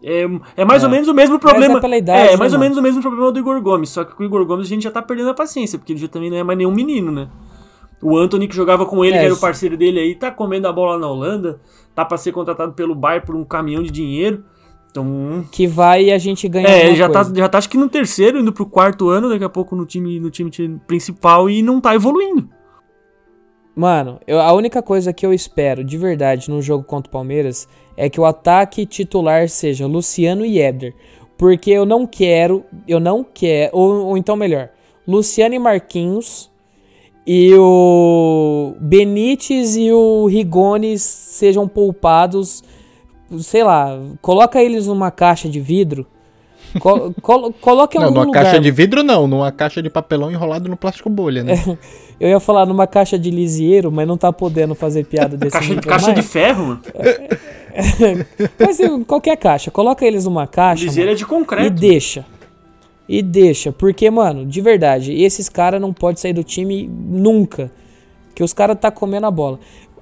É, 0.03 0.25
é 0.57 0.65
mais 0.65 0.81
É. 0.83 0.85
ou 0.85 0.91
menos 0.91 1.07
o 1.07 1.13
mesmo 1.13 1.37
problema. 1.39 1.79
é 1.83 1.97
idade, 1.97 2.27
é, 2.27 2.31
né, 2.31 2.37
mais 2.37 2.53
ou 2.53 2.59
mano? 2.59 2.59
menos 2.59 2.77
o 2.77 2.81
mesmo 2.81 3.01
problema 3.01 3.31
do 3.31 3.39
Igor 3.39 3.61
Gomes. 3.61 3.89
Só 3.89 4.03
que 4.03 4.15
com 4.15 4.23
o 4.23 4.25
Igor 4.25 4.45
Gomes 4.45 4.65
a 4.67 4.69
gente 4.69 4.83
já 4.83 4.91
tá 4.91 5.01
perdendo 5.01 5.29
a 5.29 5.33
paciência, 5.33 5.77
porque 5.77 5.93
ele 5.93 5.99
já 5.99 6.07
também 6.07 6.29
não 6.29 6.37
é 6.37 6.43
mais 6.43 6.57
nenhum 6.57 6.71
menino, 6.73 7.11
né? 7.11 7.27
O 8.01 8.17
Anthony 8.17 8.47
que 8.47 8.55
jogava 8.55 8.85
com 8.85 9.03
ele, 9.03 9.15
É, 9.15 9.19
que 9.19 9.25
era 9.25 9.33
o 9.33 9.39
parceiro 9.39 9.75
dele 9.75 9.99
aí, 9.99 10.15
tá 10.15 10.31
comendo 10.31 10.67
a 10.67 10.71
bola 10.71 10.97
na 10.97 11.07
Holanda, 11.09 11.59
tá 11.93 12.05
pra 12.05 12.17
ser 12.17 12.31
contratado 12.31 12.71
pelo 12.71 12.95
Bayern 12.95 13.25
por 13.25 13.35
um 13.35 13.43
caminhão 13.43 13.83
de 13.83 13.91
dinheiro. 13.91 14.43
Então, 14.89 15.45
Que 15.51 15.67
vai 15.67 16.05
e 16.05 16.11
a 16.11 16.17
gente 16.17 16.47
ganha. 16.47 16.67
é, 16.67 16.87
ele 16.87 16.95
já 16.95 17.07
tá, 17.09 17.23
já 17.35 17.47
tá 17.47 17.57
acho 17.59 17.69
que 17.69 17.77
no 17.77 17.87
terceiro, 17.89 18.39
indo 18.39 18.51
pro 18.53 18.65
quarto 18.65 19.09
ano, 19.09 19.29
daqui 19.29 19.43
a 19.43 19.49
pouco 19.49 19.75
no 19.75 19.85
time, 19.85 20.19
no 20.19 20.31
time 20.31 20.49
principal 20.87 21.49
e 21.49 21.61
não 21.61 21.79
tá 21.81 21.93
evoluindo. 21.93 22.49
Mano, 23.79 24.19
eu- 24.27 24.41
a 24.41 24.51
única 24.51 24.81
coisa 24.81 25.13
que 25.13 25.25
eu 25.25 25.33
espero 25.33 25.85
de 25.85 25.97
verdade 25.97 26.49
num 26.49 26.61
jogo 26.61 26.83
contra 26.83 27.07
o 27.07 27.13
Palmeiras 27.13 27.65
é 27.95 28.09
que 28.09 28.19
o 28.19 28.25
ataque 28.25 28.85
titular 28.85 29.47
seja 29.47 29.87
Luciano 29.87 30.45
e 30.45 30.59
Éder. 30.59 30.93
Porque 31.37 31.71
eu 31.71 31.85
não 31.85 32.05
quero, 32.05 32.65
eu 32.85 32.99
não 32.99 33.23
quero, 33.23 33.69
ou, 33.71 34.07
ou 34.07 34.17
então 34.17 34.35
melhor, 34.35 34.67
Luciano 35.07 35.55
e 35.55 35.59
Marquinhos 35.59 36.51
e 37.25 37.53
o 37.55 38.73
Benítez 38.81 39.77
e 39.77 39.93
o 39.93 40.25
Rigoni 40.25 40.99
sejam 40.99 41.65
poupados, 41.65 42.61
sei 43.39 43.63
lá, 43.63 43.97
coloca 44.21 44.61
eles 44.61 44.87
numa 44.87 45.09
caixa 45.09 45.47
de 45.47 45.61
vidro, 45.61 46.05
co 46.79 47.13
colo 47.21 47.53
coloca 47.61 47.97
em 47.97 47.99
Não, 48.01 48.07
algum 48.07 48.19
numa 48.19 48.25
lugar. 48.27 48.43
caixa 48.43 48.59
de 48.59 48.69
vidro 48.71 49.03
não, 49.03 49.27
numa 49.27 49.51
caixa 49.51 49.81
de 49.81 49.89
papelão 49.89 50.29
enrolado 50.31 50.69
no 50.69 50.75
plástico 50.77 51.09
bolha, 51.09 51.43
né? 51.43 51.53
Eu 52.19 52.27
ia 52.27 52.39
falar 52.39 52.65
numa 52.65 52.85
caixa 52.85 53.17
de 53.17 53.31
lisieiro, 53.31 53.89
mas 53.91 54.05
não 54.07 54.17
tá 54.17 54.31
podendo 54.33 54.75
fazer 54.75 55.05
piada 55.05 55.35
desse 55.37 55.53
Caixa, 55.53 55.69
nível 55.73 55.89
caixa 55.89 56.13
de 56.13 56.21
ferro, 56.21 56.65
mano. 56.65 56.81
Mas 58.59 58.79
em 58.79 59.03
qualquer 59.03 59.37
caixa, 59.37 59.71
coloca 59.71 60.05
eles 60.05 60.25
numa 60.25 60.45
caixa 60.45 60.83
Liseira 60.83 61.11
mano, 61.11 61.15
é 61.15 61.17
de 61.17 61.23
e 61.23 61.25
concreto. 61.25 61.69
deixa. 61.79 62.25
E 63.07 63.21
deixa, 63.23 63.71
porque, 63.71 64.09
mano, 64.11 64.45
de 64.45 64.61
verdade, 64.61 65.13
esses 65.13 65.47
caras 65.49 65.79
não 65.81 65.91
podem 65.93 66.17
sair 66.17 66.33
do 66.33 66.43
time 66.43 66.87
nunca. 66.87 67.71
Que 68.35 68.43
os 68.43 68.53
caras 68.53 68.77
tá 68.79 68.91
comendo 68.91 69.25
a 69.25 69.31
bola. 69.31 69.59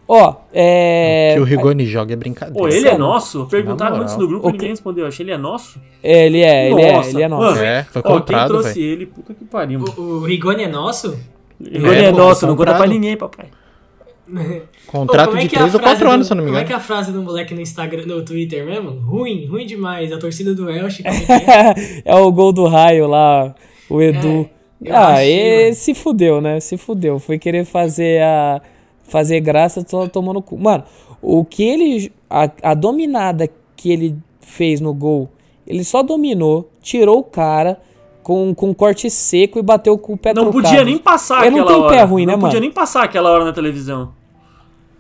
Ó, 0.08 0.36
é. 0.54 1.32
Que 1.36 1.40
o 1.42 1.44
Rigoni 1.44 1.86
joga 1.86 2.14
é 2.14 2.16
brincadeira. 2.16 2.58
Pô, 2.58 2.68
ele 2.68 2.88
é 2.88 2.98
nosso? 2.98 3.46
Perguntaram 3.48 3.98
antes 3.98 4.16
no 4.16 4.28
grupo 4.28 4.48
O 4.48 4.50
e 4.50 4.54
ninguém 4.54 4.70
respondeu. 4.70 5.06
Achei 5.06 5.24
ele 5.26 5.34
é 5.34 5.38
nosso? 5.38 5.80
é, 6.02 6.26
Ele 6.26 6.40
é, 6.42 6.72
ele 6.72 6.82
é, 6.82 7.10
ele 7.10 7.24
é 7.24 7.28
nosso. 7.28 7.56
mano. 7.56 7.62
É, 7.66 7.84
foi 7.84 8.02
Ó, 8.06 8.08
quem 8.08 8.18
comprado, 8.20 8.48
trouxe 8.50 8.74
velho. 8.80 8.86
ele, 8.94 9.06
puta 9.08 9.34
que 9.34 9.44
pariu. 9.46 9.84
O, 9.98 10.02
o 10.02 10.24
Rigoni 10.24 10.64
é 10.64 10.68
nosso? 10.68 11.20
Ele 11.60 11.88
é, 11.90 12.06
É, 12.06 12.12
pô, 12.12 12.18
nosso, 12.18 12.46
não 12.48 12.56
conta 12.56 12.72
comprado. 12.72 12.78
pra 12.78 12.88
ninguém, 12.88 13.18
papai. 13.18 13.48
Contrato 14.88 15.32
Pô, 15.32 15.38
é 15.38 15.42
de 15.42 15.50
que 15.50 15.56
é 15.56 15.60
a 15.60 15.62
3 15.64 15.74
ou 15.76 15.80
frase 15.82 15.96
4 16.02 16.10
anos, 16.10 16.26
do- 16.26 16.28
se 16.28 16.34
eu 16.34 16.36
não 16.38 16.44
me 16.44 16.50
Como 16.50 16.58
é 16.58 16.62
engano. 16.62 16.68
que 16.68 16.74
é 16.74 16.76
a 16.76 16.80
frase 16.80 17.12
do 17.12 17.22
moleque 17.22 17.54
no 17.54 17.62
Instagram, 17.62 18.06
no 18.06 18.24
Twitter 18.24 18.66
mesmo? 18.66 18.92
Ruim, 19.02 19.46
ruim 19.46 19.66
demais. 19.66 20.12
A 20.12 20.18
torcida 20.18 20.54
do 20.54 20.70
Elche. 20.70 21.04
é 21.06 21.10
é? 21.10 22.02
é 22.12 22.16
o 22.16 22.32
gol 22.32 22.52
do 22.54 22.66
raio 22.66 23.08
lá, 23.08 23.54
o 23.90 24.02
Edu. 24.02 24.50
eu 24.84 24.96
ah, 24.96 25.14
achei, 25.16 25.60
e 25.60 25.64
mano. 25.64 25.76
se 25.76 25.94
fudeu, 25.94 26.42
né? 26.42 26.60
Se 26.60 26.78
fudeu. 26.78 27.20
Foi 27.20 27.38
querer 27.40 27.66
fazer 27.66 28.22
a. 28.22 28.62
Fazer 29.08 29.40
graça, 29.40 29.84
tô 29.84 30.08
tomando 30.08 30.42
cu. 30.42 30.58
Mano, 30.58 30.84
o 31.22 31.44
que 31.46 31.64
ele. 31.64 32.12
A, 32.30 32.50
a 32.62 32.74
dominada 32.74 33.50
que 33.76 33.92
ele 33.92 34.18
fez 34.42 34.82
no 34.82 34.94
gol, 34.94 35.30
ele 35.66 35.84
só 35.84 36.04
dominou, 36.04 36.70
tirou 36.82 37.20
o 37.20 37.24
cara 37.24 37.80
com, 38.22 38.54
com 38.54 38.70
um 38.70 38.74
corte 38.74 39.10
seco 39.10 39.58
e 39.60 39.62
bateu 39.62 39.98
com 39.98 40.14
o 40.14 40.18
pé 40.18 40.34
Não 40.34 40.44
trocado. 40.52 40.64
podia 40.64 40.84
nem 40.84 40.98
passar 40.98 41.46
Ele 41.46 41.56
não 41.56 41.64
aquela 41.64 41.78
tem 41.78 41.86
hora. 41.86 41.96
pé 41.98 42.04
ruim, 42.04 42.26
né, 42.26 42.34
Não 42.34 42.40
podia 42.40 42.56
mano? 42.56 42.62
nem 42.66 42.72
passar 42.72 43.04
aquela 43.04 43.30
hora 43.32 43.46
na 43.46 43.54
televisão. 43.54 44.12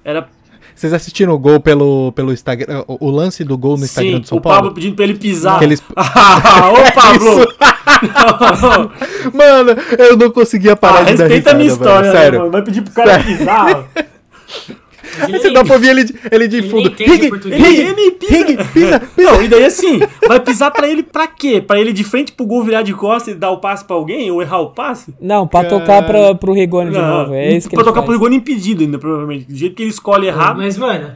Era 0.05 0.29
Vocês 0.77 0.93
assistiram 0.93 1.33
o 1.33 1.39
gol 1.39 1.59
pelo, 1.59 2.11
pelo 2.11 2.31
Instagram, 2.31 2.83
o, 2.87 3.07
o 3.07 3.09
lance 3.09 3.43
do 3.43 3.57
gol 3.57 3.77
no 3.77 3.83
Instagram 3.83 4.11
sim, 4.17 4.19
do 4.19 4.27
São 4.27 4.37
o 4.37 4.41
Paulo? 4.41 4.57
Pablo 4.59 4.73
pedindo 4.75 4.95
pra 4.95 5.05
ele 5.05 5.15
pisar. 5.15 5.61
Eles- 5.63 5.81
Ah, 5.95 6.69
Ô, 6.71 6.91
Pablo! 6.93 7.47
Mano, 9.33 9.71
eu 9.97 10.15
não 10.15 10.29
conseguia 10.29 10.75
parar 10.75 10.99
Ah, 10.99 11.03
de 11.05 11.13
dar 11.15 11.23
respeita 11.23 11.51
a 11.51 11.53
minha 11.55 11.67
história, 11.67 12.11
velho, 12.11 12.13
né, 12.13 12.19
Sério. 12.21 12.39
mano? 12.39 12.51
Vai 12.51 12.61
pedir 12.61 12.81
pro 12.83 12.93
cara 12.93 13.23
pisar. 13.23 13.85
Você 15.31 15.51
dá 15.51 15.63
pra 15.63 15.73
ouvir 15.75 15.89
ele, 15.89 16.03
de- 16.03 16.15
ele 16.31 16.47
de 16.47 16.61
fundo. 16.63 16.87
Ele 16.99 17.31
pisa. 17.31 17.95
Pisa, 18.19 18.65
pisa. 18.73 19.01
Não, 19.17 19.41
e 19.41 19.47
daí 19.47 19.63
assim, 19.65 19.99
vai 20.27 20.39
pisar 20.39 20.71
pra 20.71 20.87
ele 20.87 21.03
pra 21.03 21.27
quê? 21.27 21.61
Pra 21.61 21.79
ele 21.79 21.91
de 21.93 22.03
frente 22.03 22.31
pro 22.31 22.45
gol 22.45 22.63
virar 22.63 22.81
de 22.81 22.93
costas 22.93 23.33
e 23.33 23.37
dar 23.37 23.51
o 23.51 23.59
passe 23.59 23.85
pra 23.85 23.95
alguém? 23.95 24.29
Ou 24.31 24.41
errar 24.41 24.59
o 24.61 24.71
passe? 24.71 25.13
Não, 25.21 25.47
pra 25.47 25.63
tocar 25.65 26.05
pra, 26.05 26.35
pro 26.35 26.53
Rigoni 26.53 26.91
de 26.91 26.97
Não, 26.97 27.07
novo. 27.19 27.33
É 27.33 27.55
isso 27.55 27.69
que 27.69 27.75
pra 27.75 27.81
ele 27.83 27.89
tocar 27.89 28.01
faz. 28.01 28.05
pro 28.05 28.13
Rigoni 28.13 28.35
impedido 28.37 28.83
ainda, 28.83 28.97
provavelmente. 28.99 29.45
Do 29.45 29.55
jeito 29.55 29.75
que 29.75 29.83
ele 29.83 29.89
escolhe 29.91 30.27
errado. 30.27 30.57
Mas, 30.57 30.77
mano, 30.77 31.15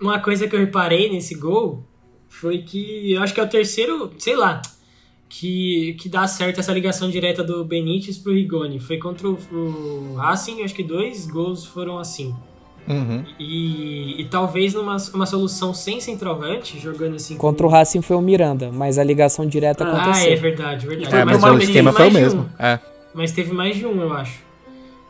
uma 0.00 0.18
coisa 0.18 0.46
que 0.48 0.54
eu 0.54 0.60
reparei 0.60 1.10
nesse 1.10 1.34
gol 1.34 1.82
foi 2.28 2.58
que 2.58 3.12
eu 3.12 3.22
acho 3.22 3.34
que 3.34 3.40
é 3.40 3.42
o 3.42 3.48
terceiro, 3.48 4.10
sei 4.18 4.36
lá, 4.36 4.62
que, 5.28 5.94
que 6.00 6.08
dá 6.08 6.26
certo 6.26 6.58
essa 6.60 6.72
ligação 6.72 7.08
direta 7.10 7.42
do 7.44 7.64
Benítez 7.64 8.18
pro 8.18 8.32
Rigoni. 8.32 8.80
Foi 8.80 8.98
contra 8.98 9.28
o, 9.28 9.38
o 9.52 10.14
Racing, 10.16 10.62
acho 10.62 10.74
que 10.74 10.82
dois 10.82 11.26
gols 11.26 11.64
foram 11.66 11.98
assim. 11.98 12.34
Uhum. 12.88 13.24
E, 13.38 14.20
e 14.20 14.24
talvez 14.24 14.74
numa 14.74 14.96
uma 15.14 15.26
solução 15.26 15.72
sem 15.72 16.00
centroavante, 16.00 16.78
jogando 16.80 17.16
assim. 17.16 17.36
Contra 17.36 17.66
o. 17.66 17.70
Racing 17.70 18.02
foi 18.02 18.16
o 18.16 18.20
Miranda, 18.20 18.70
mas 18.72 18.98
a 18.98 19.04
ligação 19.04 19.46
direta 19.46 19.84
Ah, 19.84 19.88
é 19.88 20.00
aconteceu. 20.00 20.40
verdade, 20.40 20.86
verdade. 20.86 21.10
Foi 21.10 21.18
É, 21.20 21.24
mas 21.24 21.40
mais 21.40 21.54
o 21.54 21.58
esquema 21.58 21.92
teve 21.92 22.02
foi 22.02 22.08
o 22.08 22.12
mais 22.12 22.30
de 22.32 22.36
mesmo. 22.36 22.50
um. 22.58 22.62
É. 22.64 22.80
Mas 23.14 23.32
teve 23.32 23.52
mais 23.52 23.76
de 23.76 23.86
um, 23.86 24.00
eu 24.00 24.12
acho. 24.12 24.40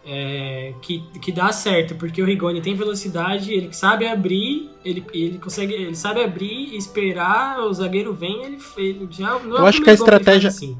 É, 0.06 0.72
que, 0.80 1.02
que 1.20 1.30
dá 1.30 1.52
certo, 1.52 1.94
porque 1.94 2.20
o 2.22 2.24
Rigoni 2.24 2.60
tem 2.62 2.74
velocidade, 2.74 3.52
ele 3.52 3.72
sabe 3.72 4.06
abrir, 4.06 4.70
ele, 4.84 5.04
ele 5.12 5.38
consegue, 5.38 5.74
ele 5.74 5.94
sabe 5.94 6.22
abrir, 6.24 6.74
esperar, 6.74 7.60
o 7.60 7.72
zagueiro 7.72 8.12
vem, 8.14 8.42
ele, 8.44 8.58
ele 8.78 9.08
já 9.10 9.38
não 9.38 9.58
é 9.58 9.60
Eu 9.60 9.66
acho 9.66 9.82
que 9.82 9.90
a 9.90 9.92
estratégia- 9.92 10.48
assim. 10.48 10.76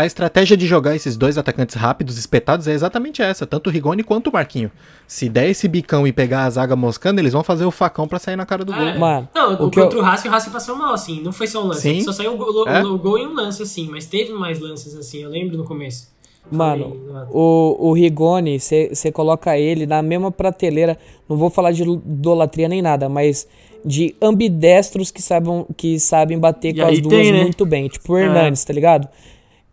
A 0.00 0.06
estratégia 0.06 0.56
de 0.56 0.66
jogar 0.66 0.96
esses 0.96 1.14
dois 1.14 1.36
atacantes 1.36 1.74
rápidos, 1.76 2.16
espetados, 2.16 2.66
é 2.66 2.72
exatamente 2.72 3.20
essa. 3.20 3.46
Tanto 3.46 3.66
o 3.66 3.70
Rigoni 3.70 4.02
quanto 4.02 4.28
o 4.28 4.32
Marquinho. 4.32 4.70
Se 5.06 5.28
der 5.28 5.50
esse 5.50 5.68
bicão 5.68 6.06
e 6.06 6.12
pegar 6.12 6.44
a 6.44 6.50
zaga 6.50 6.74
moscando, 6.74 7.18
eles 7.20 7.34
vão 7.34 7.44
fazer 7.44 7.66
o 7.66 7.70
facão 7.70 8.08
pra 8.08 8.18
sair 8.18 8.34
na 8.36 8.46
cara 8.46 8.64
do 8.64 8.72
gol. 8.72 8.82
É. 8.82 8.96
Mano, 8.96 9.28
Não, 9.34 9.52
o 9.66 9.70
que 9.70 9.78
eu- 9.78 9.82
contra 9.84 9.98
o 9.98 10.02
Racing, 10.02 10.28
o 10.28 10.30
Racing 10.30 10.50
passou 10.50 10.74
mal, 10.74 10.94
assim, 10.94 11.20
não 11.22 11.32
foi 11.32 11.46
só 11.46 11.62
um 11.62 11.66
lance, 11.66 11.82
Sim. 11.82 12.00
só 12.02 12.12
saiu 12.12 12.32
o 12.32 12.38
gol, 12.38 12.66
É. 12.66 12.82
o, 12.82 12.96
gol 12.96 13.18
em 13.18 13.26
um 13.26 13.34
lance, 13.34 13.62
assim, 13.62 13.88
mas 13.90 14.06
teve 14.06 14.32
mais 14.32 14.58
lances, 14.58 14.96
assim, 14.96 15.18
eu 15.22 15.28
lembro 15.28 15.58
no 15.58 15.64
começo. 15.64 16.08
Mano, 16.50 16.96
o, 17.30 17.90
o 17.90 17.92
Rigoni, 17.92 18.58
você 18.58 19.12
coloca 19.12 19.58
ele 19.58 19.84
na 19.86 20.00
mesma 20.02 20.32
prateleira, 20.32 20.96
não 21.28 21.36
vou 21.36 21.50
falar 21.50 21.72
de 21.72 21.82
idolatria 21.82 22.68
nem 22.68 22.80
nada, 22.80 23.06
mas 23.06 23.46
de 23.84 24.14
ambidestros 24.22 25.10
que, 25.10 25.20
sabem 25.20 25.66
que 25.76 26.00
sabem 26.00 26.38
bater 26.38 26.70
E 26.74 26.80
com 26.80 26.86
as 26.86 26.98
duas 27.00 27.14
tem, 27.14 27.32
né? 27.32 27.42
muito 27.42 27.66
bem. 27.66 27.86
Tipo 27.88 28.14
o 28.14 28.16
É. 28.16 28.24
Hernanes, 28.24 28.64
tá 28.64 28.72
ligado? 28.72 29.06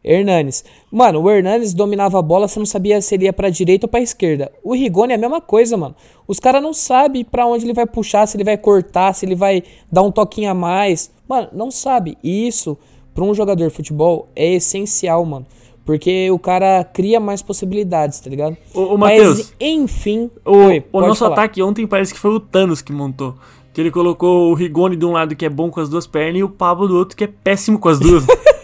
Hernanes. 0.03 0.63
Mano, 0.91 1.21
o 1.21 1.29
Hernanes 1.29 1.73
dominava 1.73 2.19
a 2.19 2.21
bola, 2.21 2.47
você 2.47 2.59
não 2.59 2.65
sabia 2.65 3.01
se 3.01 3.15
ele 3.15 3.25
ia 3.25 3.33
pra 3.33 3.49
direita 3.49 3.85
ou 3.85 3.89
pra 3.89 3.99
esquerda. 3.99 4.51
O 4.63 4.73
Rigoni 4.73 5.11
é 5.13 5.15
a 5.15 5.19
mesma 5.19 5.41
coisa, 5.41 5.75
mano. 5.75 5.95
Os 6.27 6.39
caras 6.39 6.61
não 6.61 6.73
sabem 6.73 7.23
pra 7.25 7.45
onde 7.45 7.65
ele 7.65 7.73
vai 7.73 7.85
puxar, 7.85 8.25
se 8.27 8.37
ele 8.37 8.43
vai 8.43 8.57
cortar, 8.57 9.13
se 9.13 9.25
ele 9.25 9.35
vai 9.35 9.63
dar 9.91 10.03
um 10.03 10.11
toquinho 10.11 10.49
a 10.51 10.53
mais. 10.53 11.11
Mano, 11.27 11.49
não 11.51 11.69
sabe. 11.71 12.17
E 12.23 12.47
isso, 12.47 12.77
pra 13.13 13.23
um 13.23 13.33
jogador 13.33 13.67
de 13.67 13.73
futebol, 13.73 14.29
é 14.35 14.53
essencial, 14.53 15.25
mano. 15.25 15.45
Porque 15.85 16.29
o 16.31 16.37
cara 16.37 16.83
cria 16.83 17.17
mais 17.19 17.41
possibilidades, 17.41 18.19
tá 18.19 18.29
ligado? 18.29 18.57
Ô, 18.73 18.93
ô 18.93 18.97
Matheus, 18.97 19.53
enfim. 19.59 20.29
o, 20.45 20.51
Oi, 20.65 20.83
o 20.91 20.99
nosso 20.99 21.19
falar. 21.19 21.31
ataque 21.33 21.61
ontem 21.61 21.87
parece 21.87 22.13
que 22.13 22.19
foi 22.19 22.31
o 22.31 22.41
Thanos 22.41 22.81
que 22.81 22.91
montou. 22.91 23.35
Que 23.73 23.79
ele 23.79 23.91
colocou 23.91 24.51
o 24.51 24.53
Rigoni 24.53 24.97
de 24.97 25.05
um 25.05 25.11
lado 25.13 25.33
que 25.33 25.45
é 25.45 25.49
bom 25.49 25.69
com 25.69 25.79
as 25.79 25.87
duas 25.87 26.05
pernas 26.05 26.39
e 26.39 26.43
o 26.43 26.49
Pablo 26.49 26.87
do 26.89 26.97
outro 26.97 27.15
que 27.15 27.23
é 27.23 27.27
péssimo 27.27 27.79
com 27.79 27.87
as 27.87 27.99
duas. 27.99 28.25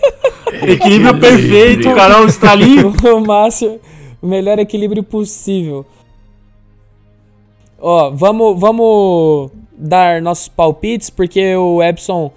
Equilíbrio 0.68 1.20
perfeito, 1.20 1.94
Carol, 1.94 2.26
estralinho. 2.26 2.94
o 3.16 3.20
Márcio, 3.22 3.80
o 4.22 4.28
melhor 4.28 4.60
equilíbrio 4.60 5.04
possível. 5.04 5.86
Ó, 7.80 8.12
vamos, 8.12 8.60
vamos 8.60 9.52
dar 9.78 10.22
nossos 10.22 10.48
palpites, 10.48 11.10
porque 11.10 11.56
o 11.56 11.84
Epson 11.84 12.32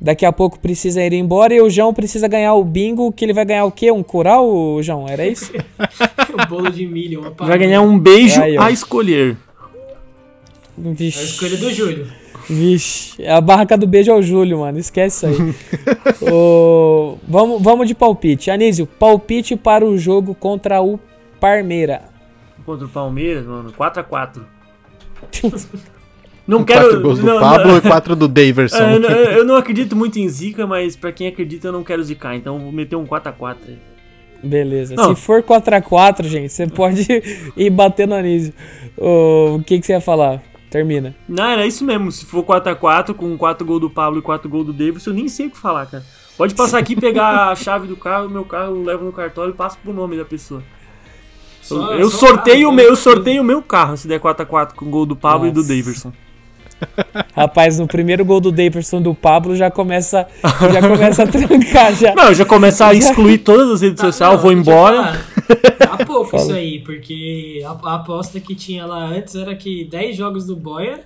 daqui 0.00 0.24
a 0.24 0.32
pouco 0.32 0.58
precisa 0.58 1.02
ir 1.02 1.12
embora 1.12 1.54
e 1.54 1.60
o 1.60 1.68
João 1.68 1.92
precisa 1.92 2.28
ganhar 2.28 2.54
o 2.54 2.64
bingo, 2.64 3.12
que 3.12 3.24
ele 3.24 3.32
vai 3.32 3.44
ganhar 3.44 3.64
o 3.64 3.72
quê? 3.72 3.90
Um 3.90 4.02
curau, 4.02 4.82
João? 4.82 5.08
Era 5.08 5.26
isso? 5.26 5.52
um 6.32 6.46
bolo 6.48 6.70
de 6.70 6.86
milho, 6.86 7.20
uma 7.20 7.30
Vai 7.30 7.58
ganhar 7.58 7.80
um 7.80 7.98
beijo 7.98 8.40
Aí, 8.40 8.56
ó. 8.56 8.62
a 8.62 8.70
escolher. 8.70 9.36
A 10.78 10.90
Vixe. 10.90 11.24
escolha 11.24 11.56
do 11.56 11.72
Júlio. 11.72 12.06
Vixe, 12.48 13.24
a 13.26 13.40
barraca 13.40 13.76
do 13.76 13.86
beijo 13.86 14.10
é 14.10 14.14
o 14.14 14.22
Júlio, 14.22 14.60
mano. 14.60 14.78
Esquece 14.78 15.26
isso 15.26 15.42
aí. 15.42 15.54
Ô, 16.32 17.18
vamos, 17.28 17.62
vamos 17.62 17.86
de 17.86 17.94
palpite. 17.94 18.50
Anísio, 18.50 18.86
palpite 18.86 19.54
para 19.56 19.84
o 19.84 19.98
jogo 19.98 20.34
contra 20.34 20.80
o 20.80 20.98
Parmeira. 21.38 22.02
Contra 22.64 22.86
o 22.86 22.88
Palmeiras, 22.88 23.44
mano, 23.46 23.72
4x4. 23.72 24.40
Não 26.46 26.64
Quatro 26.64 26.88
quero. 26.88 27.02
gols 27.02 27.18
do 27.18 27.26
não, 27.26 27.38
Pablo 27.40 27.66
não- 27.72 27.76
e 27.76 27.80
quatro 27.82 28.16
do 28.16 28.26
Daverson. 28.26 28.78
É, 28.78 28.98
não, 28.98 29.10
eu 29.10 29.44
não 29.44 29.54
acredito 29.54 29.94
muito 29.94 30.18
em 30.18 30.26
zica, 30.26 30.66
mas 30.66 30.96
pra 30.96 31.12
quem 31.12 31.26
acredita 31.28 31.68
eu 31.68 31.72
não 31.72 31.84
quero 31.84 32.02
zicar, 32.02 32.34
então 32.36 32.54
eu 32.56 32.62
vou 32.62 32.72
meter 32.72 32.96
um 32.96 33.04
4x4 33.04 33.56
aí. 33.68 33.78
Beleza. 34.42 34.94
Não. 34.94 35.14
Se 35.14 35.20
for 35.20 35.42
4x4, 35.42 36.24
gente, 36.24 36.50
você 36.50 36.66
pode 36.66 37.06
ir 37.54 37.68
bater 37.68 38.08
no 38.08 38.14
Anísio. 38.14 38.54
O 38.96 39.60
que, 39.66 39.78
que 39.78 39.84
você 39.84 39.92
ia 39.92 40.00
falar? 40.00 40.42
Termina. 40.70 41.14
Não, 41.28 41.44
era 41.46 41.66
isso 41.66 41.84
mesmo. 41.84 42.12
Se 42.12 42.26
for 42.26 42.42
4x4, 42.44 43.14
com 43.14 43.36
4 43.38 43.64
gols 43.66 43.80
do 43.80 43.88
Pablo 43.90 44.18
e 44.18 44.22
4 44.22 44.48
gols 44.48 44.66
do 44.66 44.72
Davidson, 44.72 45.10
eu 45.10 45.14
nem 45.14 45.28
sei 45.28 45.46
o 45.46 45.50
que 45.50 45.56
falar, 45.58 45.86
cara. 45.86 46.04
Pode 46.36 46.54
passar 46.54 46.78
aqui, 46.78 46.94
pegar 46.94 47.48
a 47.48 47.54
chave 47.56 47.86
do 47.86 47.96
carro, 47.96 48.28
meu 48.28 48.44
carro, 48.44 48.76
eu 48.76 48.82
levo 48.84 49.04
no 49.04 49.12
cartório 49.12 49.52
e 49.52 49.56
passo 49.56 49.78
pro 49.82 49.92
nome 49.92 50.16
da 50.16 50.24
pessoa. 50.24 50.62
Só- 51.62 51.94
eu 51.94 52.08
só 52.10 52.28
sorteio 52.28 52.60
carro, 52.62 52.72
o 52.72 52.74
meu, 52.76 52.84
eu 52.86 52.90
né? 52.90 52.96
sorteio 52.96 53.42
o 53.42 53.44
meu 53.44 53.60
carro 53.62 53.96
se 53.96 54.06
der 54.08 54.20
4x4 54.20 54.74
com 54.74 54.84
o 54.86 54.88
gol 54.90 55.04
do 55.06 55.16
Pablo 55.16 55.46
e 55.48 55.50
do 55.50 55.60
Nossa. 55.60 55.68
Davidson. 55.74 56.12
Rapaz, 57.34 57.78
no 57.78 57.88
primeiro 57.88 58.24
gol 58.24 58.40
do 58.40 58.52
Davidson 58.52 59.02
do 59.02 59.12
Pablo 59.14 59.56
já 59.56 59.68
começa, 59.70 60.26
já 60.72 60.80
começa 60.80 61.24
a 61.24 61.26
trancar 61.26 61.92
já. 61.94 62.14
Não, 62.14 62.24
eu 62.28 62.34
já 62.34 62.44
começo 62.44 62.84
a 62.84 62.94
excluir 62.94 63.38
todas 63.38 63.68
as 63.70 63.80
redes 63.80 63.98
Tá, 64.00 64.06
sociais, 64.06 64.34
não, 64.34 64.40
vou 64.40 64.52
embora. 64.52 65.20
Tá 65.78 65.96
pouco 66.06 66.30
Fala. 66.30 66.42
isso 66.42 66.52
aí, 66.52 66.80
porque 66.80 67.62
a, 67.64 67.70
a 67.90 67.94
aposta 67.96 68.38
que 68.40 68.54
tinha 68.54 68.84
lá 68.86 69.04
antes 69.06 69.34
era 69.34 69.54
que 69.54 69.84
10 69.84 70.16
jogos 70.16 70.46
do 70.46 70.54
Boia, 70.56 71.00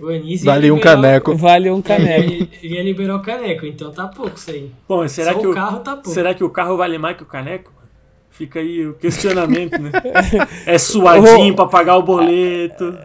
o 0.00 0.08
Anísio 0.08 0.46
Vale 0.46 0.70
um 0.70 0.76
liberar- 0.76 0.96
caneco. 0.96 1.36
Vale 1.36 1.70
um 1.70 1.80
caneco. 1.82 2.48
Ele 2.62 2.74
ia 2.74 2.82
liberar 2.82 3.16
o 3.16 3.22
caneco, 3.22 3.66
então 3.66 3.90
tá 3.92 4.08
pouco 4.08 4.36
isso 4.36 4.50
aí. 4.50 4.70
Bom, 4.88 5.06
será 5.06 5.32
Só 5.34 5.38
que, 5.40 5.46
o 5.46 5.50
o, 5.50 5.54
carro 5.54 5.78
tá 5.80 5.92
pouco. 5.92 6.08
será 6.10 6.34
que 6.34 6.42
o 6.44 6.50
carro 6.50 6.76
vale 6.76 6.98
mais 6.98 7.16
que 7.16 7.22
o 7.22 7.26
caneco? 7.26 7.72
Fica 8.30 8.60
aí 8.60 8.86
o 8.86 8.94
questionamento, 8.94 9.78
né? 9.78 9.90
É 10.66 10.78
suadinho 10.78 11.54
pra 11.54 11.66
pagar 11.66 11.98
o 11.98 12.02
boleto. 12.02 12.96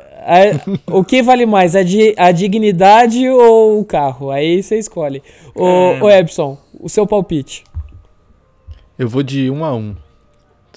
O 0.87 1.03
que 1.03 1.21
vale 1.21 1.45
mais, 1.45 1.75
a, 1.75 1.83
di- 1.83 2.13
a 2.17 2.31
dignidade 2.31 3.27
ou 3.29 3.79
o 3.79 3.85
carro? 3.85 4.31
Aí 4.31 4.63
você 4.63 4.77
escolhe. 4.79 5.21
Ô, 5.53 5.67
É. 5.67 6.01
ô 6.03 6.09
Epson, 6.09 6.57
o 6.79 6.87
seu 6.89 7.05
palpite. 7.05 7.63
Eu 8.97 9.07
vou 9.09 9.21
de 9.21 9.51
1 9.51 9.63
a 9.65 9.75
1 9.75 9.95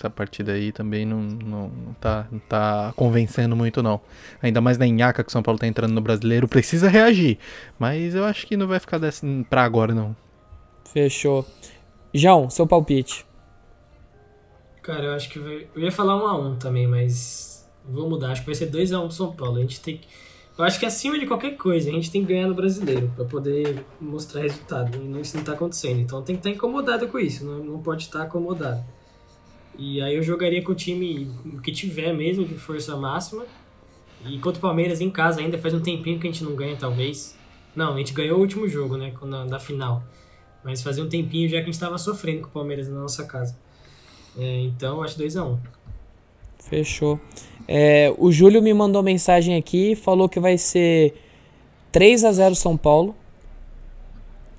Essa 0.01 0.09
partida 0.09 0.53
aí 0.53 0.73
também 0.73 1.05
não, 1.05 1.21
não, 1.21 1.69
não 1.69 1.93
tá, 2.01 2.27
não 2.33 2.39
tá 2.39 2.91
convencendo 2.97 3.55
muito, 3.55 3.83
não. 3.83 4.01
Ainda 4.41 4.59
mais 4.59 4.79
na 4.79 4.87
Inhaca 4.87 5.23
que 5.23 5.29
o 5.29 5.31
São 5.31 5.43
Paulo 5.43 5.59
tá 5.59 5.67
entrando 5.67 5.93
no 5.93 6.01
brasileiro. 6.01 6.49
Precisa 6.49 6.89
reagir. 6.89 7.37
Mas 7.79 8.15
eu 8.15 8.25
acho 8.25 8.47
que 8.47 8.57
não 8.57 8.67
vai 8.67 8.81
ficar 8.81 8.97
dessa 8.97 9.27
pra 9.51 9.63
agora, 9.63 9.95
não. 9.95 10.17
Fechou. 10.91 11.47
João, 12.15 12.49
seu 12.49 12.67
palpite. 12.67 13.27
Cara, 14.83 15.05
eu 15.05 15.13
acho 15.13 15.29
que 15.29 15.39
vai... 15.39 15.67
eu 15.77 15.83
ia 15.83 15.93
falar 15.93 16.17
1 16.17 16.27
a 16.27 16.39
1 16.49 16.57
também, 16.57 16.87
mas 16.87 17.69
vou 17.87 18.09
mudar. 18.09 18.31
Acho 18.33 18.41
que 18.41 18.47
vai 18.47 18.55
ser 18.55 18.67
2 18.71 18.95
a 18.95 19.01
1 19.01 19.03
pro 19.03 19.13
São 19.13 19.33
Paulo. 19.33 19.59
A 19.59 19.61
gente 19.61 19.83
tem 19.83 19.99
que... 19.99 20.09
Eu 20.57 20.65
acho 20.65 20.81
que 20.81 20.87
acima 20.87 21.19
de 21.19 21.27
qualquer 21.27 21.57
coisa, 21.59 21.91
a 21.91 21.93
gente 21.93 22.11
tem 22.11 22.23
que 22.25 22.33
ganhar 22.33 22.47
no 22.47 22.55
brasileiro 22.55 23.13
pra 23.15 23.27
poder 23.27 23.85
mostrar 24.01 24.41
resultado. 24.41 24.97
E 24.97 25.07
não- 25.07 25.21
isso 25.21 25.37
não 25.37 25.45
tá 25.45 25.53
acontecendo. 25.53 26.01
Então 26.01 26.23
tem 26.23 26.37
que 26.37 26.41
estar 26.41 26.51
incomodado 26.57 27.07
com 27.09 27.19
isso. 27.19 27.45
Não, 27.45 27.63
não 27.63 27.79
pode 27.83 28.05
estar 28.05 28.23
acomodado. 28.23 28.83
E 29.81 30.01
aí 30.03 30.15
eu 30.15 30.23
jogaria 30.23 30.63
com 30.63 30.73
o 30.73 30.75
time 30.75 31.27
que 31.65 31.73
tiver 31.73 32.13
mesmo, 32.13 32.45
de 32.45 32.55
força 32.55 32.95
máxima. 32.97 33.45
E 34.27 34.39
contra 34.39 34.59
o 34.59 34.61
Palmeiras 34.61 35.01
em 35.01 35.09
casa 35.11 35.41
ainda 35.41 35.57
faz 35.57 35.73
um 35.73 35.81
tempinho 35.81 36.21
que 36.21 36.29
a 36.29 36.31
gente 36.31 36.45
não 36.45 36.55
ganha, 36.55 36.77
talvez. 36.77 37.35
Não, 37.75 37.95
a 37.95 37.99
gente 37.99 38.13
ganhou 38.13 38.37
o 38.37 38.41
último 38.43 38.69
jogo, 38.69 38.99
né? 38.99 39.13
Na, 39.23 39.47
na 39.47 39.59
final. 39.59 40.03
Mas 40.63 40.83
fazia 40.83 41.03
um 41.03 41.09
tempinho 41.09 41.49
já 41.49 41.57
que 41.57 41.63
a 41.63 41.67
gente 41.73 41.81
tava 41.81 41.97
sofrendo 41.97 42.43
com 42.43 42.49
o 42.49 42.51
Palmeiras 42.51 42.89
na 42.91 43.01
nossa 43.01 43.25
casa. 43.25 43.57
É, 44.39 44.61
então, 44.61 44.99
eu 44.99 45.03
acho 45.03 45.19
2x1. 45.19 45.57
Fechou. 46.59 47.19
É, 47.67 48.15
o 48.19 48.31
Júlio 48.31 48.61
me 48.61 48.75
mandou 48.75 49.03
mensagem 49.03 49.57
aqui, 49.57 49.95
falou 49.95 50.29
que 50.29 50.39
vai 50.39 50.59
ser 50.59 51.15
3 51.91 52.25
a 52.25 52.33
0 52.33 52.55
São 52.55 52.77
Paulo. 52.77 53.15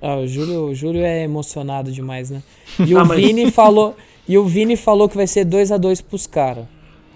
Ah, 0.00 0.16
o 0.16 0.26
Júlio, 0.26 0.64
o 0.66 0.74
Júlio 0.74 1.02
é 1.04 1.22
emocionado 1.22 1.92
demais, 1.92 2.30
né? 2.30 2.42
E 2.84 2.92
o 2.94 2.98
Ah, 2.98 3.04
mas- 3.04 3.20
Vini 3.20 3.50
falou, 3.52 3.94
e 4.28 4.38
o 4.38 4.44
Vini 4.44 4.76
falou 4.76 5.08
que 5.08 5.16
vai 5.16 5.26
ser 5.26 5.44
2 5.44 5.72
a 5.72 5.76
2 5.76 6.00
pros 6.00 6.26
caras. 6.26 6.64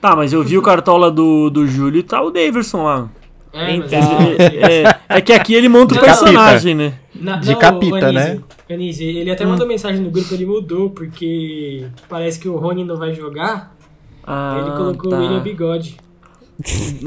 Tá, 0.01 0.15
mas 0.15 0.33
eu 0.33 0.43
vi 0.45 0.57
o 0.59 0.63
cartola 0.63 1.11
do, 1.11 1.49
do 1.51 1.67
Júlio 1.67 2.01
e 2.01 2.03
tá 2.03 2.23
o 2.23 2.31
Daverson 2.31 2.83
lá. 2.85 3.11
É, 3.53 3.77
mas 3.79 3.87
Então. 3.93 4.01
É, 4.39 4.83
é- 4.83 5.01
é 5.09 5.21
que 5.21 5.33
aqui 5.33 5.55
ele 5.55 5.69
monta 5.69 5.95
o 5.95 6.01
personagem, 6.01 6.75
né? 6.75 6.95
Na- 7.15 7.37
De 7.37 7.53
não, 7.53 7.59
capita, 7.59 8.13
né? 8.13 8.23
Anísio, 8.23 8.45
Anísio, 8.71 9.07
ele 9.09 9.31
até 9.31 9.47
mandou 9.47 9.67
mensagem 9.67 10.03
no 10.03 10.11
grupo, 10.11 10.35
ele 10.35 10.45
mudou, 10.45 10.91
porque 10.91 11.87
parece 12.09 12.39
que 12.39 12.49
o 12.49 12.57
Rony 12.57 12.85
não 12.85 12.97
vai 12.97 13.15
jogar. 13.15 13.75
Ah, 14.23 14.59
ele 14.61 14.77
colocou 14.77 15.11
tá. 15.11 15.17
o 15.17 15.21
William 15.21 15.41
Bigode. 15.43 15.97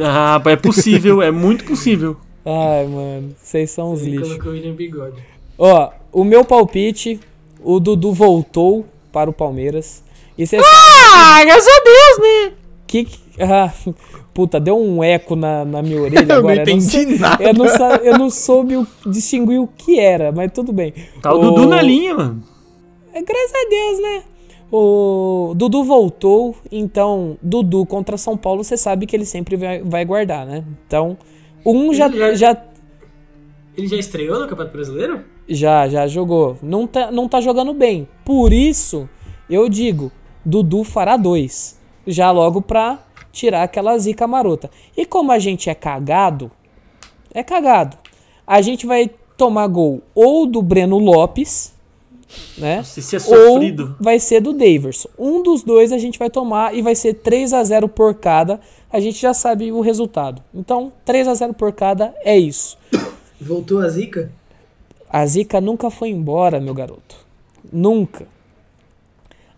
Ah, 0.01 0.41
é 0.45 0.55
possível, 0.55 1.21
é 1.21 1.31
muito 1.31 1.63
possível. 1.65 2.17
Ai, 2.45 2.85
mano, 2.87 3.35
vocês 3.37 3.69
são 3.71 3.93
uns 3.93 4.01
Ele 4.01 4.11
lixos. 4.11 4.27
colocou 4.29 4.51
o 4.51 4.55
William 4.55 4.73
Bigode. 4.73 5.21
Ó, 5.57 5.91
o 6.11 6.23
meu 6.23 6.43
palpite, 6.45 7.19
o 7.63 7.79
Dudu 7.79 8.11
voltou 8.13 8.85
para 9.11 9.29
o 9.29 9.33
Palmeiras. 9.33 10.03
E 10.37 10.45
você 10.47 10.57
Ah, 10.57 11.43
graças 11.43 11.67
a 11.67 11.83
Deus, 11.83 12.19
né? 12.49 12.53
que 12.87 13.03
que- 13.05 13.19
ah, 13.43 13.71
puta, 14.33 14.59
deu 14.59 14.77
um 14.77 15.03
eco 15.03 15.35
na, 15.35 15.63
na 15.65 15.81
minha 15.81 16.01
orelha 16.01 16.19
Eu 16.23 16.27
não 16.27 16.35
agora. 16.37 16.61
entendi 16.61 16.81
sei- 16.83 17.17
nada. 17.19 17.43
Eu 17.43 17.53
não, 17.53 17.65
eu 18.03 18.17
não 18.17 18.29
soube 18.29 18.77
o- 18.77 18.87
distinguir 19.05 19.59
o 19.59 19.67
que 19.67 19.99
era, 19.99 20.31
mas 20.31 20.51
tudo 20.51 20.71
bem. 20.73 20.93
Tá 21.21 21.33
o 21.33 21.39
Dudu 21.39 21.67
na 21.67 21.81
linha, 21.81 22.15
mano. 22.15 22.43
É, 23.13 23.21
graças 23.21 23.53
a 23.53 23.69
Deus, 23.69 24.01
né? 24.01 24.23
O 24.71 25.53
Dudu 25.55 25.83
voltou, 25.83 26.55
então 26.71 27.37
Dudu 27.41 27.85
contra 27.87 28.17
São 28.17 28.37
Paulo, 28.37 28.63
você 28.63 28.77
sabe 28.77 29.05
que 29.07 29.15
ele 29.15 29.25
sempre 29.25 29.55
vai, 29.55 29.81
vai 29.81 30.05
guardar, 30.05 30.45
né? 30.45 30.63
Então, 30.87 31.17
um 31.65 31.91
já, 31.93 32.07
já- 32.09 32.33
já, 32.35 32.57
Ele 33.75 33.87
já 33.87 33.97
estreou 33.97 34.39
no 34.39 34.47
Campeonato 34.47 34.75
Brasileiro? 34.75 35.21
Já, 35.49 35.87
já 35.87 36.07
jogou. 36.07 36.57
Não 36.61 36.85
tá, 36.87 37.11
não 37.11 37.27
tá 37.27 37.41
jogando 37.41 37.73
bem. 37.73 38.07
Por 38.23 38.53
isso, 38.53 39.09
eu 39.49 39.67
digo, 39.67 40.11
Dudu 40.45 40.83
fará 40.83 41.17
dois. 41.17 41.77
Já 42.05 42.31
logo 42.31 42.61
pra 42.61 42.99
tirar 43.31 43.63
aquela 43.63 43.97
zica 43.97 44.27
marota. 44.27 44.69
E 44.95 45.05
como 45.05 45.31
a 45.31 45.39
gente 45.39 45.69
é 45.69 45.75
cagado, 45.75 46.51
é 47.33 47.43
cagado. 47.43 47.97
A 48.45 48.61
gente 48.61 48.85
vai 48.85 49.09
tomar 49.37 49.67
gol 49.67 50.01
ou 50.15 50.45
do 50.45 50.61
Breno 50.61 50.97
Lopes, 50.97 51.73
né? 52.57 52.83
Se 52.83 52.99
isso 52.99 53.15
é 53.15 53.19
Ou 53.19 53.53
sofrido. 53.53 53.95
vai 53.99 54.19
ser 54.19 54.41
do 54.41 54.53
Daverson. 54.53 55.09
Um 55.17 55.41
dos 55.41 55.63
dois 55.63 55.91
a 55.91 55.97
gente 55.97 56.19
vai 56.19 56.29
tomar 56.29 56.75
e 56.75 56.81
vai 56.81 56.93
ser 56.95 57.15
3 57.15 57.53
a 57.53 57.63
0 57.63 57.87
por 57.87 58.13
cada. 58.15 58.59
A 58.91 58.99
gente 58.99 59.19
já 59.19 59.33
sabe 59.33 59.71
o 59.71 59.81
resultado. 59.81 60.41
Então, 60.53 60.91
3 61.05 61.27
a 61.27 61.33
0 61.33 61.53
por 61.53 61.71
cada 61.73 62.13
é 62.23 62.37
isso. 62.37 62.77
Voltou 63.39 63.79
a 63.79 63.87
zica? 63.87 64.31
A 65.11 65.25
zica 65.25 65.59
nunca 65.59 65.89
foi 65.89 66.09
embora, 66.09 66.59
meu 66.59 66.73
garoto. 66.73 67.15
Nunca. 67.71 68.23
E 68.23 68.27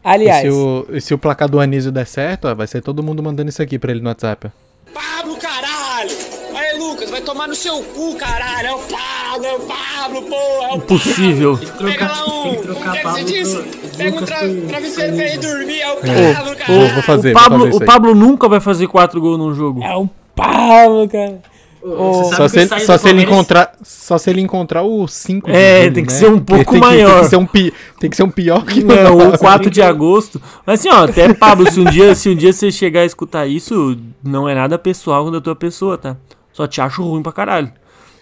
Aliás, 0.04 0.42
se, 0.42 0.50
o, 0.50 0.86
e 0.90 1.02
se 1.02 1.14
o 1.14 1.18
placar 1.18 1.48
do 1.50 1.60
Anísio 1.60 1.92
der 1.92 2.08
certo, 2.08 2.48
ó, 2.48 2.56
vai 2.56 2.66
ser 2.68 2.82
todo 2.82 3.04
mundo 3.04 3.22
mandando 3.22 3.50
isso 3.50 3.62
aqui 3.62 3.78
pra 3.78 3.92
ele 3.92 4.02
no 4.02 4.10
WhatsApp. 4.10 4.50
Pablo, 4.94 5.36
caralho! 5.38 6.10
Aí, 6.56 6.80
Lucas, 6.80 7.10
vai 7.10 7.22
tomar 7.22 7.48
no 7.48 7.54
seu 7.56 7.84
cu, 7.84 8.16
caralho! 8.16 8.68
É 8.68 8.74
o 8.74 8.80
Pablo, 8.80 9.46
é 9.46 9.56
o 9.56 9.60
Pablo, 9.60 10.22
porra! 10.24 10.68
É 10.70 10.74
o 10.74 10.78
Impossível. 10.78 11.58
Que 11.58 11.84
Pega 11.84 12.08
lá 12.08 12.26
um. 12.26 12.56
trocar 12.56 12.96
é 12.96 12.98
que 12.98 13.04
Pablo 13.04 13.20
você 13.20 13.24
disse? 13.26 13.64
Pega 13.98 14.18
um 14.18 14.26
tra 14.26 14.40
travesseiro 14.68 15.16
pra 15.16 15.26
ele 15.26 15.38
dormir, 15.38 15.82
é 15.82 15.92
o 15.92 15.96
Vou, 15.96 16.04
Pablo, 16.34 16.46
vou, 16.46 16.56
caralho! 16.56 16.94
vou 16.94 17.04
fazer, 17.04 17.30
O 17.30 17.34
vou 17.34 17.42
Pablo, 17.44 17.58
fazer 17.60 17.70
isso 17.70 17.84
o. 17.84 17.86
Pablo 17.86 18.16
nunca 18.16 18.50
vai 18.50 18.60
fazer 18.60 18.88
quatro 18.88 19.22
gols 19.22 19.38
num 19.38 19.54
jogo. 19.54 19.84
é 19.84 19.96
o 19.96 20.10
Pablo, 20.36 21.08
cara. 21.08 21.40
Sabe 21.82 22.36
Só 22.36 22.44
que 22.44 22.50
se, 22.50 22.60
ele, 22.60 22.80
só 22.86 22.98
se 22.98 23.10
ele 23.10 23.22
encontrar 23.24 23.72
só 23.84 24.18
se 24.18 24.30
ele 24.30 24.42
encontrar 24.42 24.84
o 24.84 25.08
5 25.08 25.50
É, 25.50 25.90
tem 25.90 26.06
que 26.06 26.14
ser 26.14 26.30
um 26.30 26.40
pouco 26.40 26.78
maior. 26.78 27.14
Tem 27.14 27.22
que 27.24 27.30
ser 27.30 27.36
um, 27.38 27.46
pi, 27.46 27.74
tem 28.00 28.10
que 28.10 28.16
ser 28.16 28.24
um 28.24 28.30
pior 28.30 28.64
que 28.66 28.84
Não, 28.84 29.18
o 29.34 29.38
4 29.38 29.70
de 29.70 29.82
agosto. 29.82 30.40
Mas 30.66 30.80
assim, 30.80 30.90
ó, 30.90 31.06
até 31.06 31.34
Pablo, 31.34 31.70
se 31.72 31.80
um 31.80 31.86
dia, 31.86 32.14
se 32.14 32.30
um 32.30 32.36
dia 32.36 32.54
você 32.54 32.72
chegar 32.72 33.02
a 33.02 33.06
escutar 33.06 33.48
isso, 33.48 33.98
não 34.24 34.48
é 34.48 34.54
nada 34.54 34.78
pessoal 34.78 35.26
com 35.30 35.36
a 35.36 35.42
tua 35.42 35.56
pessoa, 35.56 35.98
tá? 35.98 36.18
Só 36.54 36.68
te 36.68 36.80
acho 36.82 37.02
ruim 37.04 37.24
pra 37.24 37.32
caralho. 37.32 37.72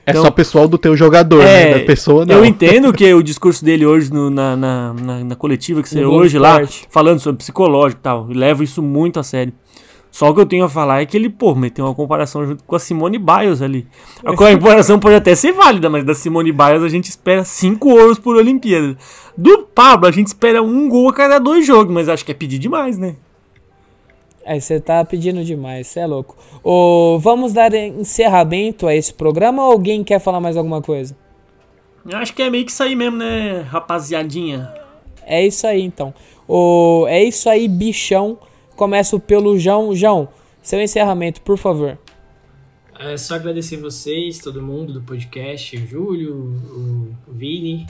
É 0.06 0.12
Então- 0.12 0.24
só 0.24 0.32
pessoal 0.32 0.68
do 0.68 0.78
teu 0.78 0.96
jogador, 0.96 1.44
né? 1.44 1.80
Da 1.80 1.86
pessoa 1.86 2.26
não. 2.26 2.36
Eu 2.36 2.46
entendo 2.46 2.94
que 2.94 3.14
o 3.14 3.22
discurso 3.22 3.64
dele 3.66 3.86
hoje 3.86 4.12
no- 4.12 4.30
na, 4.30 4.56
na, 4.56 4.94
na, 4.94 5.24
na 5.24 5.36
coletiva 5.36 5.82
que 5.84 5.90
você 5.90 6.02
Globo 6.02 6.18
hoje 6.18 6.40
lá, 6.40 6.62
Esporte. 6.62 6.88
falando 6.90 7.20
sobre 7.20 7.40
psicológico 7.40 8.00
e 8.00 8.04
tal, 8.04 8.28
levo 8.30 8.64
isso 8.64 8.82
muito 8.82 9.20
a 9.20 9.24
sério. 9.24 9.52
Só 10.12 10.30
o 10.30 10.34
que 10.34 10.42
eu 10.42 10.46
tenho 10.46 10.66
a 10.66 10.70
falar 10.70 11.02
é 11.02 11.06
que 11.06 11.16
ele, 11.16 11.30
pô, 11.30 11.54
meteu 11.54 11.86
uma 11.86 11.94
comparação 11.94 12.46
junto 12.46 12.64
com 12.64 12.76
a 12.76 12.80
Simone 12.80 13.18
Biles 13.18 13.62
ali. 13.62 13.88
A 14.26 14.36
comparação 14.36 15.00
pode 15.00 15.16
até 15.16 15.36
ser 15.36 15.52
válida, 15.52 15.90
mas 15.90 16.04
da 16.04 16.14
Simone 16.14 16.52
Biles 16.52 16.84
a 16.84 16.90
gente 16.90 17.10
espera 17.10 17.44
cinco 17.44 17.90
ouros 17.90 18.18
por 18.18 18.36
Olimpíada. 18.36 18.98
Do 19.38 19.60
Pablo 19.60 20.08
a 20.08 20.12
gente 20.12 20.28
espera 20.28 20.62
um 20.62 20.90
gol 20.90 21.10
a 21.10 21.14
cada 21.14 21.40
dois 21.40 21.66
jogos, 21.66 21.94
mas 21.94 22.10
acho 22.10 22.26
que 22.26 22.32
é 22.32 22.36
pedir 22.36 22.58
demais, 22.58 22.98
né? 22.98 23.16
Aí 24.46 24.60
você 24.60 24.80
tá 24.80 25.06
pedindo 25.06 25.44
demais, 25.44 25.88
você 25.88 26.00
é 26.00 26.08
louco. 26.08 26.36
Ô, 26.64 27.20
vamos 27.20 27.54
dar 27.54 27.72
encerramento 27.74 28.88
a 28.88 28.96
esse 28.96 29.14
programa 29.14 29.64
ou 29.64 29.72
alguém 29.72 30.04
quer 30.04 30.20
falar 30.20 30.40
mais 30.40 30.58
alguma 30.58 30.82
coisa? 30.82 31.16
Eu 32.04 32.18
acho 32.18 32.34
que 32.34 32.42
é 32.42 32.50
meio 32.50 32.66
que 32.66 32.72
isso 32.72 32.82
aí 32.82 32.96
mesmo, 32.96 33.18
né, 33.18 33.62
rapaziadinha? 33.70 34.74
É 35.24 35.46
isso 35.46 35.68
aí 35.68 35.84
então. 35.84 36.14
Ô, 36.48 37.06
é 37.08 37.24
isso 37.24 37.48
aí, 37.48 37.68
bichão. 37.68 38.40
Começo 38.80 39.20
pelo 39.20 39.60
João. 39.60 39.94
João, 39.94 40.30
seu 40.62 40.82
encerramento, 40.82 41.42
por 41.42 41.58
favor. 41.58 41.98
É 42.98 43.18
só 43.18 43.36
agradecer 43.36 43.76
vocês, 43.76 44.40
todo 44.40 44.62
mundo 44.62 44.94
do 44.94 45.02
podcast, 45.02 45.76
o 45.76 45.86
Júlio, 45.86 47.14
o 47.28 47.34
Vini 47.34 47.86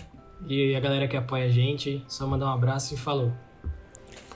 e 0.47 0.75
a 0.75 0.79
galera 0.79 1.07
que 1.07 1.15
apoia 1.15 1.45
a 1.45 1.49
gente. 1.49 2.03
Só 2.07 2.25
mandar 2.25 2.47
um 2.47 2.53
abraço 2.53 2.95
e 2.95 2.97
falou. 2.97 3.31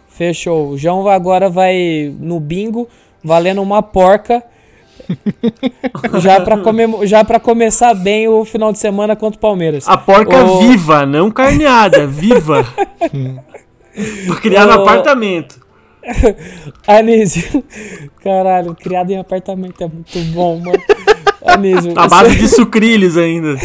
Fechou. 0.07 0.69
O 0.69 0.77
João 0.77 1.07
agora 1.07 1.49
vai 1.49 2.15
no 2.19 2.39
bingo, 2.39 2.87
valendo 3.23 3.59
uma 3.59 3.81
porca. 3.81 4.43
já 6.21 6.39
para 6.39 6.55
já 7.07 7.39
começar 7.39 7.95
bem 7.95 8.27
o 8.27 8.45
final 8.45 8.71
de 8.71 8.77
semana 8.77 9.15
contra 9.15 9.39
o 9.39 9.41
Palmeiras. 9.41 9.87
A 9.87 9.97
porca 9.97 10.45
o... 10.45 10.59
viva, 10.59 11.03
não 11.03 11.31
carneada, 11.31 12.05
viva. 12.05 12.63
criar 14.39 14.65
o... 14.65 14.67
no 14.67 14.73
apartamento. 14.83 15.63
Anísio. 16.87 17.63
Caralho, 18.21 18.75
criado 18.75 19.11
em 19.11 19.17
apartamento 19.17 19.83
é 19.83 19.87
muito 19.87 20.19
bom, 20.33 20.59
mano. 20.59 20.81
Anísio. 21.45 21.93
A 21.97 22.07
base 22.07 22.35
de 22.37 22.47
sucrilhos 22.47 23.17
ainda. 23.17 23.55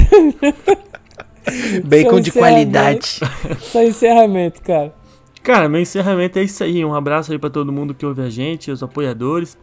Bacon 1.85 2.21
de 2.21 2.33
qualidade. 2.33 3.21
Só 3.61 3.83
encerramento, 3.83 4.61
cara. 4.63 4.95
Cara, 5.43 5.69
meu 5.69 5.81
encerramento 5.81 6.39
é 6.39 6.43
isso 6.43 6.63
aí. 6.63 6.85
Um 6.85 6.95
abraço 6.95 7.33
aí 7.33 7.39
para 7.39 7.51
todo 7.51 7.73
mundo 7.73 7.95
que 7.95 8.05
ouve 8.05 8.23
a 8.23 8.31
gente, 8.31 8.71
os 8.71 8.83
apoiadores. 8.83 9.59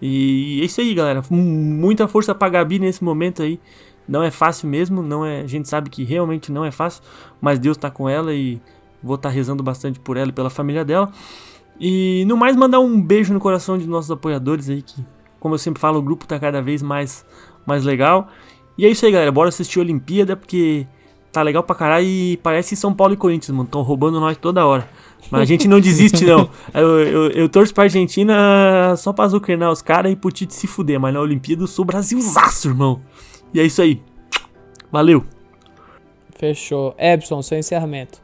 E 0.00 0.60
é 0.60 0.64
isso 0.64 0.80
aí, 0.80 0.92
galera. 0.94 1.22
Muita 1.30 2.06
força 2.06 2.34
pra 2.34 2.48
Gabi 2.48 2.78
nesse 2.78 3.02
momento 3.02 3.42
aí. 3.42 3.58
Não 4.06 4.22
é 4.22 4.30
fácil 4.30 4.68
mesmo, 4.68 5.02
não 5.02 5.24
é, 5.24 5.40
a 5.40 5.46
gente 5.46 5.66
sabe 5.66 5.88
que 5.88 6.04
realmente 6.04 6.52
não 6.52 6.62
é 6.62 6.70
fácil, 6.70 7.02
mas 7.40 7.58
Deus 7.58 7.74
tá 7.74 7.90
com 7.90 8.06
ela 8.06 8.34
e 8.34 8.60
vou 9.02 9.16
estar 9.16 9.30
tá 9.30 9.34
rezando 9.34 9.62
bastante 9.62 9.98
por 9.98 10.18
ela 10.18 10.28
e 10.28 10.32
pela 10.32 10.50
família 10.50 10.84
dela. 10.84 11.10
E 11.78 12.24
no 12.26 12.36
mais 12.36 12.56
mandar 12.56 12.80
um 12.80 13.00
beijo 13.00 13.32
no 13.32 13.40
coração 13.40 13.76
de 13.76 13.86
nossos 13.86 14.10
apoiadores 14.10 14.70
aí 14.70 14.82
que, 14.82 15.04
como 15.40 15.54
eu 15.54 15.58
sempre 15.58 15.80
falo, 15.80 15.98
o 15.98 16.02
grupo 16.02 16.26
tá 16.26 16.38
cada 16.38 16.62
vez 16.62 16.82
mais 16.82 17.24
mais 17.66 17.84
legal. 17.84 18.28
E 18.76 18.84
é 18.84 18.88
isso 18.88 19.04
aí, 19.06 19.12
galera. 19.12 19.30
Bora 19.32 19.48
assistir 19.48 19.78
a 19.78 19.82
Olimpíada 19.82 20.36
porque 20.36 20.86
tá 21.32 21.42
legal 21.42 21.62
pra 21.62 21.74
caralho 21.74 22.06
e 22.06 22.36
parece 22.42 22.76
São 22.76 22.94
Paulo 22.94 23.14
e 23.14 23.16
Corinthians, 23.16 23.56
mano. 23.56 23.68
Tão 23.68 23.82
roubando 23.82 24.20
nós 24.20 24.36
toda 24.36 24.66
hora. 24.66 24.88
Mas 25.30 25.40
a 25.40 25.44
gente 25.44 25.66
não 25.66 25.80
desiste, 25.80 26.24
não. 26.24 26.50
Eu, 26.74 27.00
eu, 27.00 27.30
eu 27.30 27.48
torço 27.48 27.72
pra 27.72 27.84
Argentina 27.84 28.94
só 28.96 29.12
pra 29.12 29.24
azucrinar 29.24 29.70
os 29.70 29.80
caras 29.80 30.12
e 30.12 30.16
pro 30.16 30.30
Tite 30.30 30.54
se 30.54 30.66
fuder. 30.66 31.00
Mas 31.00 31.14
na 31.14 31.20
Olimpíada 31.20 31.62
eu 31.62 31.66
sou 31.66 31.84
Brasilzaço, 31.84 32.68
irmão. 32.68 33.00
E 33.52 33.60
é 33.60 33.64
isso 33.64 33.80
aí. 33.80 34.02
Valeu. 34.92 35.24
Fechou. 36.36 36.94
Epson, 36.98 37.40
seu 37.40 37.58
encerramento. 37.58 38.23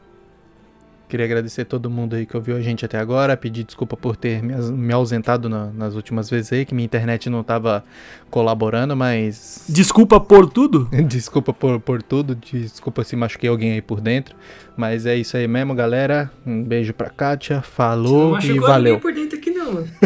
Queria 1.11 1.25
agradecer 1.25 1.63
a 1.63 1.65
todo 1.65 1.89
mundo 1.89 2.15
aí 2.15 2.25
que 2.25 2.37
ouviu 2.37 2.55
a 2.55 2.61
gente 2.61 2.85
até 2.85 2.97
agora, 2.97 3.35
pedir 3.35 3.65
desculpa 3.65 3.97
por 3.97 4.15
ter 4.15 4.41
me, 4.41 4.55
me 4.71 4.93
ausentado 4.93 5.49
na, 5.49 5.65
nas 5.65 5.93
últimas 5.93 6.29
vezes 6.29 6.53
aí, 6.53 6.65
que 6.65 6.73
minha 6.73 6.85
internet 6.85 7.29
não 7.29 7.43
tava 7.43 7.83
colaborando, 8.29 8.95
mas. 8.95 9.65
Desculpa 9.67 10.21
por 10.21 10.49
tudo? 10.49 10.87
desculpa 11.05 11.51
por, 11.51 11.81
por 11.81 12.01
tudo, 12.01 12.33
desculpa 12.33 13.03
se 13.03 13.17
machuquei 13.17 13.49
alguém 13.49 13.73
aí 13.73 13.81
por 13.81 13.99
dentro. 13.99 14.37
Mas 14.77 15.05
é 15.05 15.17
isso 15.17 15.35
aí 15.35 15.49
mesmo, 15.49 15.75
galera. 15.75 16.31
Um 16.47 16.63
beijo 16.63 16.93
pra 16.93 17.09
Kátia, 17.09 17.61
falou 17.61 18.39
e 18.39 18.57
valeu. 18.57 18.97
por 18.97 19.13
dentro 19.13 19.37
aqui 19.37 19.51
não, 19.51 19.73
mano. 19.73 19.87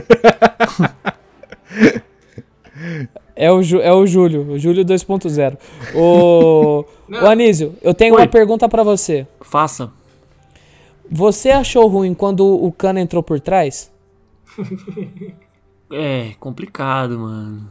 É 3.38 3.52
o, 3.52 3.60
é 3.82 3.92
o 3.92 4.08
Júlio, 4.08 4.54
o 4.54 4.58
Júlio 4.58 4.86
2.0. 4.86 5.58
O, 5.94 6.86
o 7.10 7.28
Anísio, 7.28 7.76
eu 7.82 7.94
tenho 7.94 8.16
Oi. 8.16 8.22
uma 8.22 8.28
pergunta 8.28 8.70
para 8.70 8.82
você. 8.82 9.28
Faça. 9.42 9.92
Você 11.12 11.50
achou 11.52 11.88
ruim 11.88 12.14
quando 12.14 12.46
o 12.46 12.72
Cano 12.72 13.00
entrou 13.00 13.22
por 13.22 13.40
trás? 13.40 13.92
é, 15.92 16.32
complicado, 16.40 17.20
mano. 17.20 17.70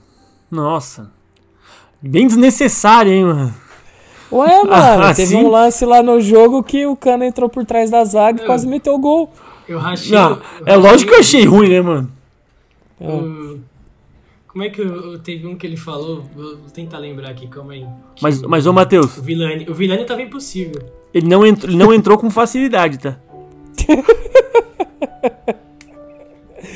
Nossa. 0.50 1.10
Bem 2.00 2.26
desnecessário, 2.26 3.12
hein, 3.12 3.24
mano. 3.24 3.54
Ué, 4.30 4.62
mano, 4.64 5.04
assim? 5.04 5.22
teve 5.22 5.36
um 5.36 5.48
lance 5.48 5.84
lá 5.84 6.02
no 6.02 6.20
jogo 6.20 6.62
que 6.62 6.86
o 6.86 6.96
Cano 6.96 7.24
entrou 7.24 7.48
por 7.48 7.64
trás 7.64 7.90
da 7.90 8.04
zaga 8.04 8.42
e 8.42 8.46
quase 8.46 8.66
meteu 8.66 8.94
o 8.94 8.98
gol. 8.98 9.32
Eu 9.68 9.78
rachei. 9.78 10.12
Não, 10.12 10.40
é 10.66 10.76
lógico 10.76 11.10
que 11.10 11.16
eu 11.16 11.20
achei 11.20 11.44
ruim, 11.44 11.68
né, 11.68 11.80
mano? 11.80 12.12
É. 13.00 13.06
Como 14.46 14.62
é 14.62 14.70
que 14.70 14.80
eu, 14.80 15.18
teve 15.18 15.46
um 15.46 15.56
que 15.56 15.66
ele 15.66 15.76
falou? 15.76 16.22
Vou 16.34 16.56
tentar 16.72 16.98
lembrar 16.98 17.30
aqui, 17.30 17.48
calma 17.48 17.72
aí. 17.72 17.84
Mas, 18.20 18.40
o, 18.40 18.48
mas 18.48 18.66
ô 18.66 18.72
Matheus. 18.72 19.18
O 19.18 19.22
Vilani, 19.22 19.68
o 19.68 19.74
Vilani 19.74 20.04
tava 20.04 20.22
impossível. 20.22 20.80
Ele 21.14 21.28
não, 21.28 21.46
entrou, 21.46 21.70
ele 21.70 21.78
não 21.78 21.94
entrou 21.94 22.18
com 22.18 22.28
facilidade, 22.28 22.98
tá? 22.98 23.16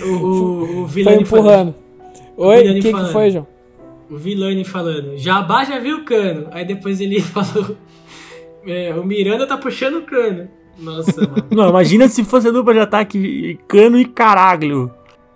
o, 0.00 0.08
o, 0.08 0.82
o 0.82 0.86
Vilani 0.86 1.24
foi 1.24 1.40
empurrando. 1.40 1.74
Oi, 2.36 2.78
o 2.78 2.80
que, 2.80 2.92
que 2.92 3.12
foi, 3.12 3.32
João? 3.32 3.46
O 4.08 4.16
Vilani 4.16 4.64
falando, 4.64 5.18
Jabá 5.18 5.64
já 5.64 5.78
viu 5.80 5.98
o 5.98 6.04
cano. 6.04 6.46
Aí 6.52 6.64
depois 6.64 7.00
ele 7.00 7.20
falou, 7.20 7.76
é, 8.64 8.94
o 8.94 9.04
Miranda 9.04 9.46
tá 9.46 9.56
puxando 9.56 9.96
o 9.96 10.02
cano. 10.02 10.48
Nossa, 10.78 11.20
mano. 11.26 11.44
Não, 11.50 11.68
imagina 11.68 12.08
se 12.08 12.24
fosse 12.24 12.46
a 12.46 12.52
dupla 12.52 12.72
de 12.72 12.80
ataque 12.80 13.58
cano 13.66 13.98
e 13.98 14.04
caralho. 14.04 14.90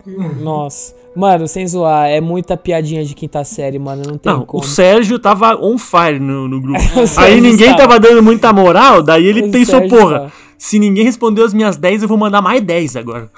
Nossa. 0.05 0.95
Mano, 1.15 1.47
sem 1.47 1.67
zoar, 1.67 2.09
é 2.09 2.19
muita 2.19 2.57
piadinha 2.57 3.05
de 3.05 3.13
quinta 3.13 3.43
série, 3.43 3.77
mano. 3.77 4.03
Não 4.05 4.17
tem 4.17 4.33
não, 4.33 4.45
como. 4.45 4.63
O 4.63 4.65
Sérgio 4.65 5.19
tava 5.19 5.55
on 5.55 5.77
fire 5.77 6.19
no, 6.19 6.47
no 6.47 6.59
grupo. 6.59 6.79
Aí 7.17 7.39
ninguém 7.39 7.71
estava 7.71 7.99
tava 7.99 7.99
dando 7.99 8.23
muita 8.23 8.51
moral, 8.51 9.03
daí 9.03 9.25
ele 9.25 9.43
o 9.43 9.51
pensou, 9.51 9.79
Sérgio 9.79 9.97
porra, 9.97 10.19
tá. 10.21 10.31
se 10.57 10.79
ninguém 10.79 11.03
respondeu 11.03 11.45
as 11.45 11.53
minhas 11.53 11.77
10, 11.77 12.03
eu 12.03 12.07
vou 12.07 12.17
mandar 12.17 12.41
mais 12.41 12.61
10 12.61 12.95
agora. 12.95 13.29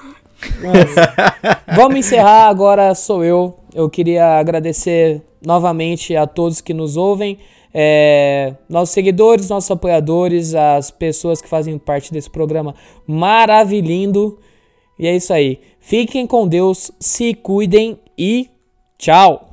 vamos 1.76 1.98
encerrar, 1.98 2.48
agora 2.48 2.94
sou 2.96 3.24
eu. 3.24 3.60
Eu 3.74 3.90
queria 3.90 4.40
agradecer 4.40 5.22
novamente 5.46 6.16
a 6.16 6.26
todos 6.26 6.62
que 6.62 6.74
nos 6.74 6.96
ouvem. 6.96 7.38
É, 7.74 8.54
nossos 8.70 8.94
seguidores, 8.94 9.50
nossos 9.50 9.70
apoiadores, 9.70 10.56
as 10.56 10.92
pessoas 10.92 11.42
que 11.42 11.50
fazem 11.50 11.78
parte 11.78 12.14
desse 12.14 12.30
programa 12.30 12.74
maravilhindo. 13.06 14.40
E 14.98 15.08
é 15.08 15.16
isso 15.16 15.34
aí. 15.34 15.60
Fiquem 15.88 16.26
com 16.26 16.48
Deus, 16.48 16.90
se 17.00 17.36
cuidem 17.36 18.00
e 18.18 18.50
tchau! 18.98 19.52